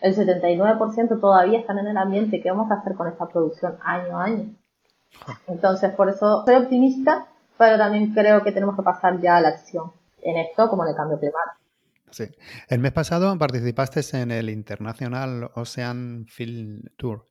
El 0.00 0.16
79% 0.16 1.20
todavía 1.20 1.60
están 1.60 1.78
en 1.78 1.86
el 1.86 1.96
ambiente. 1.96 2.42
¿Qué 2.42 2.50
vamos 2.50 2.70
a 2.70 2.74
hacer 2.74 2.94
con 2.96 3.06
esta 3.06 3.26
producción 3.26 3.78
año 3.84 4.18
a 4.18 4.24
año? 4.24 4.54
Entonces, 5.46 5.92
por 5.92 6.08
eso 6.08 6.44
soy 6.44 6.56
optimista, 6.56 7.28
pero 7.56 7.78
también 7.78 8.12
creo 8.12 8.42
que 8.42 8.52
tenemos 8.52 8.74
que 8.76 8.82
pasar 8.82 9.20
ya 9.20 9.36
a 9.36 9.40
la 9.40 9.48
acción 9.50 9.92
en 10.22 10.36
esto 10.36 10.68
como 10.68 10.82
en 10.82 10.90
el 10.90 10.96
cambio 10.96 11.18
climático. 11.18 11.63
Sí. 12.14 12.26
El 12.68 12.78
mes 12.78 12.92
pasado 12.92 13.36
participaste 13.36 14.00
en 14.16 14.30
el 14.30 14.48
International 14.48 15.50
Ocean 15.56 16.26
Film 16.28 16.82
Tour. 16.96 17.26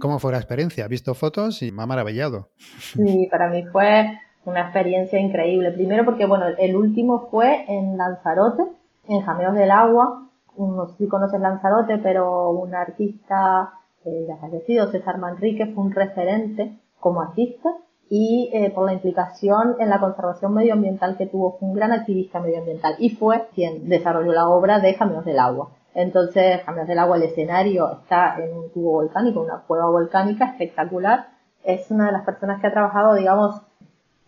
¿Cómo 0.00 0.18
fue 0.18 0.32
la 0.32 0.38
experiencia? 0.38 0.86
He 0.86 0.88
visto 0.88 1.12
fotos 1.12 1.60
y 1.60 1.72
me 1.72 1.82
ha 1.82 1.86
maravillado. 1.86 2.48
Sí, 2.56 3.28
para 3.30 3.50
mí 3.50 3.64
fue 3.70 4.18
una 4.46 4.62
experiencia 4.62 5.20
increíble. 5.20 5.72
Primero 5.72 6.06
porque, 6.06 6.24
bueno, 6.24 6.46
el 6.58 6.74
último 6.74 7.28
fue 7.30 7.66
en 7.68 7.98
Lanzarote, 7.98 8.62
en 9.08 9.20
Jameos 9.20 9.54
del 9.54 9.70
Agua. 9.70 10.30
No 10.56 10.86
sé 10.86 10.96
si 10.96 11.06
conoces 11.06 11.38
Lanzarote, 11.38 11.98
pero 11.98 12.48
un 12.50 12.74
artista 12.74 13.74
eh, 14.06 14.24
ya 14.26 14.38
fallecido, 14.38 14.90
César 14.90 15.18
Manrique, 15.18 15.66
fue 15.66 15.84
un 15.84 15.92
referente 15.92 16.78
como 16.98 17.20
artista 17.20 17.68
y 18.10 18.50
eh, 18.52 18.70
por 18.70 18.86
la 18.86 18.92
implicación 18.92 19.76
en 19.78 19.90
la 19.90 20.00
conservación 20.00 20.54
medioambiental 20.54 21.16
que 21.16 21.26
tuvo, 21.26 21.56
fue 21.58 21.68
un 21.68 21.74
gran 21.74 21.92
activista 21.92 22.40
medioambiental 22.40 22.96
y 22.98 23.10
fue 23.10 23.48
quien 23.54 23.88
desarrolló 23.88 24.32
la 24.32 24.48
obra 24.48 24.78
de 24.80 24.94
Jameos 24.94 25.24
del 25.24 25.38
Agua. 25.38 25.70
Entonces, 25.94 26.62
Jameos 26.64 26.88
del 26.88 26.98
Agua, 26.98 27.16
el 27.16 27.22
escenario 27.22 28.00
está 28.02 28.36
en 28.38 28.56
un 28.56 28.70
tubo 28.72 28.92
volcánico, 28.92 29.40
una 29.40 29.62
cueva 29.66 29.86
volcánica 29.86 30.46
espectacular. 30.46 31.28
Es 31.62 31.90
una 31.90 32.06
de 32.06 32.12
las 32.12 32.24
personas 32.24 32.60
que 32.60 32.66
ha 32.66 32.72
trabajado, 32.72 33.14
digamos, 33.14 33.62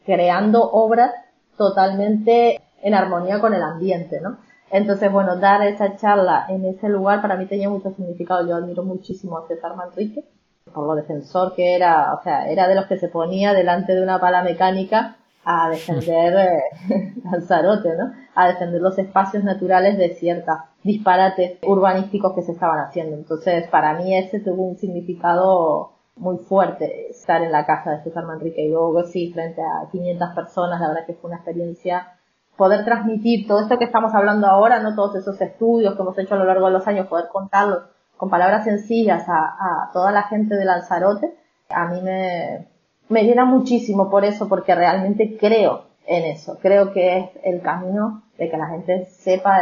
creando 0.05 0.63
obras 0.71 1.13
totalmente 1.57 2.63
en 2.83 2.95
armonía 2.95 3.41
con 3.41 3.53
el 3.53 3.63
ambiente, 3.63 4.21
¿no? 4.21 4.39
Entonces, 4.71 5.11
bueno, 5.11 5.37
dar 5.37 5.63
esa 5.67 5.97
charla 5.97 6.47
en 6.49 6.65
ese 6.65 6.89
lugar 6.89 7.21
para 7.21 7.37
mí 7.37 7.47
tenía 7.47 7.69
mucho 7.69 7.91
significado. 7.91 8.47
Yo 8.47 8.57
admiro 8.57 8.85
muchísimo 8.85 9.39
a 9.39 9.47
César 9.47 9.77
Manrique, 9.77 10.25
por 10.73 10.87
lo 10.87 10.95
defensor 10.95 11.55
que 11.55 11.75
era, 11.75 12.15
o 12.15 12.23
sea, 12.23 12.51
era 12.51 12.69
de 12.69 12.75
los 12.75 12.87
que 12.87 12.99
se 12.99 13.09
ponía 13.09 13.53
delante 13.53 13.95
de 13.95 14.03
una 14.03 14.21
pala 14.21 14.43
mecánica 14.43 15.17
a 15.45 15.71
defender 15.71 16.35
eh, 16.91 17.15
Lanzarote, 17.25 17.97
¿no? 17.97 18.13
A 18.35 18.49
defender 18.49 18.81
los 18.81 18.99
espacios 18.99 19.45
naturales 19.45 19.97
de 19.97 20.15
ciertos 20.15 20.57
disparates 20.83 21.59
urbanísticos 21.63 22.35
que 22.35 22.43
se 22.43 22.53
estaban 22.53 22.81
haciendo. 22.81 23.17
Entonces, 23.17 23.69
para 23.69 23.95
mí 23.95 24.17
ese 24.17 24.41
tuvo 24.41 24.65
un 24.65 24.77
significado 24.77 25.93
muy 26.17 26.39
fuerte 26.39 27.11
estar 27.11 27.43
en 27.43 27.53
la 27.53 27.67
casa 27.67 27.93
de 27.93 28.03
César 28.03 28.25
Manrique 28.25 28.63
y 28.63 28.71
luego 28.71 29.03
sí, 29.05 29.33
frente 29.33 29.63
a 29.63 29.89
500 29.91 30.35
personas, 30.35 30.81
la 30.81 30.89
verdad 30.89 31.07
que 31.07 31.15
fue 31.15 31.29
una 31.29 31.37
experiencia 31.37 32.13
poder 32.57 32.85
transmitir 32.85 33.47
todo 33.47 33.61
esto 33.61 33.79
que 33.79 33.85
estamos 33.85 34.15
hablando 34.15 34.47
ahora, 34.47 34.81
no 34.81 34.95
todos 34.95 35.17
esos 35.17 35.39
estudios 35.41 35.95
que 35.95 36.03
hemos 36.03 36.19
hecho 36.19 36.35
a 36.35 36.39
lo 36.39 36.47
largo 36.47 36.67
de 36.67 36.73
los 36.73 36.87
años, 36.87 37.07
poder 37.07 37.29
contarlos 37.31 37.83
con 38.17 38.31
palabras 38.31 38.65
sencillas 38.65 39.29
a, 39.29 39.39
a 39.39 39.91
toda 39.93 40.13
la 40.13 40.25
gente 40.25 40.55
de 40.55 40.65
Lanzarote, 40.65 41.35
a 41.69 41.87
mí 41.87 42.01
me, 42.01 42.67
me 43.09 43.25
llena 43.25 43.45
muchísimo 43.45 44.11
por 44.11 44.25
eso, 44.25 44.49
porque 44.49 44.75
realmente 44.75 45.37
creo 45.39 45.85
en 46.07 46.25
eso. 46.25 46.59
Creo 46.61 46.93
que 46.93 47.19
es 47.19 47.31
el 47.45 47.61
camino 47.61 48.23
de 48.39 48.51
que 48.51 48.57
la 48.57 48.69
gente 48.69 49.07
sepa 49.07 49.59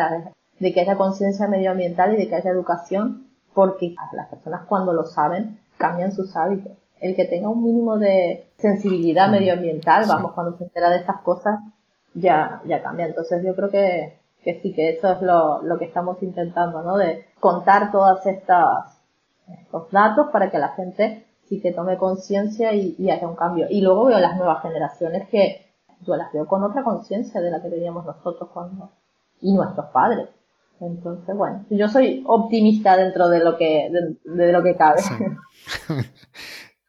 de 0.59 0.73
que 0.73 0.81
haya 0.81 0.97
conciencia 0.97 1.49
medioambiental 1.49 2.15
y 2.15 2.17
de 2.17 2.29
que 2.29 2.37
haya 2.37 2.51
educación, 2.51 3.29
porque 3.55 3.95
las 4.13 4.29
personas 4.29 4.63
cuando 4.67 4.93
lo 4.93 5.05
saben 5.05 5.61
cambian 5.79 6.13
sus 6.13 6.37
hábitos. 6.37 6.73
El 7.01 7.17
que 7.17 7.25
tenga 7.27 7.49
un 7.49 7.63
mínimo 7.63 7.99
de 7.99 8.47
sensibilidad 8.57 9.29
medioambiental, 9.29 10.07
vamos, 10.09 10.33
cuando 10.33 10.57
se 10.57 10.65
entera 10.65 10.91
de 10.91 10.99
estas 10.99 11.21
cosas, 11.21 11.61
ya, 12.15 12.63
ya 12.67 12.83
cambia. 12.83 13.07
Entonces 13.07 13.43
yo 13.45 13.55
creo 13.55 13.71
que, 13.71 14.19
que 14.43 14.61
sí, 14.61 14.73
que 14.73 14.91
eso 14.91 15.13
es 15.13 15.21
lo, 15.21 15.63
lo 15.63 15.79
que 15.79 15.85
estamos 15.85 16.23
intentando, 16.23 16.83
¿no? 16.83 16.97
De 16.97 17.27
contar 17.45 17.93
todas 17.93 18.25
estas, 18.25 19.03
estos 19.47 19.91
datos 19.91 20.29
para 20.33 20.51
que 20.51 20.59
la 20.59 20.71
gente 20.71 21.27
sí 21.47 21.61
que 21.61 21.73
tome 21.73 21.99
conciencia 21.99 22.73
y, 22.73 22.97
y 22.99 23.11
haya 23.11 23.29
un 23.29 23.37
cambio. 23.37 23.67
Y 23.69 23.83
luego 23.83 24.07
veo 24.07 24.19
las 24.19 24.39
nuevas 24.39 24.63
generaciones 24.63 25.29
que 25.29 25.67
yo 26.07 26.17
las 26.17 26.33
veo 26.33 26.47
con 26.47 26.65
otra 26.65 26.83
conciencia 26.83 27.43
de 27.43 27.51
la 27.51 27.61
que 27.61 27.69
teníamos 27.69 28.07
nosotros 28.07 28.49
cuando, 28.49 28.93
y 29.43 29.53
nuestros 29.53 29.91
padres. 29.93 30.31
Entonces, 30.81 31.37
bueno, 31.37 31.67
yo 31.69 31.87
soy 31.87 32.25
optimista 32.27 32.97
dentro 32.97 33.29
de 33.29 33.45
lo 33.45 33.59
que, 33.59 33.91
de, 34.25 34.53
lo 34.53 34.63
que 34.63 34.77
cabe. 34.77 35.03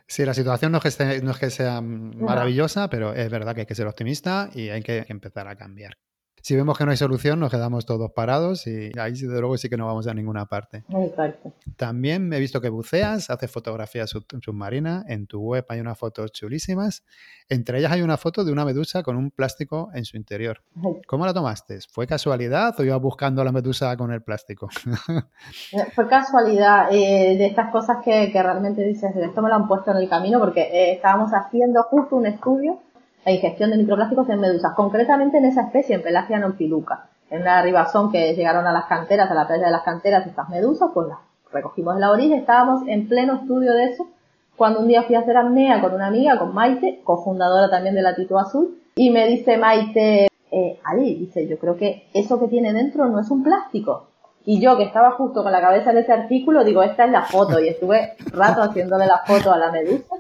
Sí. 0.08 0.24
la 0.24 0.34
situación 0.34 0.72
no 0.72 0.78
es 0.82 0.95
que, 0.95 1.22
no 1.22 1.32
es 1.32 1.38
que 1.38 1.49
sea 1.49 1.82
maravillosa, 1.82 2.89
pero 2.89 3.12
es 3.12 3.30
verdad 3.30 3.53
que 3.53 3.62
hay 3.62 3.66
que 3.66 3.76
ser 3.76 3.88
optimista 3.88 4.49
y 4.53 4.70
hay 4.70 4.82
que 4.82 5.03
empezar 5.10 5.49
a 5.49 5.58
cambiar 5.58 5.97
si 6.45 6.55
vemos 6.55 6.77
que 6.77 6.85
no 6.85 6.91
hay 6.91 6.97
solución, 6.97 7.39
nos 7.39 7.49
quedamos 7.49 7.87
todos 7.87 8.11
parados 8.11 8.67
y 8.67 8.91
ahí 8.99 9.13
desde 9.13 9.39
luego 9.39 9.57
sí 9.57 9.67
que 9.67 9.77
no 9.77 9.87
vamos 9.87 10.05
a 10.05 10.13
ninguna 10.13 10.45
parte. 10.45 10.83
Exacto. 10.89 11.53
También 11.75 12.31
he 12.31 12.39
visto 12.39 12.61
que 12.61 12.69
buceas, 12.69 13.31
haces 13.31 13.49
fotografías 13.49 14.11
submarinas, 14.11 15.05
en 15.07 15.25
tu 15.25 15.41
web 15.41 15.65
hay 15.69 15.79
unas 15.79 15.97
fotos 15.97 16.31
chulísimas, 16.33 17.03
entre 17.49 17.79
ellas 17.79 17.93
hay 17.93 18.03
una 18.03 18.17
foto 18.17 18.45
de 18.45 18.51
una 18.51 18.63
medusa 18.63 19.01
con 19.01 19.15
un 19.15 19.31
plástico 19.31 19.89
en 19.95 20.05
su 20.05 20.17
interior. 20.17 20.61
¿Cómo 21.07 21.25
la 21.25 21.33
tomaste? 21.33 21.79
¿Fue 21.91 22.05
casualidad 22.05 22.79
o 22.79 22.83
ibas 22.83 23.01
buscando 23.01 23.43
la 23.43 23.51
medusa 23.51 23.97
con 23.97 24.11
el 24.11 24.21
plástico? 24.21 24.69
Eh, 25.71 25.83
fue 25.93 26.07
casualidad 26.07 26.89
eh, 26.91 27.35
de 27.37 27.45
estas 27.47 27.71
cosas 27.71 27.97
que, 28.03 28.31
realmente 28.31 28.83
dices, 28.83 29.15
esto 29.15 29.41
me 29.41 29.49
lo 29.49 29.55
han 29.55 29.67
puesto 29.67 29.91
en 29.91 29.97
el 29.97 30.07
camino 30.07 30.39
porque 30.39 30.61
eh, 30.61 30.93
estábamos 30.93 31.31
haciendo 31.31 31.81
justo 31.83 32.15
un 32.15 32.27
estudio 32.27 32.79
la 33.26 33.32
ingestión 33.32 33.71
de 33.71 33.78
microplásticos 33.78 34.30
en 34.30 34.39
medusas, 34.39 34.73
concretamente 34.76 35.39
en 35.39 35.45
esa 35.45 35.63
especie, 35.63 35.95
en 35.95 36.03
Pelagia 36.03 36.38
noctiluca. 36.38 37.07
En 37.32 37.41
una 37.41 37.61
ribazón 37.63 38.11
que 38.11 38.36
llegaron 38.36 38.67
a 38.67 38.71
las 38.71 38.86
canteras, 38.86 39.30
a 39.32 39.34
la 39.34 39.47
playa 39.47 39.65
de 39.65 39.71
las 39.71 39.82
canteras, 39.82 40.28
estas 40.28 40.47
medusas, 40.49 40.91
pues 40.93 41.07
las 41.07 41.17
recogimos 41.51 41.95
en 41.95 42.01
la 42.01 42.11
orilla, 42.11 42.38
estábamos 42.38 42.88
en 42.88 43.07
pleno 43.07 43.36
estudio 43.36 43.73
de 43.73 43.86
eso, 43.86 44.07
cuando 44.55 44.80
un 44.80 44.88
día 44.88 45.03
fui 45.03 45.15
a 45.15 45.19
hacer 45.19 45.36
apnea 45.36 45.82
con 45.82 45.93
una 45.93 46.07
amiga, 46.07 46.38
con 46.38 46.53
Maite, 46.53 47.01
cofundadora 47.03 47.69
también 47.69 47.95
de 47.95 48.03
Latito 48.03 48.38
Azul, 48.38 48.78
y 48.95 49.09
me 49.09 49.28
dice 49.28 49.57
Maite, 49.57 50.28
eh, 50.51 50.80
Ali, 50.84 51.15
dice, 51.15 51.47
yo 51.47 51.57
creo 51.57 51.76
que 51.76 52.07
eso 52.13 52.39
que 52.39 52.47
tiene 52.47 52.73
dentro 52.73 53.07
no 53.07 53.19
es 53.19 53.30
un 53.32 53.43
plástico. 53.43 54.07
Y 54.45 54.61
yo, 54.61 54.78
que 54.78 54.84
estaba 54.84 55.11
justo 55.11 55.41
con 55.41 55.51
la 55.51 55.59
cabeza 55.59 55.91
en 55.91 55.97
ese 55.97 56.13
artículo, 56.13 56.63
digo, 56.63 56.84
esta 56.84 57.05
es 57.05 57.11
la 57.11 57.23
foto, 57.23 57.59
y 57.59 57.69
estuve 57.69 58.13
rato 58.32 58.61
haciéndole 58.61 59.07
la 59.07 59.17
foto 59.26 59.51
a 59.51 59.57
la 59.57 59.71
medusa, 59.71 60.15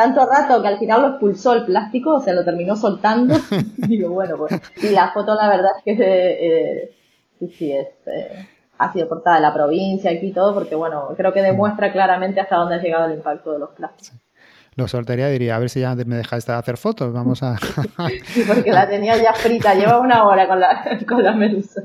tanto 0.00 0.26
rato 0.26 0.62
que 0.62 0.68
al 0.68 0.78
final 0.78 1.02
lo 1.02 1.08
expulsó 1.08 1.52
el 1.52 1.66
plástico, 1.66 2.14
o 2.14 2.20
sea, 2.20 2.32
lo 2.32 2.42
terminó 2.42 2.74
soltando. 2.74 3.34
Digo, 3.76 4.08
bueno, 4.10 4.36
pues. 4.38 4.58
Y 4.82 4.88
la 4.88 5.12
foto, 5.12 5.34
la 5.34 5.46
verdad 5.46 5.72
es 5.76 5.84
que 5.84 6.02
eh, 6.02 6.96
sí, 7.38 7.48
sí, 7.48 7.72
es, 7.72 7.88
eh, 8.06 8.48
ha 8.78 8.90
sido 8.90 9.08
portada 9.08 9.36
de 9.36 9.42
la 9.42 9.52
provincia 9.52 10.10
aquí 10.10 10.28
y 10.28 10.32
todo, 10.32 10.54
porque 10.54 10.74
bueno, 10.74 11.08
creo 11.18 11.34
que 11.34 11.42
demuestra 11.42 11.92
claramente 11.92 12.40
hasta 12.40 12.56
dónde 12.56 12.76
ha 12.76 12.82
llegado 12.82 13.06
el 13.08 13.16
impacto 13.18 13.52
de 13.52 13.58
los 13.58 13.70
plásticos. 13.70 14.18
Lo 14.74 14.88
soltaría 14.88 15.28
diría, 15.28 15.56
a 15.56 15.58
ver 15.58 15.68
si 15.68 15.80
ya 15.80 15.94
me 15.94 16.16
dejáis 16.16 16.46
de 16.46 16.54
hacer 16.54 16.78
fotos, 16.78 17.12
vamos 17.12 17.42
a... 17.42 17.58
sí, 18.24 18.44
porque 18.46 18.72
la 18.72 18.88
tenía 18.88 19.18
ya 19.18 19.34
frita, 19.34 19.74
lleva 19.74 20.00
una 20.00 20.24
hora 20.24 20.48
con 20.48 20.60
la, 20.60 20.98
con 21.06 21.22
la 21.22 21.32
medusa. 21.32 21.82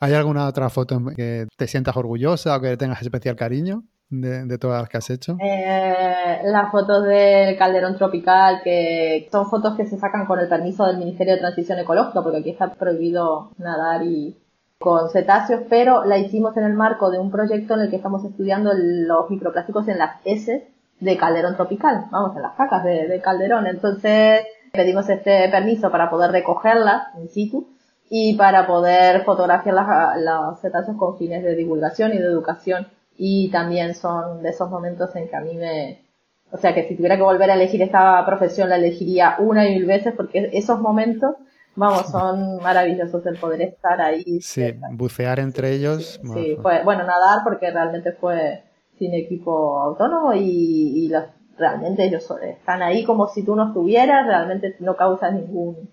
¿Hay 0.00 0.14
alguna 0.14 0.46
otra 0.46 0.70
foto 0.70 1.02
que 1.14 1.46
te 1.54 1.66
sientas 1.66 1.96
orgullosa 1.96 2.56
o 2.56 2.60
que 2.62 2.78
tengas 2.78 3.02
especial 3.02 3.36
cariño? 3.36 3.84
De, 4.20 4.58
todas 4.58 4.80
las 4.82 4.88
que 4.88 4.96
has 4.98 5.10
hecho? 5.10 5.36
Eh, 5.40 6.40
las 6.44 6.70
fotos 6.70 7.04
del 7.04 7.56
calderón 7.56 7.96
tropical, 7.96 8.60
que 8.62 9.28
son 9.30 9.48
fotos 9.48 9.76
que 9.76 9.86
se 9.86 9.98
sacan 9.98 10.26
con 10.26 10.38
el 10.38 10.48
permiso 10.48 10.86
del 10.86 10.98
Ministerio 10.98 11.34
de 11.34 11.40
Transición 11.40 11.78
Ecológica, 11.78 12.22
porque 12.22 12.38
aquí 12.38 12.50
está 12.50 12.72
prohibido 12.72 13.50
nadar 13.58 14.02
y 14.04 14.36
con 14.78 15.08
cetáceos, 15.10 15.62
pero 15.70 16.04
la 16.04 16.18
hicimos 16.18 16.56
en 16.56 16.64
el 16.64 16.74
marco 16.74 17.10
de 17.10 17.18
un 17.18 17.30
proyecto 17.30 17.74
en 17.74 17.80
el 17.80 17.90
que 17.90 17.96
estamos 17.96 18.24
estudiando 18.24 18.72
los 18.74 19.30
microplásticos 19.30 19.88
en 19.88 19.98
las 19.98 20.20
heces 20.24 20.64
de 21.00 21.16
calderón 21.16 21.56
tropical, 21.56 22.06
vamos, 22.10 22.36
en 22.36 22.42
las 22.42 22.54
cacas 22.54 22.84
de, 22.84 23.20
calderón. 23.22 23.66
Entonces 23.66 24.44
pedimos 24.72 25.08
este 25.08 25.48
permiso 25.48 25.90
para 25.90 26.10
poder 26.10 26.32
recogerlas 26.32 27.14
in 27.18 27.28
situ 27.28 27.68
y 28.10 28.36
para 28.36 28.66
poder 28.66 29.24
fotografiar 29.24 29.74
los 30.18 30.60
cetáceos 30.60 30.96
con 30.96 31.16
fines 31.16 31.42
de 31.42 31.54
divulgación 31.54 32.12
y 32.12 32.18
de 32.18 32.26
educación 32.26 32.86
y 33.16 33.50
también 33.50 33.94
son 33.94 34.42
de 34.42 34.50
esos 34.50 34.70
momentos 34.70 35.14
en 35.16 35.28
que 35.28 35.36
a 35.36 35.40
mí 35.40 35.54
me, 35.54 36.04
o 36.50 36.56
sea 36.56 36.74
que 36.74 36.88
si 36.88 36.96
tuviera 36.96 37.16
que 37.16 37.22
volver 37.22 37.50
a 37.50 37.54
elegir 37.54 37.82
esta 37.82 38.24
profesión 38.26 38.68
la 38.68 38.76
elegiría 38.76 39.36
una 39.38 39.68
y 39.68 39.74
mil 39.74 39.86
veces 39.86 40.14
porque 40.16 40.50
esos 40.52 40.80
momentos, 40.80 41.34
vamos, 41.76 42.10
son 42.10 42.58
maravillosos 42.58 43.24
el 43.26 43.36
poder 43.36 43.62
estar 43.62 44.00
ahí. 44.00 44.40
Sí, 44.40 44.74
bucear 44.92 45.40
entre 45.40 45.72
ellos. 45.72 46.20
Sí, 46.34 46.56
fue, 46.60 46.82
bueno, 46.84 47.04
nadar 47.04 47.40
porque 47.44 47.70
realmente 47.70 48.12
fue 48.12 48.62
sin 48.98 49.14
equipo 49.14 49.78
autónomo 49.80 50.34
y, 50.34 51.04
y 51.04 51.08
los, 51.08 51.24
realmente 51.58 52.04
ellos 52.04 52.28
están 52.42 52.82
ahí 52.82 53.04
como 53.04 53.28
si 53.28 53.44
tú 53.44 53.54
no 53.54 53.68
estuvieras, 53.68 54.26
realmente 54.26 54.76
no 54.80 54.96
causa 54.96 55.30
ningún 55.30 55.90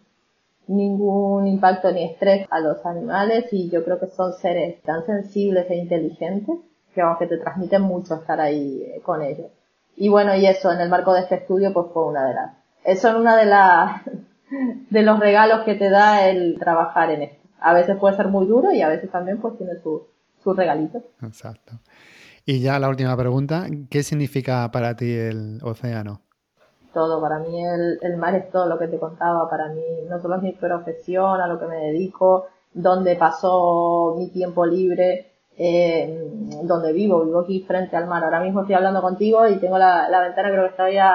ningún 0.67 1.47
impacto 1.47 1.91
ni 1.91 2.05
estrés 2.05 2.47
a 2.49 2.59
los 2.59 2.85
animales 2.85 3.45
y 3.51 3.69
yo 3.69 3.83
creo 3.83 3.99
que 3.99 4.07
son 4.07 4.31
seres 4.33 4.81
tan 4.83 5.05
sensibles 5.05 5.69
e 5.69 5.75
inteligentes 5.75 6.59
que, 6.93 7.01
que 7.19 7.27
te 7.27 7.37
transmiten 7.37 7.81
mucho 7.81 8.15
estar 8.15 8.39
ahí 8.39 8.83
eh, 8.83 9.01
con 9.01 9.21
ellos. 9.21 9.47
Y 9.95 10.09
bueno, 10.09 10.35
y 10.35 10.45
eso, 10.45 10.71
en 10.71 10.79
el 10.79 10.89
marco 10.89 11.13
de 11.13 11.21
este 11.21 11.35
estudio, 11.35 11.73
pues 11.73 11.87
fue 11.93 12.05
una 12.05 12.27
de 12.27 12.33
las, 12.33 12.51
eso 12.83 13.09
es 13.09 13.15
una 13.15 13.35
de 13.35 13.45
las, 13.45 14.01
de 14.89 15.01
los 15.01 15.19
regalos 15.19 15.63
que 15.63 15.75
te 15.75 15.89
da 15.89 16.27
el 16.27 16.57
trabajar 16.59 17.11
en 17.11 17.23
esto. 17.23 17.47
A 17.59 17.73
veces 17.73 17.97
puede 17.97 18.15
ser 18.15 18.27
muy 18.27 18.47
duro 18.47 18.71
y 18.71 18.81
a 18.81 18.89
veces 18.89 19.11
también 19.11 19.39
pues 19.39 19.57
tiene 19.57 19.75
sus 19.83 20.01
su 20.43 20.53
regalitos. 20.53 21.03
Exacto. 21.21 21.73
Y 22.45 22.61
ya 22.61 22.79
la 22.79 22.89
última 22.89 23.15
pregunta, 23.15 23.67
¿qué 23.89 24.01
significa 24.01 24.69
para 24.71 24.95
ti 24.95 25.13
el 25.13 25.59
océano? 25.63 26.21
Todo, 26.93 27.21
para 27.21 27.39
mí 27.39 27.63
el, 27.63 27.99
el 28.01 28.17
mar 28.17 28.35
es 28.35 28.49
todo 28.49 28.65
lo 28.65 28.77
que 28.77 28.87
te 28.87 28.99
contaba, 28.99 29.49
para 29.49 29.69
mí 29.69 29.83
no 30.09 30.19
solo 30.19 30.37
es 30.37 30.41
mi 30.41 30.51
profesión, 30.53 31.39
a 31.39 31.47
lo 31.47 31.59
que 31.59 31.67
me 31.67 31.77
dedico, 31.77 32.47
donde 32.73 33.15
pasó 33.15 34.15
mi 34.17 34.29
tiempo 34.31 34.65
libre, 34.65 35.30
eh, 35.63 36.27
donde 36.63 36.91
vivo, 36.91 37.23
vivo 37.23 37.41
aquí 37.41 37.61
frente 37.61 37.95
al 37.95 38.07
mar. 38.07 38.23
Ahora 38.23 38.39
mismo 38.39 38.61
estoy 38.61 38.73
hablando 38.73 38.99
contigo 38.99 39.47
y 39.47 39.57
tengo 39.57 39.77
la, 39.77 40.07
ventana, 40.09 40.49
creo 40.49 40.63
que 40.63 40.69
estoy 40.71 40.97
a, 40.97 41.13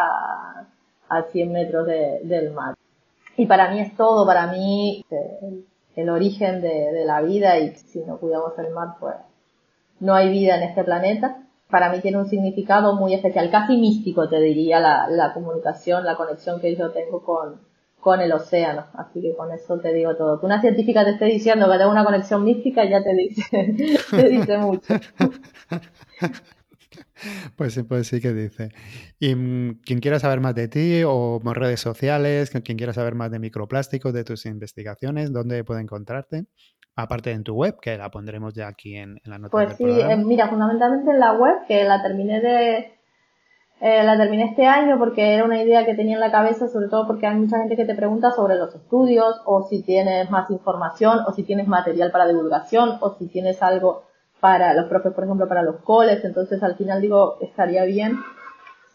a 1.09 1.23
100 1.33 1.53
metros 1.53 1.85
del 1.87 2.53
mar. 2.53 2.77
Y 3.37 3.47
para 3.47 3.73
mí 3.73 3.81
es 3.81 3.97
todo, 3.97 4.25
para 4.25 4.47
mí 4.47 5.05
el, 5.11 5.67
el 5.97 6.11
origen 6.11 6.61
de, 6.61 6.93
de, 6.93 7.05
la 7.05 7.23
vida 7.23 7.59
y 7.59 7.75
si 7.75 8.05
no 8.05 8.19
cuidamos 8.19 8.57
el 8.59 8.73
mar, 8.73 8.95
pues 9.01 9.17
no 9.99 10.15
hay 10.15 10.31
vida 10.31 10.57
en 10.57 10.63
este 10.63 10.85
planeta. 10.85 11.43
Para 11.69 11.91
mí 11.91 11.99
tiene 12.01 12.19
un 12.19 12.29
significado 12.29 12.95
muy 12.95 13.15
especial, 13.15 13.51
casi 13.51 13.77
místico 13.77 14.29
te 14.29 14.41
diría, 14.41 14.79
la, 14.79 15.09
la 15.09 15.35
comunicación, 15.35 16.05
la 16.05 16.17
conexión 16.17 16.61
que 16.61 16.77
yo 16.77 16.93
tengo 16.93 17.25
con, 17.25 17.61
con 18.07 18.21
el 18.21 18.31
océano. 18.31 18.87
Así 18.95 19.21
que 19.21 19.35
con 19.35 19.51
eso 19.51 19.81
te 19.81 19.93
digo 19.93 20.15
todo. 20.15 20.39
Que 20.39 20.47
una 20.47 20.61
científica 20.61 21.05
te 21.05 21.11
esté 21.11 21.25
diciendo 21.25 21.69
que 21.69 21.77
tengo 21.77 21.91
una 21.91 22.05
conexión 22.05 22.45
mística 22.45 22.85
ya 22.89 23.03
te 23.03 23.13
dice, 23.13 23.75
te 24.11 24.29
dice 24.29 24.59
mucho. 24.59 24.95
Pues 27.57 27.73
sí, 27.73 27.83
pues 27.83 28.09
sí 28.09 28.21
que 28.21 28.33
dice. 28.35 28.69
Y 29.19 29.35
mm, 29.35 29.81
quien 29.85 30.01
quiera 30.01 30.19
saber 30.19 30.41
más 30.41 30.55
de 30.55 30.69
ti 30.69 31.03
o 31.07 31.41
por 31.43 31.59
redes 31.59 31.81
sociales, 31.81 32.51
quien 32.51 32.77
quiera 32.77 32.93
saber 32.93 33.15
más 33.15 33.31
de 33.31 33.39
microplásticos, 33.39 34.13
de 34.13 34.23
tus 34.23 34.45
investigaciones, 34.45 35.33
¿dónde 35.33 35.65
puede 35.65 35.81
encontrarte? 35.81 36.45
Aparte 36.95 37.33
en 37.33 37.43
tu 37.43 37.55
web, 37.55 37.79
que 37.81 37.97
la 37.97 38.11
pondremos 38.11 38.53
ya 38.55 38.69
aquí 38.69 38.97
en, 38.97 39.19
la 39.25 39.39
nota. 39.39 39.51
Pues 39.51 39.77
sí, 39.77 39.85
eh, 39.85 40.17
mira, 40.17 40.49
fundamentalmente 40.49 41.11
en 41.11 41.19
la 41.19 41.33
web, 41.33 41.57
que 41.67 41.85
la 41.85 42.03
terminé 42.03 42.41
de, 42.41 42.96
eh, 43.81 44.03
la 44.05 44.17
terminé 44.17 44.45
este 44.45 44.67
año 44.67 44.99
porque 44.99 45.35
era 45.35 45.45
una 45.45 45.63
idea 45.63 45.85
que 45.85 45.95
tenía 45.95 46.15
en 46.15 46.21
la 46.21 46.31
cabeza, 46.31 46.69
sobre 46.69 46.89
todo 46.89 47.07
porque 47.07 47.27
hay 47.27 47.37
mucha 47.37 47.59
gente 47.59 47.77
que 47.77 47.85
te 47.85 47.95
pregunta 47.95 48.33
sobre 48.33 48.57
los 48.57 48.75
estudios, 48.75 49.41
o 49.45 49.63
si 49.69 49.83
tienes 49.83 50.31
más 50.31 50.51
información, 50.51 51.21
o 51.27 51.33
si 51.33 51.43
tienes 51.43 51.69
material 51.69 52.11
para 52.11 52.27
divulgación, 52.27 52.99
o 53.01 53.17
si 53.19 53.29
tienes 53.29 53.63
algo 53.63 54.05
para 54.41 54.75
los 54.75 54.87
profes, 54.87 55.13
por 55.13 55.25
ejemplo, 55.25 55.49
para 55.49 55.63
los 55.63 55.77
coles. 55.77 56.25
Entonces, 56.25 56.63
al 56.63 56.77
final 56.77 57.01
digo, 57.01 57.37
estaría 57.41 57.85
bien 57.85 58.19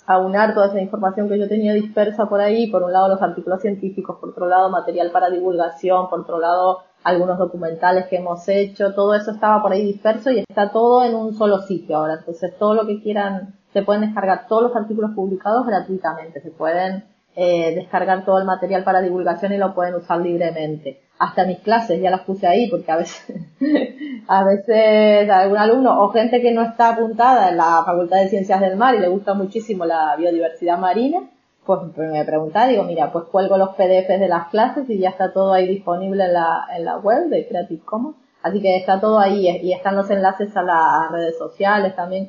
aunar 0.07 0.53
toda 0.53 0.67
esa 0.67 0.81
información 0.81 1.29
que 1.29 1.39
yo 1.39 1.47
tenía 1.47 1.73
dispersa 1.73 2.27
por 2.27 2.41
ahí, 2.41 2.69
por 2.71 2.83
un 2.83 2.91
lado 2.91 3.07
los 3.07 3.21
artículos 3.21 3.61
científicos, 3.61 4.17
por 4.19 4.29
otro 4.29 4.47
lado 4.47 4.69
material 4.69 5.11
para 5.11 5.29
divulgación, 5.29 6.09
por 6.09 6.21
otro 6.21 6.39
lado 6.39 6.79
algunos 7.03 7.37
documentales 7.37 8.05
que 8.07 8.17
hemos 8.17 8.47
hecho, 8.47 8.93
todo 8.93 9.15
eso 9.15 9.31
estaba 9.31 9.61
por 9.61 9.71
ahí 9.71 9.83
disperso 9.83 10.29
y 10.31 10.39
está 10.39 10.71
todo 10.71 11.03
en 11.03 11.15
un 11.15 11.33
solo 11.33 11.59
sitio 11.59 11.97
ahora. 11.97 12.15
Entonces 12.19 12.57
todo 12.57 12.73
lo 12.73 12.85
que 12.85 13.01
quieran, 13.01 13.55
se 13.73 13.83
pueden 13.83 14.01
descargar 14.01 14.47
todos 14.47 14.63
los 14.63 14.75
artículos 14.75 15.11
publicados 15.15 15.65
gratuitamente, 15.65 16.41
se 16.41 16.51
pueden 16.51 17.05
eh, 17.35 17.73
descargar 17.75 18.25
todo 18.25 18.39
el 18.39 18.45
material 18.45 18.83
para 18.83 19.01
divulgación 19.01 19.53
y 19.53 19.57
lo 19.57 19.73
pueden 19.73 19.95
usar 19.95 20.19
libremente. 20.19 21.01
Hasta 21.17 21.45
mis 21.45 21.59
clases 21.59 22.01
ya 22.01 22.09
las 22.09 22.21
puse 22.21 22.47
ahí 22.47 22.69
porque 22.69 22.91
a 22.91 22.97
veces, 22.97 23.25
a 24.27 24.43
veces 24.43 25.29
algún 25.29 25.57
alumno 25.57 26.01
o 26.01 26.09
gente 26.09 26.41
que 26.41 26.51
no 26.51 26.61
está 26.63 26.89
apuntada 26.89 27.49
en 27.49 27.57
la 27.57 27.83
Facultad 27.85 28.17
de 28.17 28.29
Ciencias 28.29 28.59
del 28.59 28.75
Mar 28.75 28.95
y 28.95 28.99
le 28.99 29.07
gusta 29.07 29.33
muchísimo 29.33 29.85
la 29.85 30.15
biodiversidad 30.17 30.77
marina, 30.77 31.21
pues 31.65 31.79
me 31.95 32.25
pregunta, 32.25 32.67
digo, 32.67 32.83
mira, 32.83 33.11
pues 33.11 33.25
cuelgo 33.25 33.57
los 33.57 33.75
PDFs 33.75 34.19
de 34.19 34.27
las 34.27 34.47
clases 34.49 34.89
y 34.89 34.99
ya 34.99 35.09
está 35.09 35.31
todo 35.31 35.53
ahí 35.53 35.67
disponible 35.67 36.25
en 36.25 36.33
la, 36.33 36.65
en 36.75 36.83
la 36.83 36.97
web 36.97 37.29
de 37.29 37.47
Creative 37.47 37.83
Commons. 37.85 38.17
Así 38.43 38.59
que 38.59 38.75
está 38.75 38.99
todo 38.99 39.19
ahí 39.19 39.47
y 39.47 39.71
están 39.71 39.95
los 39.95 40.09
enlaces 40.09 40.57
a 40.57 40.63
las 40.63 41.11
redes 41.11 41.37
sociales 41.37 41.95
también 41.95 42.25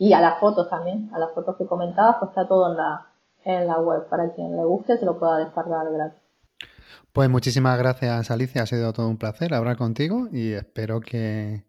y 0.00 0.14
a 0.14 0.20
las 0.22 0.40
fotos 0.40 0.70
también, 0.70 1.10
a 1.12 1.18
las 1.18 1.30
fotos 1.34 1.56
que 1.58 1.66
comentabas, 1.66 2.16
pues 2.18 2.30
está 2.30 2.48
todo 2.48 2.70
en 2.70 2.78
la, 2.78 3.06
en 3.44 3.66
la 3.66 3.78
web 3.80 4.08
para 4.08 4.32
quien 4.32 4.56
le 4.56 4.64
guste 4.64 4.96
se 4.96 5.04
lo 5.04 5.18
pueda 5.18 5.36
descargar 5.36 5.92
gratis. 5.92 6.18
Pues 7.12 7.28
muchísimas 7.28 7.78
gracias 7.78 8.30
Alicia, 8.30 8.62
ha 8.62 8.66
sido 8.66 8.94
todo 8.94 9.08
un 9.08 9.18
placer 9.18 9.52
hablar 9.52 9.76
contigo 9.76 10.26
y 10.32 10.52
espero 10.52 11.00
que, 11.00 11.64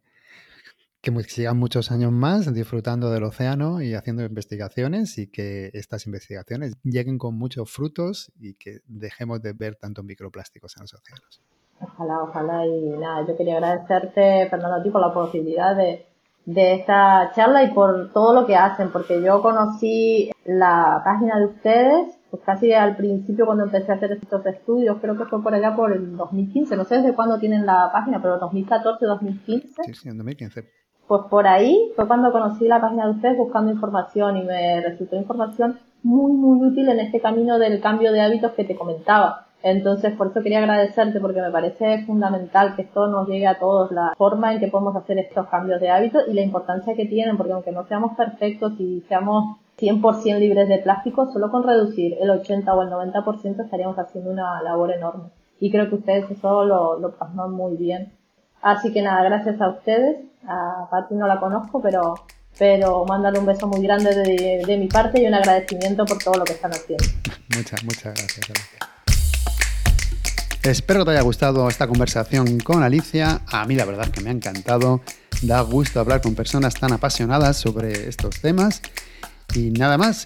que 1.01 1.11
sigan 1.23 1.57
muchos 1.57 1.91
años 1.91 2.13
más 2.13 2.53
disfrutando 2.53 3.11
del 3.11 3.25
océano 3.25 3.81
y 3.81 3.95
haciendo 3.95 4.23
investigaciones 4.23 5.17
y 5.17 5.29
que 5.29 5.69
estas 5.73 6.05
investigaciones 6.05 6.77
lleguen 6.85 7.17
con 7.17 7.37
muchos 7.37 7.69
frutos 7.69 8.31
y 8.39 8.53
que 8.53 8.77
dejemos 8.87 9.41
de 9.41 9.51
ver 9.51 9.75
tantos 9.75 10.05
microplásticos 10.05 10.77
en 10.77 10.83
los 10.83 10.93
océanos. 10.93 11.41
Ojalá, 11.81 12.23
ojalá 12.23 12.65
y 12.65 12.91
nada, 12.91 13.27
yo 13.27 13.35
quería 13.35 13.55
agradecerte 13.55 14.47
Fernando 14.49 14.77
a 14.77 14.83
ti 14.83 14.89
por 14.89 15.01
la 15.01 15.13
posibilidad 15.13 15.75
de, 15.75 16.10
de 16.45 16.75
esta 16.75 17.31
charla 17.35 17.63
y 17.63 17.73
por 17.73 18.11
todo 18.11 18.33
lo 18.33 18.45
que 18.47 18.55
hacen, 18.55 18.91
porque 18.91 19.21
yo 19.21 19.41
conocí 19.41 20.31
la 20.45 21.01
página 21.03 21.39
de 21.39 21.45
ustedes 21.45 22.21
pues 22.31 22.43
casi 22.43 22.71
al 22.71 22.95
principio 22.95 23.45
cuando 23.45 23.65
empecé 23.65 23.91
a 23.91 23.95
hacer 23.95 24.13
estos 24.13 24.45
estudios, 24.45 24.97
creo 25.01 25.17
que 25.17 25.25
fue 25.25 25.43
por 25.43 25.53
allá 25.53 25.75
por 25.75 25.91
el 25.91 26.15
2015, 26.15 26.77
no 26.77 26.85
sé 26.85 26.95
desde 26.95 27.13
cuándo 27.13 27.37
tienen 27.37 27.65
la 27.65 27.89
página, 27.91 28.21
pero 28.21 28.39
2014, 28.39 29.05
2015. 29.05 29.83
Sí, 29.83 29.93
sí, 29.93 30.09
en 30.09 30.17
2015. 30.17 30.63
Pues 31.07 31.23
por 31.29 31.45
ahí 31.45 31.91
fue 31.93 32.07
cuando 32.07 32.31
conocí 32.31 32.69
la 32.69 32.79
página 32.79 33.05
de 33.05 33.11
ustedes 33.11 33.37
buscando 33.37 33.69
información 33.69 34.37
y 34.37 34.43
me 34.43 34.79
resultó 34.79 35.17
información 35.17 35.77
muy, 36.03 36.31
muy 36.31 36.69
útil 36.69 36.87
en 36.87 37.01
este 37.01 37.19
camino 37.19 37.59
del 37.59 37.81
cambio 37.81 38.13
de 38.13 38.21
hábitos 38.21 38.53
que 38.53 38.63
te 38.63 38.77
comentaba. 38.77 39.47
Entonces, 39.63 40.15
por 40.15 40.27
eso 40.27 40.41
quería 40.41 40.59
agradecerte 40.59 41.19
porque 41.19 41.41
me 41.41 41.51
parece 41.51 42.03
fundamental 42.05 42.75
que 42.75 42.83
esto 42.83 43.07
nos 43.07 43.27
llegue 43.27 43.47
a 43.47 43.59
todos, 43.59 43.91
la 43.91 44.13
forma 44.17 44.53
en 44.53 44.59
que 44.59 44.67
podemos 44.67 44.95
hacer 44.95 45.19
estos 45.19 45.47
cambios 45.47 45.79
de 45.79 45.89
hábitos 45.89 46.23
y 46.27 46.33
la 46.33 46.41
importancia 46.41 46.95
que 46.95 47.05
tienen, 47.05 47.37
porque 47.37 47.53
aunque 47.53 47.71
no 47.71 47.85
seamos 47.85 48.15
perfectos 48.17 48.73
y 48.79 49.03
seamos 49.07 49.57
100% 49.77 50.39
libres 50.39 50.67
de 50.67 50.79
plástico, 50.79 51.31
solo 51.31 51.51
con 51.51 51.63
reducir 51.63 52.17
el 52.19 52.29
80 52.29 52.73
o 52.73 52.81
el 52.81 52.89
90% 52.89 53.63
estaríamos 53.63 53.97
haciendo 53.97 54.31
una 54.31 54.61
labor 54.63 54.91
enorme. 54.91 55.29
Y 55.59 55.71
creo 55.71 55.89
que 55.89 55.95
ustedes 55.95 56.29
eso 56.31 56.65
lo, 56.65 56.99
lo 56.99 57.47
muy 57.49 57.77
bien. 57.77 58.13
Así 58.61 58.91
que 58.91 59.01
nada, 59.01 59.23
gracias 59.23 59.61
a 59.61 59.69
ustedes. 59.69 60.25
A 60.47 60.87
Pati 60.89 61.13
no 61.15 61.27
la 61.27 61.39
conozco, 61.39 61.81
pero, 61.81 62.15
pero 62.57 63.05
mándale 63.05 63.39
un 63.39 63.45
beso 63.45 63.67
muy 63.67 63.81
grande 63.81 64.13
de, 64.15 64.63
de 64.65 64.77
mi 64.77 64.87
parte 64.87 65.21
y 65.21 65.27
un 65.27 65.35
agradecimiento 65.35 66.05
por 66.05 66.17
todo 66.17 66.35
lo 66.35 66.43
que 66.45 66.53
están 66.53 66.71
haciendo. 66.71 67.05
Muchas, 67.55 67.83
muchas 67.83 68.13
gracias. 68.15 68.90
Espero 70.63 70.99
que 70.99 71.05
te 71.05 71.11
haya 71.11 71.21
gustado 71.21 71.67
esta 71.67 71.87
conversación 71.87 72.59
con 72.59 72.83
Alicia. 72.83 73.41
A 73.47 73.65
mí 73.65 73.75
la 73.75 73.85
verdad 73.85 74.09
que 74.09 74.21
me 74.21 74.29
ha 74.29 74.33
encantado. 74.33 75.01
Da 75.41 75.61
gusto 75.61 75.99
hablar 75.99 76.21
con 76.21 76.35
personas 76.35 76.75
tan 76.75 76.93
apasionadas 76.93 77.57
sobre 77.57 78.07
estos 78.07 78.39
temas. 78.41 78.81
Y 79.55 79.71
nada 79.71 79.97
más, 79.97 80.25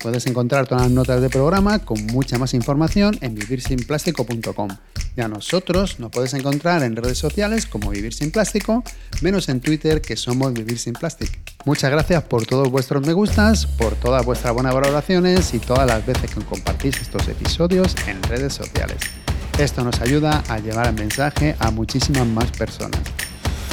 puedes 0.00 0.26
encontrar 0.26 0.66
todas 0.66 0.84
las 0.84 0.90
notas 0.92 1.20
del 1.20 1.30
programa 1.30 1.80
con 1.80 2.06
mucha 2.06 2.38
más 2.38 2.54
información 2.54 3.18
en 3.20 3.34
vivirsinplástico.com. 3.34 4.68
Y 5.16 5.20
a 5.20 5.28
nosotros 5.28 5.98
nos 5.98 6.10
puedes 6.10 6.32
encontrar 6.32 6.82
en 6.84 6.96
redes 6.96 7.18
sociales 7.18 7.66
como 7.66 7.90
Vivir 7.90 8.14
Sin 8.14 8.30
Plástico, 8.30 8.82
menos 9.20 9.48
en 9.48 9.60
Twitter 9.60 10.00
que 10.00 10.16
somos 10.16 10.54
Vivir 10.54 10.78
Sin 10.78 10.94
Plástico. 10.94 11.32
Muchas 11.66 11.90
gracias 11.90 12.22
por 12.22 12.46
todos 12.46 12.70
vuestros 12.70 13.06
me 13.06 13.12
gustas, 13.12 13.66
por 13.66 13.94
todas 13.96 14.24
vuestras 14.24 14.54
buenas 14.54 14.74
valoraciones 14.74 15.52
y 15.52 15.58
todas 15.58 15.86
las 15.86 16.06
veces 16.06 16.30
que 16.30 16.40
compartís 16.42 16.98
estos 17.00 17.28
episodios 17.28 17.94
en 18.06 18.22
redes 18.22 18.54
sociales. 18.54 18.96
Esto 19.58 19.84
nos 19.84 20.00
ayuda 20.00 20.42
a 20.48 20.58
llevar 20.58 20.86
el 20.88 20.94
mensaje 20.94 21.54
a 21.58 21.70
muchísimas 21.70 22.26
más 22.26 22.50
personas. 22.52 23.00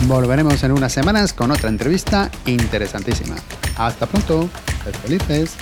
Volveremos 0.04 0.64
en 0.64 0.72
unas 0.72 0.92
semanas 0.92 1.34
con 1.34 1.52
otra 1.52 1.70
entrevista 1.70 2.30
interesantísima. 2.46 3.36
Hasta 3.78 4.06
pronto, 4.06 4.50
felices. 5.04 5.56